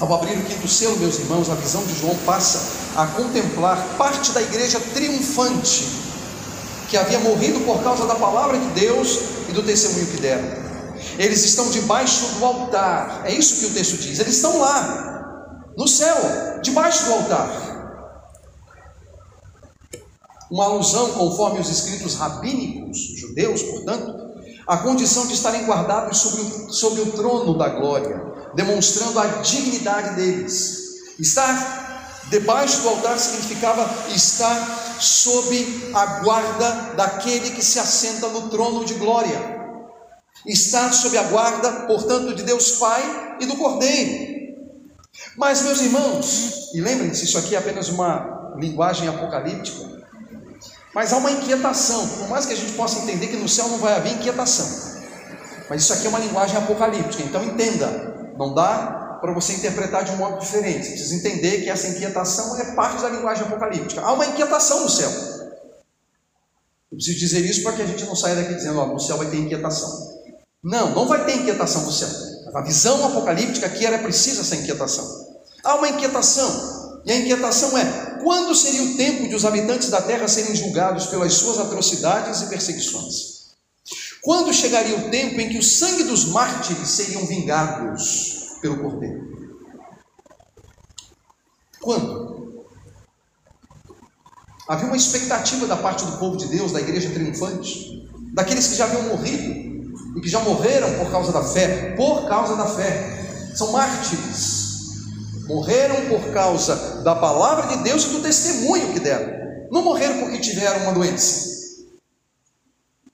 Ao 0.00 0.12
abrir 0.12 0.36
o 0.36 0.44
quinto 0.46 0.66
selo, 0.66 0.96
meus 0.96 1.20
irmãos, 1.20 1.48
a 1.48 1.54
visão 1.54 1.86
de 1.86 1.94
João 1.94 2.16
passa 2.26 3.00
a 3.00 3.06
contemplar 3.06 3.96
parte 3.96 4.32
da 4.32 4.42
igreja 4.42 4.80
triunfante 4.92 5.86
que 6.88 6.96
havia 6.96 7.20
morrido 7.20 7.60
por 7.60 7.84
causa 7.84 8.04
da 8.04 8.16
palavra 8.16 8.58
de 8.58 8.66
Deus 8.80 9.20
e 9.48 9.52
do 9.52 9.62
testemunho 9.62 10.08
que 10.08 10.20
deram. 10.20 10.58
Eles 11.16 11.44
estão 11.44 11.70
debaixo 11.70 12.34
do 12.34 12.44
altar, 12.44 13.22
é 13.24 13.32
isso 13.32 13.60
que 13.60 13.66
o 13.66 13.70
texto 13.70 13.96
diz. 13.96 14.18
Eles 14.18 14.34
estão 14.34 14.58
lá, 14.58 15.19
no 15.76 15.86
céu, 15.86 16.16
debaixo 16.62 17.04
do 17.06 17.12
altar. 17.14 17.70
Uma 20.50 20.64
alusão, 20.64 21.12
conforme 21.12 21.60
os 21.60 21.68
escritos 21.68 22.14
rabínicos, 22.16 22.98
judeus, 23.16 23.62
portanto, 23.62 24.30
a 24.66 24.76
condição 24.78 25.26
de 25.26 25.34
estarem 25.34 25.64
guardados 25.64 26.18
sobre 26.18 26.42
o, 26.42 26.72
sobre 26.72 27.00
o 27.02 27.12
trono 27.12 27.56
da 27.56 27.68
glória, 27.68 28.20
demonstrando 28.54 29.18
a 29.18 29.26
dignidade 29.26 30.16
deles. 30.16 30.78
Estar 31.18 32.24
debaixo 32.30 32.82
do 32.82 32.88
altar 32.88 33.18
significava 33.18 33.88
estar 34.14 34.98
sob 35.00 35.90
a 35.94 36.06
guarda 36.20 36.94
daquele 36.96 37.50
que 37.50 37.64
se 37.64 37.78
assenta 37.78 38.28
no 38.28 38.48
trono 38.48 38.84
de 38.84 38.94
glória. 38.94 39.58
Estar 40.46 40.92
sob 40.92 41.16
a 41.18 41.22
guarda, 41.24 41.86
portanto, 41.86 42.34
de 42.34 42.42
Deus 42.42 42.72
Pai 42.72 43.36
e 43.40 43.46
do 43.46 43.56
Cordeiro. 43.56 44.29
Mas, 45.36 45.62
meus 45.62 45.80
irmãos, 45.80 46.70
e 46.74 46.80
lembrem-se, 46.80 47.24
isso 47.24 47.38
aqui 47.38 47.54
é 47.54 47.58
apenas 47.58 47.88
uma 47.88 48.54
linguagem 48.58 49.08
apocalíptica, 49.08 49.88
mas 50.94 51.12
há 51.12 51.16
uma 51.18 51.30
inquietação, 51.30 52.06
por 52.08 52.28
mais 52.28 52.46
que 52.46 52.52
a 52.52 52.56
gente 52.56 52.72
possa 52.72 52.98
entender 53.00 53.28
que 53.28 53.36
no 53.36 53.48
céu 53.48 53.68
não 53.68 53.78
vai 53.78 53.94
haver 53.94 54.12
inquietação, 54.12 54.66
mas 55.68 55.82
isso 55.82 55.92
aqui 55.92 56.06
é 56.06 56.08
uma 56.08 56.18
linguagem 56.18 56.56
apocalíptica, 56.56 57.22
então 57.22 57.44
entenda, 57.44 58.34
não 58.36 58.52
dá 58.52 59.18
para 59.20 59.32
você 59.32 59.52
interpretar 59.52 60.04
de 60.04 60.10
um 60.10 60.16
modo 60.16 60.40
diferente, 60.40 60.84
você 60.84 60.90
precisa 60.90 61.14
entender 61.14 61.62
que 61.62 61.70
essa 61.70 61.86
inquietação 61.86 62.58
é 62.58 62.74
parte 62.74 63.00
da 63.00 63.08
linguagem 63.08 63.44
apocalíptica, 63.44 64.00
há 64.00 64.12
uma 64.12 64.26
inquietação 64.26 64.82
no 64.82 64.90
céu. 64.90 65.10
Eu 66.90 66.96
preciso 66.96 67.18
dizer 67.20 67.44
isso 67.44 67.62
para 67.62 67.74
que 67.74 67.82
a 67.82 67.86
gente 67.86 68.04
não 68.04 68.16
saia 68.16 68.34
daqui 68.34 68.54
dizendo, 68.54 68.80
ó, 68.80 68.86
no 68.86 68.98
céu 68.98 69.16
vai 69.16 69.28
ter 69.28 69.36
inquietação. 69.36 70.10
Não, 70.62 70.90
não 70.90 71.06
vai 71.06 71.24
ter 71.24 71.36
inquietação 71.36 71.82
no 71.82 71.92
céu. 71.92 72.29
A 72.54 72.62
visão 72.62 73.04
apocalíptica 73.06 73.66
aqui 73.66 73.86
era 73.86 73.98
precisa 73.98 74.40
essa 74.40 74.56
inquietação. 74.56 75.06
Há 75.62 75.76
uma 75.76 75.88
inquietação, 75.88 77.02
e 77.04 77.12
a 77.12 77.16
inquietação 77.16 77.76
é: 77.78 78.18
quando 78.22 78.54
seria 78.54 78.82
o 78.82 78.96
tempo 78.96 79.28
de 79.28 79.34
os 79.34 79.44
habitantes 79.44 79.88
da 79.88 80.02
terra 80.02 80.26
serem 80.26 80.54
julgados 80.54 81.06
pelas 81.06 81.34
suas 81.34 81.58
atrocidades 81.58 82.42
e 82.42 82.46
perseguições? 82.46 83.40
Quando 84.22 84.52
chegaria 84.52 84.96
o 84.98 85.10
tempo 85.10 85.40
em 85.40 85.48
que 85.48 85.58
o 85.58 85.62
sangue 85.62 86.04
dos 86.04 86.26
mártires 86.26 86.88
seriam 86.88 87.24
vingados 87.26 88.58
pelo 88.60 88.78
Cordeiro? 88.78 89.30
Quando? 91.80 92.66
Havia 94.68 94.86
uma 94.86 94.96
expectativa 94.96 95.66
da 95.66 95.76
parte 95.76 96.04
do 96.04 96.18
povo 96.18 96.36
de 96.36 96.46
Deus, 96.46 96.70
da 96.70 96.80
igreja 96.80 97.10
triunfante, 97.10 98.08
daqueles 98.34 98.68
que 98.68 98.76
já 98.76 98.84
haviam 98.84 99.02
morrido 99.04 99.69
e 100.16 100.20
que 100.20 100.28
já 100.28 100.40
morreram 100.40 100.92
por 100.98 101.10
causa 101.10 101.32
da 101.32 101.42
fé, 101.42 101.94
por 101.96 102.28
causa 102.28 102.56
da 102.56 102.66
fé, 102.66 103.52
são 103.54 103.72
mártires. 103.72 104.60
Morreram 105.46 106.08
por 106.08 106.32
causa 106.32 107.02
da 107.02 107.14
palavra 107.14 107.76
de 107.76 107.82
Deus 107.82 108.04
e 108.04 108.08
do 108.10 108.22
testemunho 108.22 108.92
que 108.92 109.00
deram. 109.00 109.68
Não 109.70 109.82
morreram 109.82 110.20
porque 110.20 110.38
tiveram 110.38 110.82
uma 110.82 110.92
doença. 110.92 111.48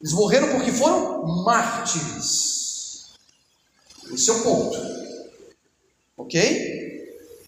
Eles 0.00 0.12
morreram 0.12 0.48
porque 0.48 0.72
foram 0.72 1.26
mártires. 1.44 3.06
Esse 4.12 4.30
é 4.30 4.32
o 4.34 4.42
ponto. 4.42 4.78
Ok? 6.16 6.76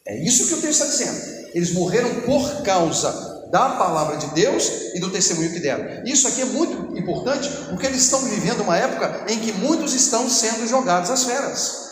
É 0.06 0.24
isso 0.24 0.48
que 0.48 0.54
o 0.54 0.60
texto 0.60 0.82
está 0.82 0.86
dizendo. 0.86 1.48
Eles 1.54 1.72
morreram 1.72 2.22
por 2.22 2.62
causa 2.62 3.27
da 3.50 3.70
palavra 3.70 4.16
de 4.16 4.26
Deus 4.28 4.68
e 4.94 5.00
do 5.00 5.10
testemunho 5.10 5.52
que 5.52 5.60
deram. 5.60 6.04
Isso 6.04 6.28
aqui 6.28 6.42
é 6.42 6.44
muito 6.44 6.96
importante 6.96 7.48
porque 7.68 7.86
eles 7.86 8.02
estão 8.02 8.20
vivendo 8.20 8.60
uma 8.62 8.76
época 8.76 9.24
em 9.28 9.38
que 9.38 9.52
muitos 9.52 9.94
estão 9.94 10.28
sendo 10.28 10.66
jogados 10.66 11.10
às 11.10 11.24
feras. 11.24 11.88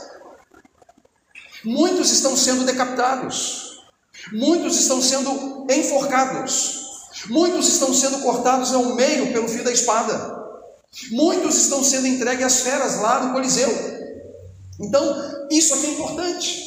Muitos 1.64 2.12
estão 2.12 2.36
sendo 2.36 2.64
decapitados. 2.64 3.82
Muitos 4.32 4.78
estão 4.78 5.00
sendo 5.00 5.66
enforcados. 5.70 6.84
Muitos 7.28 7.68
estão 7.68 7.92
sendo 7.94 8.18
cortados 8.18 8.72
ao 8.72 8.94
meio 8.94 9.32
pelo 9.32 9.48
fio 9.48 9.64
da 9.64 9.72
espada. 9.72 10.36
Muitos 11.11 11.57
estão 11.57 11.82
sendo 11.82 12.07
entregues 12.07 12.46
às 12.46 12.61
feras 12.61 13.00
lá 13.00 13.24
no 13.24 13.32
Coliseu. 13.32 13.68
Então, 14.80 15.46
isso 15.50 15.74
aqui 15.74 15.86
é 15.86 15.90
importante. 15.90 16.66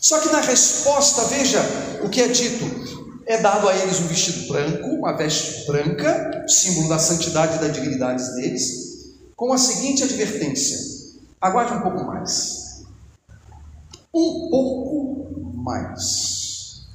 Só 0.00 0.18
que 0.18 0.28
na 0.30 0.40
resposta, 0.40 1.24
veja 1.24 1.60
o 2.04 2.08
que 2.08 2.20
é 2.20 2.28
dito: 2.28 3.01
é 3.26 3.38
dado 3.38 3.68
a 3.68 3.76
eles 3.76 4.00
um 4.00 4.06
vestido 4.06 4.48
branco, 4.48 4.88
uma 4.88 5.12
veste 5.16 5.66
branca, 5.66 6.44
símbolo 6.48 6.88
da 6.88 6.98
santidade 6.98 7.56
e 7.56 7.60
da 7.60 7.68
dignidade 7.68 8.34
deles, 8.34 9.12
com 9.36 9.52
a 9.52 9.58
seguinte 9.58 10.02
advertência: 10.02 10.78
aguarde 11.40 11.74
um 11.74 11.80
pouco 11.80 12.04
mais. 12.04 12.82
Um 14.14 14.48
pouco 14.50 15.52
mais. 15.54 16.86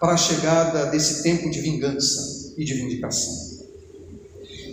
Para 0.00 0.12
a 0.12 0.16
chegada 0.16 0.86
desse 0.86 1.22
tempo 1.22 1.50
de 1.50 1.60
vingança 1.60 2.54
e 2.56 2.64
de 2.64 2.74
vindicação. 2.74 3.56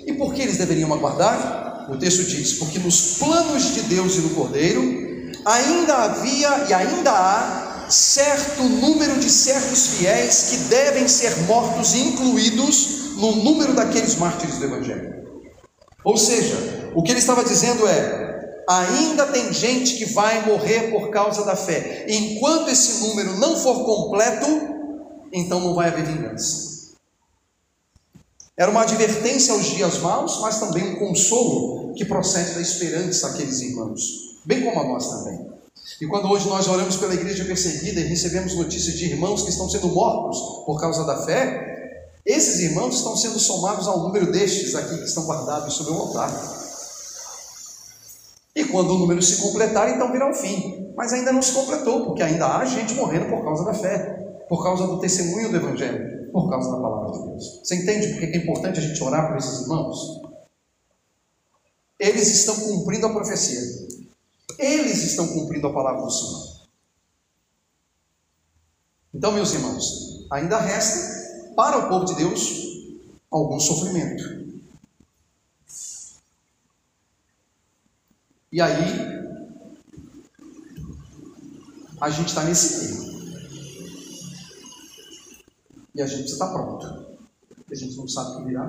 E 0.05 0.13
por 0.13 0.33
que 0.33 0.41
eles 0.41 0.57
deveriam 0.57 0.93
aguardar? 0.93 1.89
O 1.89 1.97
texto 1.97 2.23
diz: 2.23 2.53
porque 2.53 2.79
nos 2.79 3.17
planos 3.17 3.73
de 3.73 3.81
Deus 3.83 4.15
e 4.15 4.21
do 4.21 4.29
Cordeiro 4.29 5.03
ainda 5.45 5.95
havia 5.95 6.65
e 6.69 6.73
ainda 6.73 7.11
há 7.11 7.62
certo 7.93 8.63
número 8.63 9.19
de 9.19 9.29
servos 9.29 9.87
fiéis 9.87 10.47
que 10.49 10.57
devem 10.69 11.07
ser 11.07 11.35
mortos 11.43 11.93
e 11.93 11.99
incluídos 11.99 13.15
no 13.17 13.35
número 13.35 13.73
daqueles 13.73 14.15
mártires 14.15 14.57
do 14.57 14.65
Evangelho. 14.65 15.13
Ou 16.03 16.17
seja, 16.17 16.91
o 16.95 17.03
que 17.03 17.11
ele 17.11 17.19
estava 17.19 17.43
dizendo 17.43 17.87
é: 17.87 18.63
ainda 18.67 19.27
tem 19.27 19.53
gente 19.53 19.95
que 19.95 20.05
vai 20.05 20.45
morrer 20.45 20.91
por 20.91 21.09
causa 21.09 21.45
da 21.45 21.55
fé. 21.55 22.05
Enquanto 22.09 22.69
esse 22.69 23.07
número 23.07 23.37
não 23.37 23.55
for 23.57 23.85
completo, 23.85 24.47
então 25.31 25.59
não 25.59 25.75
vai 25.75 25.89
haver 25.89 26.05
vingança. 26.05 26.73
Era 28.57 28.69
uma 28.69 28.81
advertência 28.81 29.53
aos 29.53 29.65
dias 29.65 29.99
maus, 29.99 30.39
mas 30.41 30.59
também 30.59 30.83
um 30.83 30.99
consolo 30.99 31.93
que 31.93 32.05
procede 32.05 32.53
da 32.53 32.61
esperança 32.61 33.27
àqueles 33.27 33.61
irmãos, 33.61 34.01
bem 34.45 34.63
como 34.63 34.79
a 34.79 34.83
nós 34.83 35.09
também. 35.09 35.52
E 36.01 36.07
quando 36.07 36.29
hoje 36.29 36.47
nós 36.47 36.67
oramos 36.67 36.97
pela 36.97 37.13
igreja 37.13 37.45
perseguida 37.45 37.99
e 37.99 38.03
recebemos 38.03 38.55
notícias 38.55 38.95
de 38.95 39.05
irmãos 39.05 39.43
que 39.43 39.49
estão 39.49 39.69
sendo 39.69 39.89
mortos 39.89 40.37
por 40.65 40.79
causa 40.79 41.05
da 41.05 41.23
fé, 41.23 41.73
esses 42.25 42.61
irmãos 42.61 42.95
estão 42.95 43.17
sendo 43.17 43.37
somados 43.37 43.87
ao 43.87 43.99
número 43.99 44.31
destes 44.31 44.75
aqui 44.75 44.97
que 44.97 45.03
estão 45.03 45.25
guardados 45.25 45.73
sobre 45.73 45.91
o 45.91 45.97
altar. 45.97 46.31
E 48.55 48.63
quando 48.65 48.91
o 48.91 48.99
número 48.99 49.21
se 49.21 49.41
completar, 49.41 49.89
então 49.89 50.11
virá 50.11 50.29
o 50.29 50.33
fim. 50.33 50.93
Mas 50.95 51.11
ainda 51.11 51.33
não 51.33 51.41
se 51.41 51.51
completou, 51.51 52.05
porque 52.05 52.23
ainda 52.23 52.57
há 52.57 52.65
gente 52.65 52.93
morrendo 52.93 53.25
por 53.25 53.43
causa 53.43 53.65
da 53.65 53.73
fé, 53.73 54.45
por 54.47 54.63
causa 54.63 54.87
do 54.87 54.99
testemunho 54.99 55.49
do 55.49 55.57
Evangelho, 55.57 56.31
por 56.31 56.49
causa 56.49 56.71
da 56.71 56.77
palavra 56.77 57.11
de 57.11 57.27
Deus. 57.27 57.61
Você 57.63 57.75
entende 57.75 58.07
porque 58.09 58.25
é 58.25 58.37
importante 58.37 58.79
a 58.79 58.83
gente 58.83 59.03
orar 59.03 59.27
por 59.27 59.37
esses 59.37 59.61
irmãos? 59.61 60.21
Eles 61.99 62.27
estão 62.27 62.55
cumprindo 62.55 63.07
a 63.07 63.09
profecia. 63.09 63.59
Eles 64.57 65.03
estão 65.03 65.27
cumprindo 65.27 65.67
a 65.67 65.73
palavra 65.73 66.01
do 66.01 66.11
Senhor. 66.11 66.53
Então, 69.13 69.31
meus 69.31 69.53
irmãos, 69.53 70.25
ainda 70.31 70.59
resta 70.59 71.53
para 71.55 71.77
o 71.77 71.89
povo 71.89 72.05
de 72.05 72.15
Deus, 72.15 72.41
algum 73.29 73.59
sofrimento. 73.59 74.43
E 78.51 78.61
aí, 78.61 78.83
a 82.01 82.09
gente 82.09 82.27
está 82.27 82.43
nesse 82.43 82.85
meio. 82.85 83.03
E 85.95 86.01
a 86.01 86.07
gente 86.07 86.31
estar 86.31 86.51
pronto. 86.51 86.85
A 87.71 87.75
gente 87.75 87.95
não 87.95 88.07
sabe 88.07 88.31
o 88.31 88.37
que 88.37 88.43
virá. 88.45 88.67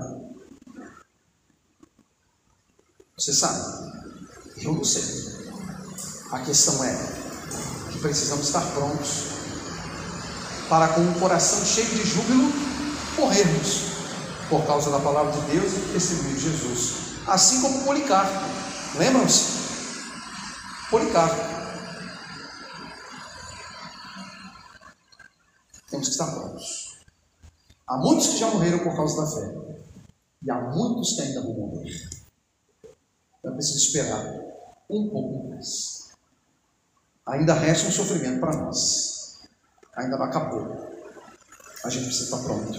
Você 3.16 3.32
sabe? 3.32 3.61
Eu 4.62 4.74
não 4.74 4.85
sei. 4.85 5.44
A 6.35 6.41
questão 6.41 6.82
é 6.82 6.93
que 7.93 8.01
precisamos 8.01 8.47
estar 8.47 8.61
prontos 8.72 9.26
para, 10.68 10.89
com 10.89 11.01
o 11.03 11.20
coração 11.20 11.64
cheio 11.64 11.87
de 11.91 12.05
júbilo, 12.05 12.53
morrermos 13.16 13.95
por 14.49 14.66
causa 14.66 14.91
da 14.91 14.99
palavra 14.99 15.30
de 15.30 15.53
Deus 15.53 15.72
e 15.74 15.76
do 15.76 15.93
testemunho 15.93 16.35
de 16.35 16.41
Jesus. 16.41 16.95
Assim 17.28 17.62
como 17.62 17.85
Policarpo. 17.85 18.32
Lembram-se? 18.99 19.45
Policarpo. 20.91 21.41
Temos 25.89 26.09
que 26.09 26.14
estar 26.14 26.32
prontos. 26.32 26.99
Há 27.87 27.97
muitos 27.97 28.26
que 28.26 28.39
já 28.39 28.51
morreram 28.51 28.80
por 28.80 28.97
causa 28.97 29.22
da 29.22 29.30
fé. 29.30 29.55
E 30.43 30.51
há 30.51 30.61
muitos 30.62 31.12
que 31.12 31.22
ainda 31.22 31.43
vão 31.43 31.53
morrer. 31.53 32.09
Então 33.39 33.53
é 33.53 33.55
preciso 33.55 33.78
esperar 33.87 34.26
um 34.91 35.09
pouco 35.11 35.49
mais. 35.51 36.04
Ainda 37.27 37.55
resta 37.55 37.89
um 37.89 37.93
sofrimento 37.93 38.41
para 38.41 38.57
nós. 38.57 39.39
Ainda 39.97 40.16
não 40.16 40.27
acabou. 40.27 40.93
A 41.85 41.89
gente 41.89 42.07
precisa 42.07 42.25
estar 42.25 42.39
pronto. 42.39 42.79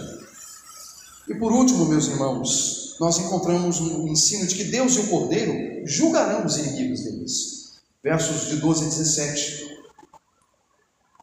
E 1.28 1.34
por 1.34 1.52
último, 1.52 1.86
meus 1.86 2.06
irmãos, 2.06 2.96
nós 3.00 3.18
encontramos 3.18 3.80
um 3.80 4.06
ensino 4.06 4.46
de 4.46 4.54
que 4.54 4.64
Deus 4.64 4.94
e 4.94 5.00
o 5.00 5.06
Cordeiro 5.08 5.86
julgarão 5.86 6.46
os 6.46 6.56
inimigos 6.56 7.00
deles. 7.02 7.72
Versos 8.02 8.48
de 8.48 8.56
12 8.56 8.84
a 8.84 8.88
17. 8.88 9.66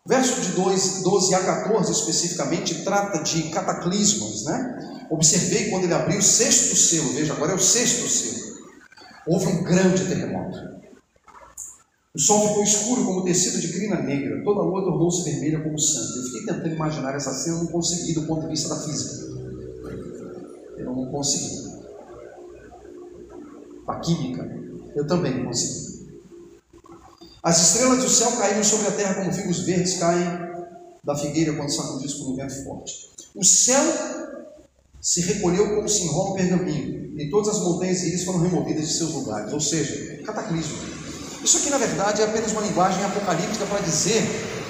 Verso 0.06 0.42
de 0.42 0.52
12 0.52 1.34
a 1.34 1.44
14 1.44 1.92
especificamente 1.92 2.84
trata 2.84 3.24
de 3.24 3.50
cataclismos, 3.52 4.44
né? 4.44 5.06
Observei 5.10 5.70
quando 5.70 5.86
ele 5.86 5.94
abriu 5.94 6.20
o 6.20 6.22
sexto 6.22 6.76
selo, 6.76 7.14
veja, 7.14 7.34
agora 7.34 7.54
é 7.54 7.56
o 7.56 7.60
sexto 7.60 8.08
selo. 8.10 8.58
Houve 9.26 9.48
um 9.48 9.64
grande 9.64 10.06
terremoto. 10.06 10.73
O 12.16 12.20
sol 12.20 12.48
ficou 12.48 12.64
escuro 12.64 13.06
como 13.06 13.24
tecido 13.24 13.60
de 13.60 13.74
crina 13.74 14.00
negra, 14.00 14.44
toda 14.44 14.60
a 14.60 14.64
lua 14.64 14.84
tornou-se 14.84 15.24
vermelha 15.24 15.64
como 15.64 15.80
sangue. 15.80 16.20
Eu 16.20 16.24
fiquei 16.26 16.46
tentando 16.46 16.76
imaginar 16.76 17.16
essa 17.16 17.34
cena, 17.34 17.58
não 17.58 17.66
consegui 17.66 18.14
do 18.14 18.28
ponto 18.28 18.42
de 18.42 18.50
vista 18.50 18.70
da 18.70 18.82
física. 18.82 19.34
Eu 20.78 20.86
não 20.86 21.08
consegui. 21.08 21.74
A 23.88 23.96
química, 23.96 24.48
eu 24.96 25.08
também 25.08 25.40
não 25.40 25.46
consegui. 25.46 26.08
As 27.42 27.60
estrelas 27.62 28.04
do 28.04 28.10
céu 28.10 28.32
caíram 28.34 28.64
sobre 28.64 28.90
a 28.90 28.92
terra 28.92 29.16
como 29.16 29.34
figos 29.34 29.62
verdes 29.62 29.98
caem 29.98 30.24
da 31.04 31.16
figueira 31.16 31.54
quando 31.54 31.72
sacudidos 31.72 32.14
por 32.14 32.30
um 32.30 32.36
vento 32.36 32.64
forte. 32.64 33.10
O 33.34 33.44
céu 33.44 33.84
se 35.02 35.20
recolheu 35.22 35.76
como 35.76 35.90
se 35.90 36.04
enrola 36.04 36.30
um 36.30 36.36
pergaminho, 36.36 37.20
e 37.20 37.30
todas 37.32 37.56
as 37.56 37.64
montanhas 37.64 38.04
e 38.04 38.10
ilhas 38.10 38.24
foram 38.24 38.40
removidas 38.40 38.88
de 38.88 38.94
seus 38.94 39.14
lugares, 39.14 39.52
ou 39.52 39.60
seja, 39.60 40.22
cataclismo. 40.24 41.03
Isso 41.44 41.58
aqui, 41.58 41.70
na 41.70 41.78
verdade, 41.78 42.22
é 42.22 42.26
apenas 42.26 42.54
uma 42.54 42.62
linguagem 42.62 43.04
apocalíptica 43.04 43.66
para 43.66 43.80
dizer 43.80 44.24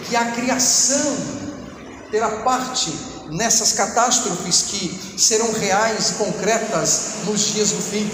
que 0.07 0.15
a 0.15 0.31
criação 0.31 1.15
terá 2.09 2.29
parte 2.43 2.91
nessas 3.29 3.73
catástrofes 3.73 4.63
que 4.63 5.13
serão 5.17 5.51
reais 5.53 6.11
e 6.11 6.13
concretas 6.15 7.25
nos 7.25 7.53
dias 7.53 7.71
do 7.71 7.81
fim. 7.81 8.09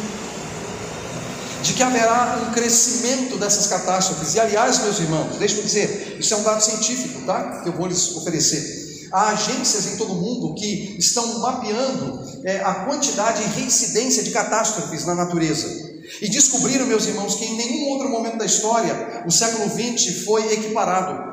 De 1.61 1.73
que 1.73 1.83
haverá 1.83 2.39
um 2.41 2.53
crescimento 2.53 3.37
dessas 3.37 3.67
catástrofes. 3.67 4.35
E 4.35 4.39
aliás, 4.39 4.79
meus 4.79 4.99
irmãos, 4.99 5.37
deixe-me 5.37 5.63
dizer, 5.63 6.17
isso 6.19 6.33
é 6.33 6.37
um 6.37 6.43
dado 6.43 6.61
científico, 6.61 7.21
tá? 7.25 7.61
Que 7.61 7.69
eu 7.69 7.73
vou 7.73 7.87
lhes 7.87 8.15
oferecer. 8.15 9.07
Há 9.11 9.29
agências 9.29 9.87
em 9.87 9.97
todo 9.97 10.13
o 10.13 10.15
mundo 10.15 10.53
que 10.55 10.95
estão 10.99 11.39
mapeando 11.39 12.23
é, 12.43 12.59
a 12.59 12.85
quantidade 12.85 13.41
e 13.41 13.59
reincidência 13.59 14.23
de 14.23 14.31
catástrofes 14.31 15.05
na 15.05 15.15
natureza. 15.15 15.88
E 16.21 16.29
descobriram, 16.29 16.85
meus 16.85 17.05
irmãos, 17.05 17.35
que 17.35 17.45
em 17.45 17.55
nenhum 17.55 17.89
outro 17.89 18.09
momento 18.09 18.37
da 18.37 18.45
história 18.45 19.23
o 19.25 19.31
século 19.31 19.69
XX 19.69 20.25
foi 20.25 20.53
equiparado 20.53 21.29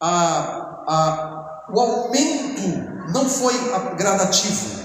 a, 0.00 0.84
a, 0.86 1.66
o 1.72 1.80
aumento 1.80 3.12
não 3.12 3.28
foi 3.28 3.54
gradativo 3.96 4.84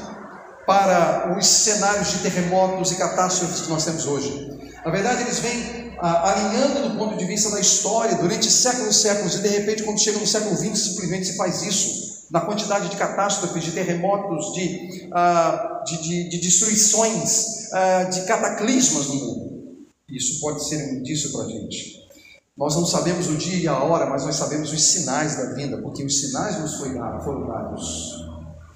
para 0.65 1.35
os 1.37 1.47
cenários 1.47 2.11
de 2.11 2.19
terremotos 2.19 2.91
e 2.91 2.95
catástrofes 2.95 3.61
que 3.61 3.69
nós 3.69 3.83
temos 3.83 4.05
hoje. 4.05 4.47
Na 4.85 4.91
verdade, 4.91 5.23
eles 5.23 5.39
vêm 5.39 5.97
alinhando 5.99 6.89
do 6.89 6.97
ponto 6.97 7.17
de 7.17 7.25
vista 7.25 7.49
da 7.49 7.59
história 7.59 8.15
durante 8.15 8.49
séculos 8.49 8.95
e 8.95 9.01
séculos, 9.01 9.35
e 9.35 9.39
de 9.39 9.49
repente, 9.49 9.83
quando 9.83 9.99
chega 9.99 10.19
no 10.19 10.27
século 10.27 10.55
XX, 10.55 10.77
simplesmente 10.77 11.27
se 11.27 11.37
faz 11.37 11.63
isso. 11.63 12.08
Na 12.31 12.41
quantidade 12.41 12.89
de 12.89 12.95
catástrofes, 12.95 13.63
de 13.63 13.71
terremotos, 13.71 14.53
de, 14.53 15.09
ah, 15.11 15.81
de, 15.85 16.01
de, 16.01 16.29
de 16.29 16.37
destruições, 16.39 17.73
ah, 17.73 18.03
de 18.03 18.25
cataclismas 18.25 19.07
no 19.07 19.15
mundo. 19.15 19.49
Isso 20.07 20.39
pode 20.39 20.67
ser 20.67 20.77
um 20.77 20.99
indício 20.99 21.31
para 21.31 21.45
a 21.45 21.47
gente. 21.47 21.99
Nós 22.57 22.75
não 22.75 22.85
sabemos 22.85 23.29
o 23.29 23.37
dia 23.37 23.57
e 23.57 23.67
a 23.67 23.83
hora, 23.83 24.09
mas 24.09 24.25
nós 24.25 24.35
sabemos 24.35 24.71
os 24.73 24.83
sinais 24.83 25.37
da 25.37 25.53
vinda, 25.53 25.77
porque 25.77 26.03
os 26.03 26.19
sinais 26.19 26.59
nos 26.59 26.75
foram 26.75 27.47
dados. 27.47 28.27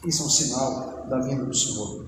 Isso 0.06 0.24
é 0.24 0.26
um 0.26 0.30
sinal 0.30 1.06
da 1.10 1.20
vinda 1.20 1.44
do 1.44 1.54
Senhor. 1.54 2.06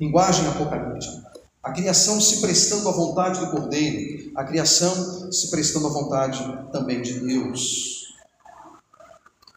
Linguagem 0.00 0.46
apocalíptica. 0.46 1.28
A 1.62 1.72
criação 1.72 2.20
se 2.20 2.40
prestando 2.40 2.88
à 2.88 2.92
vontade 2.92 3.40
do 3.40 3.50
Cordeiro, 3.50 4.32
a 4.36 4.44
criação 4.44 5.30
se 5.30 5.50
prestando 5.50 5.88
à 5.88 5.90
vontade 5.90 6.70
também 6.72 7.02
de 7.02 7.20
Deus. 7.20 8.07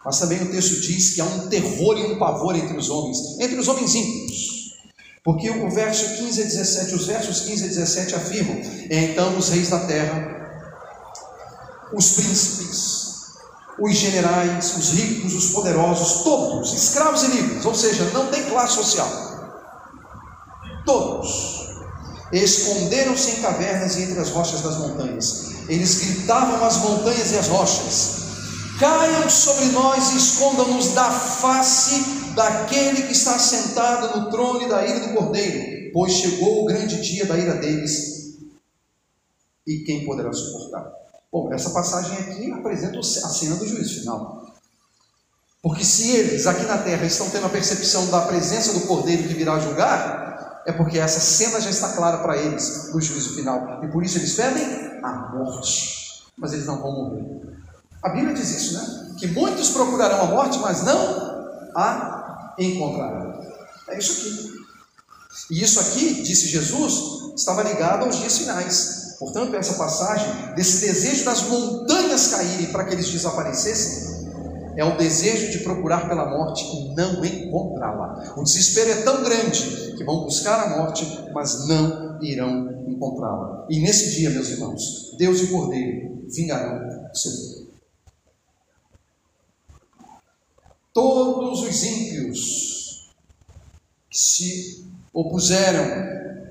Mas 0.03 0.19
também 0.19 0.41
o 0.41 0.51
texto 0.51 0.81
diz 0.81 1.13
que 1.13 1.21
há 1.21 1.25
um 1.25 1.47
terror 1.47 1.97
e 1.97 2.11
um 2.11 2.17
pavor 2.17 2.55
entre 2.55 2.75
os 2.75 2.89
homens, 2.89 3.39
entre 3.39 3.57
os 3.57 3.67
homens 3.67 3.93
ímpios. 3.93 4.51
Porque 5.23 5.49
o 5.49 5.69
verso 5.69 6.15
15 6.17 6.41
a 6.41 6.45
17, 6.45 6.95
os 6.95 7.05
versos 7.05 7.41
15 7.41 7.63
a 7.63 7.67
17 7.67 8.15
afirmam: 8.15 8.59
Então 8.89 9.37
os 9.37 9.49
reis 9.49 9.69
da 9.69 9.79
terra, 9.81 10.41
os 11.93 12.11
príncipes, 12.13 13.01
os 13.79 13.95
generais, 13.95 14.75
os 14.75 14.89
ricos, 14.93 15.35
os 15.35 15.51
poderosos, 15.51 16.23
todos, 16.23 16.73
escravos 16.73 17.23
e 17.23 17.27
livres, 17.27 17.65
ou 17.65 17.75
seja, 17.75 18.09
não 18.13 18.27
tem 18.31 18.43
classe 18.45 18.75
social. 18.75 19.09
Todos 20.85 21.61
esconderam-se 22.31 23.31
em 23.31 23.41
cavernas 23.41 23.97
e 23.97 24.03
entre 24.03 24.19
as 24.19 24.29
rochas 24.29 24.61
das 24.61 24.77
montanhas. 24.77 25.51
Eles 25.67 25.95
gritavam 25.95 26.63
às 26.65 26.77
montanhas 26.77 27.31
e 27.31 27.37
às 27.37 27.47
rochas: 27.47 28.20
Caiam 28.81 29.29
sobre 29.29 29.65
nós 29.65 30.11
e 30.11 30.17
escondam-nos 30.17 30.95
da 30.95 31.11
face 31.11 32.33
daquele 32.33 33.03
que 33.03 33.11
está 33.11 33.37
sentado 33.37 34.19
no 34.19 34.31
trono 34.31 34.63
e 34.63 34.67
da 34.67 34.83
ira 34.83 35.07
do 35.07 35.13
cordeiro, 35.13 35.91
pois 35.93 36.13
chegou 36.13 36.63
o 36.63 36.65
grande 36.65 36.99
dia 36.99 37.27
da 37.27 37.37
ira 37.37 37.57
deles, 37.57 38.39
e 39.67 39.83
quem 39.85 40.03
poderá 40.03 40.33
suportar? 40.33 40.91
Bom, 41.31 41.53
essa 41.53 41.69
passagem 41.69 42.17
aqui 42.17 42.51
apresenta 42.51 42.97
a 42.97 43.03
cena 43.03 43.55
do 43.57 43.67
juízo 43.67 43.99
final. 43.99 44.51
Porque 45.61 45.85
se 45.85 46.09
eles 46.13 46.47
aqui 46.47 46.63
na 46.63 46.79
terra 46.79 47.05
estão 47.05 47.29
tendo 47.29 47.45
a 47.45 47.49
percepção 47.49 48.07
da 48.07 48.21
presença 48.21 48.73
do 48.73 48.87
cordeiro 48.87 49.27
que 49.27 49.35
virá 49.35 49.59
julgar, 49.59 50.63
é 50.65 50.71
porque 50.71 50.97
essa 50.97 51.19
cena 51.19 51.61
já 51.61 51.69
está 51.69 51.93
clara 51.93 52.17
para 52.17 52.35
eles 52.35 52.91
no 52.91 52.99
juízo 52.99 53.35
final. 53.35 53.83
E 53.83 53.91
por 53.91 54.03
isso 54.03 54.17
eles 54.17 54.35
pedem 54.35 54.65
a 55.03 55.35
morte. 55.35 56.23
Mas 56.35 56.53
eles 56.53 56.65
não 56.65 56.81
vão 56.81 56.91
morrer. 56.91 57.50
A 58.03 58.09
Bíblia 58.09 58.33
diz 58.33 58.49
isso, 58.49 58.73
né? 58.73 59.13
Que 59.17 59.27
muitos 59.27 59.69
procurarão 59.69 60.21
a 60.21 60.25
morte, 60.25 60.57
mas 60.59 60.83
não 60.83 61.41
a 61.75 62.55
encontrarão. 62.57 63.39
É 63.89 63.97
isso 63.97 64.11
aqui. 64.13 64.51
E 65.51 65.61
isso 65.61 65.79
aqui, 65.79 66.21
disse 66.23 66.47
Jesus, 66.47 67.33
estava 67.35 67.63
ligado 67.63 68.05
aos 68.05 68.17
dias 68.17 68.37
finais. 68.39 69.15
Portanto, 69.19 69.55
essa 69.55 69.75
passagem, 69.75 70.55
desse 70.55 70.85
desejo 70.85 71.23
das 71.25 71.43
montanhas 71.43 72.27
caírem 72.29 72.71
para 72.71 72.85
que 72.85 72.95
eles 72.95 73.09
desaparecessem, 73.09 74.11
é 74.75 74.83
o 74.83 74.97
desejo 74.97 75.51
de 75.51 75.59
procurar 75.59 76.07
pela 76.07 76.29
morte 76.29 76.63
e 76.63 76.95
não 76.95 77.23
encontrá-la. 77.23 78.33
O 78.35 78.43
desespero 78.43 78.89
é 78.89 79.01
tão 79.03 79.23
grande 79.23 79.93
que 79.95 80.03
vão 80.03 80.23
buscar 80.23 80.59
a 80.59 80.77
morte, 80.77 81.05
mas 81.33 81.67
não 81.67 82.19
irão 82.21 82.83
encontrá-la. 82.87 83.67
E 83.69 83.79
nesse 83.79 84.15
dia, 84.15 84.29
meus 84.31 84.49
irmãos, 84.49 85.15
Deus 85.17 85.39
e 85.41 85.43
o 85.43 85.51
Cordeiro 85.51 86.25
vingarão 86.27 86.79
o 87.13 87.15
seu. 87.15 87.60
Todos 90.93 91.61
os 91.61 91.83
ímpios 91.83 93.11
que 94.09 94.17
se 94.17 94.85
opuseram 95.13 95.85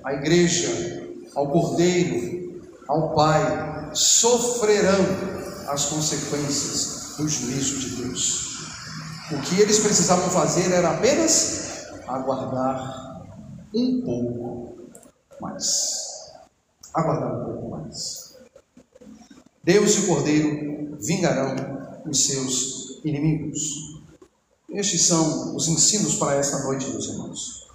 à 0.03 0.15
igreja, 0.15 1.13
ao 1.35 1.51
Cordeiro, 1.51 2.63
ao 2.89 3.15
Pai, 3.15 3.91
sofrerão 3.95 5.05
as 5.69 5.87
consequências 5.87 7.17
do 7.19 7.29
juízo 7.29 7.81
de 7.81 8.03
Deus. 8.03 8.51
O 9.31 9.41
que 9.43 9.61
eles 9.61 9.79
precisavam 9.81 10.31
fazer 10.31 10.73
era 10.73 10.91
apenas 10.91 11.87
aguardar 12.09 13.27
um 13.75 14.01
pouco 14.01 14.91
mais. 15.41 16.33
Aguardar 16.95 17.41
um 17.41 17.45
pouco 17.45 17.69
mais. 17.71 18.37
Deus 19.63 19.97
e 19.97 20.01
o 20.01 20.07
Cordeiro 20.07 20.97
vingarão 20.99 21.55
os 22.07 22.27
seus 22.27 23.01
inimigos. 23.05 23.90
Estes 24.71 25.07
são 25.07 25.57
os 25.57 25.67
ensinos 25.67 26.15
para 26.15 26.37
esta 26.37 26.61
noite, 26.61 26.89
meus 26.89 27.07
irmãos. 27.07 27.67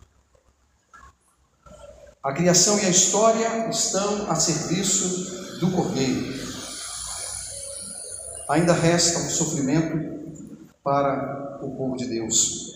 A 2.24 2.32
criação 2.32 2.80
e 2.80 2.86
a 2.86 2.90
história 2.90 3.70
estão 3.70 4.32
a 4.32 4.36
serviço 4.36 5.60
do 5.60 5.72
Cordeiro. 5.72 6.34
Ainda 8.48 8.74
resta 8.74 9.20
um 9.20 9.30
sofrimento 9.30 10.42
para 10.82 11.60
o 11.62 11.76
povo 11.76 11.98
de 11.98 12.06
Deus. 12.08 12.76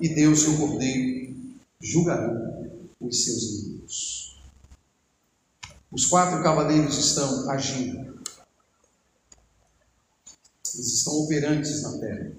E 0.00 0.08
Deus 0.08 0.48
o 0.48 0.56
Cordeiro 0.56 1.36
julgarão 1.78 2.88
os 2.98 3.22
seus 3.22 3.42
inimigos. 3.42 4.40
Os 5.90 6.06
quatro 6.06 6.42
cavaleiros 6.42 6.96
estão 6.96 7.50
agindo. 7.50 8.18
Eles 10.74 10.94
estão 10.94 11.12
operantes 11.12 11.82
na 11.82 11.98
terra. 11.98 12.32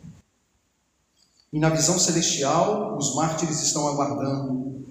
E 1.53 1.59
na 1.59 1.69
visão 1.69 1.99
celestial, 1.99 2.97
os 2.97 3.13
mártires 3.13 3.61
estão 3.61 3.87
aguardando 3.87 4.83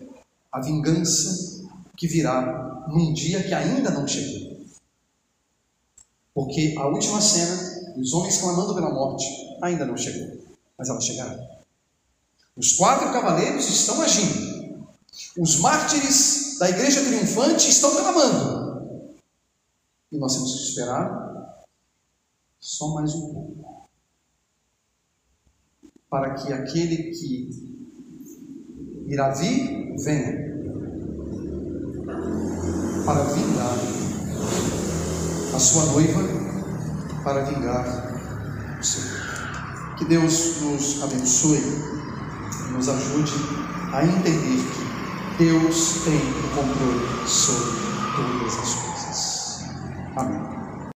a 0.52 0.60
vingança 0.60 1.66
que 1.96 2.06
virá 2.06 2.86
num 2.88 3.12
dia 3.12 3.42
que 3.42 3.52
ainda 3.52 3.90
não 3.90 4.06
chegou. 4.06 4.64
Porque 6.32 6.74
a 6.78 6.86
última 6.86 7.20
cena, 7.20 7.96
os 7.96 8.12
homens 8.12 8.38
clamando 8.38 8.74
pela 8.76 8.94
morte, 8.94 9.24
ainda 9.60 9.84
não 9.84 9.96
chegou, 9.96 10.38
mas 10.78 10.88
ela 10.88 11.00
chegará. 11.00 11.36
Os 12.56 12.74
quatro 12.74 13.12
cavaleiros 13.12 13.68
estão 13.68 14.00
agindo. 14.00 14.86
Os 15.36 15.56
mártires 15.56 16.58
da 16.60 16.70
igreja 16.70 17.02
triunfante 17.02 17.68
estão 17.68 17.90
clamando. 17.90 19.16
E 20.12 20.16
nós 20.16 20.34
temos 20.34 20.54
que 20.54 20.68
esperar 20.68 21.66
só 22.60 22.94
mais 22.94 23.12
um 23.14 23.32
pouco. 23.32 23.61
Para 26.12 26.34
que 26.34 26.52
aquele 26.52 27.10
que 27.10 27.48
irá 29.06 29.30
vir, 29.30 29.96
venha. 30.04 30.52
Para 33.06 33.22
vingar 33.24 33.78
a 35.54 35.58
sua 35.58 35.86
noiva, 35.86 36.20
para 37.24 37.44
vingar 37.44 38.78
o 38.78 38.84
seu. 38.84 39.02
Que 39.96 40.04
Deus 40.04 40.60
nos 40.60 41.02
abençoe 41.02 41.56
e 41.56 42.72
nos 42.72 42.90
ajude 42.90 43.32
a 43.94 44.04
entender 44.04 44.58
que 45.38 45.44
Deus 45.44 46.04
tem 46.04 46.18
o 46.18 46.48
controle 46.54 47.26
sobre 47.26 47.70
todas 48.16 48.58
as 48.58 48.74
coisas. 48.74 49.64
Amém. 50.14 50.61